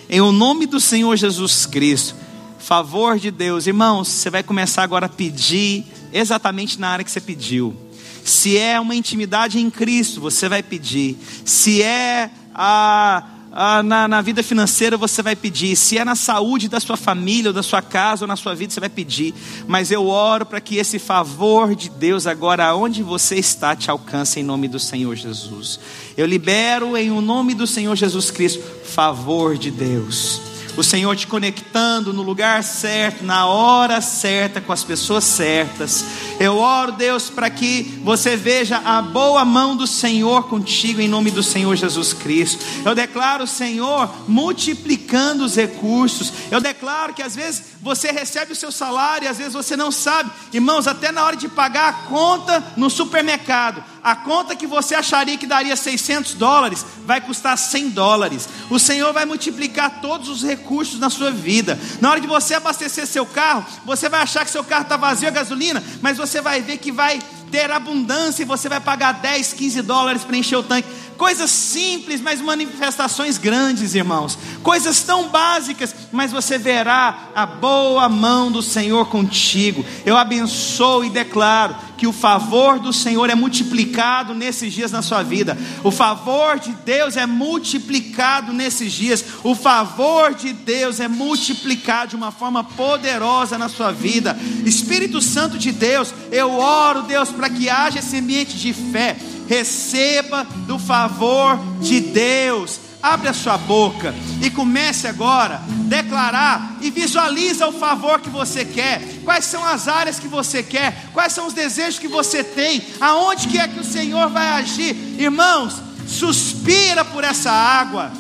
Em 0.10 0.22
o 0.22 0.32
nome 0.32 0.66
do 0.66 0.80
Senhor 0.80 1.16
Jesus 1.16 1.66
Cristo, 1.66 2.16
favor 2.60 3.20
de 3.20 3.30
Deus, 3.30 3.68
irmãos, 3.68 4.08
você 4.08 4.30
vai 4.30 4.42
começar 4.42 4.84
agora 4.84 5.06
a 5.06 5.10
pedir 5.10 5.86
exatamente 6.12 6.80
na 6.80 6.90
área 6.90 7.06
que 7.06 7.12
você 7.12 7.22
pediu. 7.22 7.76
Se 8.24 8.58
é 8.58 8.80
uma 8.80 8.96
intimidade 8.96 9.60
em 9.60 9.70
Cristo, 9.70 10.20
você 10.20 10.50
vai 10.50 10.64
pedir. 10.64 11.16
Se 11.46 11.84
é 11.84 12.32
a 12.54 13.24
ah, 13.58 13.82
na, 13.82 14.06
na 14.06 14.22
vida 14.22 14.44
financeira 14.44 14.98
você 14.98 15.22
vai 15.22 15.34
pedir, 15.34 15.78
se 15.78 15.98
é 15.98 16.04
na 16.04 16.14
saúde 16.14 16.68
da 16.68 16.82
sua 16.82 16.98
família, 16.98 17.50
ou 17.50 17.54
da 17.54 17.64
sua 17.64 17.82
casa, 17.82 18.26
ou 18.26 18.28
na 18.28 18.36
sua 18.36 18.54
vida, 18.54 18.74
você 18.74 18.82
vai 18.82 18.90
pedir. 18.90 19.34
Mas 19.66 19.92
eu 19.92 20.08
oro 20.08 20.46
para 20.46 20.60
que 20.60 20.76
esse 20.76 21.00
favor 21.00 21.74
de 21.74 21.90
Deus, 21.90 22.28
agora 22.28 22.76
onde 22.76 23.02
você 23.02 23.36
está, 23.36 23.74
te 23.74 23.90
alcance 23.90 24.42
em 24.42 24.44
nome 24.44 24.68
do 24.68 24.78
Senhor 24.78 25.16
Jesus. 25.16 25.80
Eu 26.18 26.26
libero 26.26 26.98
em 26.98 27.10
o 27.12 27.22
nome 27.22 27.54
do 27.54 27.66
Senhor 27.66 27.96
Jesus 27.96 28.30
Cristo, 28.30 28.62
favor 28.84 29.58
de 29.58 29.72
Deus 29.72 30.55
o 30.78 30.84
Senhor 30.84 31.16
te 31.16 31.28
conectando 31.28 32.14
no 32.14 32.22
lugar 32.22 32.64
certo, 32.64 33.24
na 33.24 33.46
hora 33.46 34.02
certa, 34.02 34.60
com 34.60 34.74
as 34.74 34.84
pessoas 34.84 35.24
certas. 35.24 36.06
Eu 36.40 36.58
oro, 36.58 36.92
Deus, 36.92 37.30
para 37.30 37.50
que 37.50 38.00
você 38.04 38.36
veja 38.36 38.78
a 38.78 39.02
boa 39.02 39.46
mão 39.46 39.76
do 39.76 39.88
Senhor 39.88 40.48
contigo, 40.48 41.00
em 41.00 41.08
nome 41.08 41.32
do 41.32 41.44
Senhor 41.44 41.76
Jesus 41.76 42.14
Cristo. 42.14 42.64
Eu 42.84 42.94
declaro, 42.94 43.48
Senhor, 43.48 44.10
multiplicando 44.28 45.46
os 45.46 45.56
recursos. 45.56 46.34
Eu 46.52 46.60
declaro 46.60 47.14
que 47.14 47.22
às 47.22 47.36
vezes 47.36 47.64
você 47.82 48.12
recebe 48.12 48.52
o 48.52 48.56
seu 48.56 48.72
salário 48.72 49.26
e 49.26 49.28
às 49.28 49.38
vezes 49.38 49.54
você 49.54 49.78
não 49.78 49.92
sabe, 49.92 50.32
irmãos, 50.52 50.88
até 50.88 51.12
na 51.12 51.24
hora 51.24 51.36
de 51.36 51.48
pagar 51.48 51.90
a 51.90 51.94
conta 52.10 52.64
no 52.76 52.90
supermercado 52.90 53.84
a 54.06 54.16
conta 54.16 54.56
que 54.56 54.68
você 54.68 54.94
acharia 54.94 55.36
que 55.36 55.48
daria 55.48 55.76
600 55.76 56.36
dólares 56.36 56.86
vai 57.08 57.20
custar 57.20 57.58
100 57.58 57.90
dólares. 57.90 58.48
O 58.70 58.78
Senhor 58.78 59.12
vai 59.12 59.26
multiplicar 59.26 60.00
todos 60.00 60.30
os 60.30 60.44
recursos 60.44 61.00
na 61.00 61.10
sua 61.10 61.32
vida. 61.32 61.80
Na 62.00 62.12
hora 62.12 62.22
de 62.22 62.28
você 62.28 62.54
abastecer 62.54 63.08
seu 63.08 63.26
carro, 63.26 63.66
você 63.84 64.08
vai 64.08 64.22
achar 64.22 64.46
que 64.46 64.52
seu 64.52 64.64
carro 64.64 64.84
está 64.84 64.96
vazio 64.96 65.28
a 65.28 65.32
gasolina, 65.32 65.84
mas 66.04 66.18
você 66.18 66.40
vai 66.40 66.62
ver 66.62 66.78
que 66.78 66.92
vai 66.92 67.20
ter 67.50 67.72
abundância 67.72 68.44
e 68.44 68.46
você 68.46 68.70
vai 68.70 68.80
pagar 68.80 69.14
10, 69.14 69.54
15 69.54 69.82
dólares 69.82 70.24
para 70.24 70.38
encher 70.38 70.58
o 70.58 70.64
tanque. 70.64 70.88
Coisas 71.18 71.50
simples, 71.50 72.20
mas 72.20 72.42
manifestações 72.42 73.38
grandes, 73.38 73.96
irmãos. 73.96 74.38
Coisas 74.62 75.02
tão 75.02 75.30
básicas, 75.30 75.96
mas 76.12 76.32
você 76.32 76.58
verá 76.58 77.30
a 77.34 77.46
boa 77.46 78.10
mão 78.10 78.52
do 78.52 78.62
Senhor 78.62 79.08
contigo. 79.08 79.86
Eu 80.06 80.18
abençoo 80.18 81.06
e 81.06 81.10
declaro 81.10 81.76
que 81.98 82.06
o 82.06 82.12
favor 82.12 82.80
do 82.80 82.92
Senhor 82.92 83.30
é 83.30 83.36
multiplicado 83.36 84.34
nesses 84.34 84.74
dias 84.74 84.92
na 84.92 85.02
sua 85.02 85.24
vida. 85.24 85.58
O 85.84 85.92
favor 85.92 86.60
de 86.60 86.72
Deus 86.72 87.16
é 87.16 87.26
multiplicado 87.26 88.52
nesses 88.52 88.92
dias. 88.92 89.24
O 89.44 89.56
favor 89.56 90.34
de 90.34 90.52
Deus 90.52 91.00
é 91.00 91.08
multiplicado 91.08 92.10
de 92.10 92.16
uma 92.18 92.32
forma 92.32 92.64
poderosa 92.64 93.58
na 93.58 93.70
sua 93.70 93.92
vida. 93.92 94.38
Espírito 94.66 95.22
Santo 95.22 95.58
de 95.58 95.72
Deus, 95.72 96.14
eu 96.32 96.52
oro, 96.52 97.04
Deus, 97.04 97.30
para 97.30 97.50
que 97.50 97.70
haja 97.70 98.00
esse 98.00 98.18
ambiente 98.18 98.58
de 98.58 98.74
fé 98.74 99.16
receba 99.48 100.44
do 100.68 100.78
favor 100.78 101.60
de 101.82 102.00
Deus. 102.00 102.80
Abre 103.02 103.30
a 103.30 103.34
sua 103.34 103.58
boca 103.58 104.16
e 104.42 104.50
comece 104.50 105.08
agora 105.08 105.56
a 105.56 105.60
declarar 105.84 106.78
e 106.82 106.90
visualiza 106.90 107.68
o 107.68 107.72
favor 107.72 108.20
que 108.20 108.30
você 108.30 108.66
quer. 108.66 109.02
Quais 109.24 109.46
são 109.46 109.64
as 109.64 109.88
áreas 109.88 110.18
que 110.18 110.28
você 110.28 110.64
quer? 110.64 111.10
Quais 111.14 111.32
são 111.32 111.46
os 111.46 111.54
desejos 111.54 112.00
que 112.00 112.08
você 112.08 112.44
tem? 112.44 112.82
Aonde 113.00 113.48
que 113.48 113.60
é 113.60 113.68
que 113.68 113.80
o 113.80 113.84
Senhor 113.84 114.30
vai 114.30 114.48
agir? 114.48 114.96
Irmãos, 115.20 115.76
suspira 116.08 117.06
por 117.06 117.24
essa 117.24 117.52
água. 117.52 118.12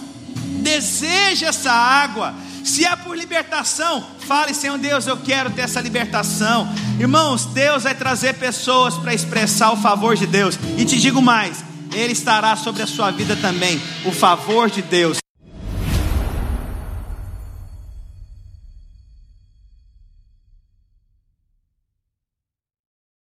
Deseja 0.62 1.48
essa 1.48 1.72
água 1.72 2.34
se 2.66 2.84
é 2.84 2.95
por 2.95 3.16
libertação, 3.16 4.03
fale, 4.28 4.53
Senhor 4.53 4.78
Deus, 4.80 5.05
eu 5.05 5.18
quero 5.18 5.51
ter 5.51 5.61
essa 5.61 5.80
libertação. 5.80 6.68
Irmãos, 6.99 7.45
Deus 7.45 7.84
vai 7.84 7.93
trazer 7.93 8.34
pessoas 8.34 8.95
para 8.95 9.13
expressar 9.13 9.72
o 9.72 9.78
favor 9.78 10.16
de 10.16 10.26
Deus. 10.26 10.57
E 10.76 10.84
te 10.84 10.99
digo 10.99 11.22
mais, 11.22 11.63
Ele 11.93 12.13
estará 12.13 12.55
sobre 12.55 12.82
a 12.82 12.88
sua 12.88 13.11
vida 13.11 13.36
também, 13.36 13.80
o 14.03 14.11
favor 14.11 14.68
de 14.70 14.82
Deus. 14.82 15.25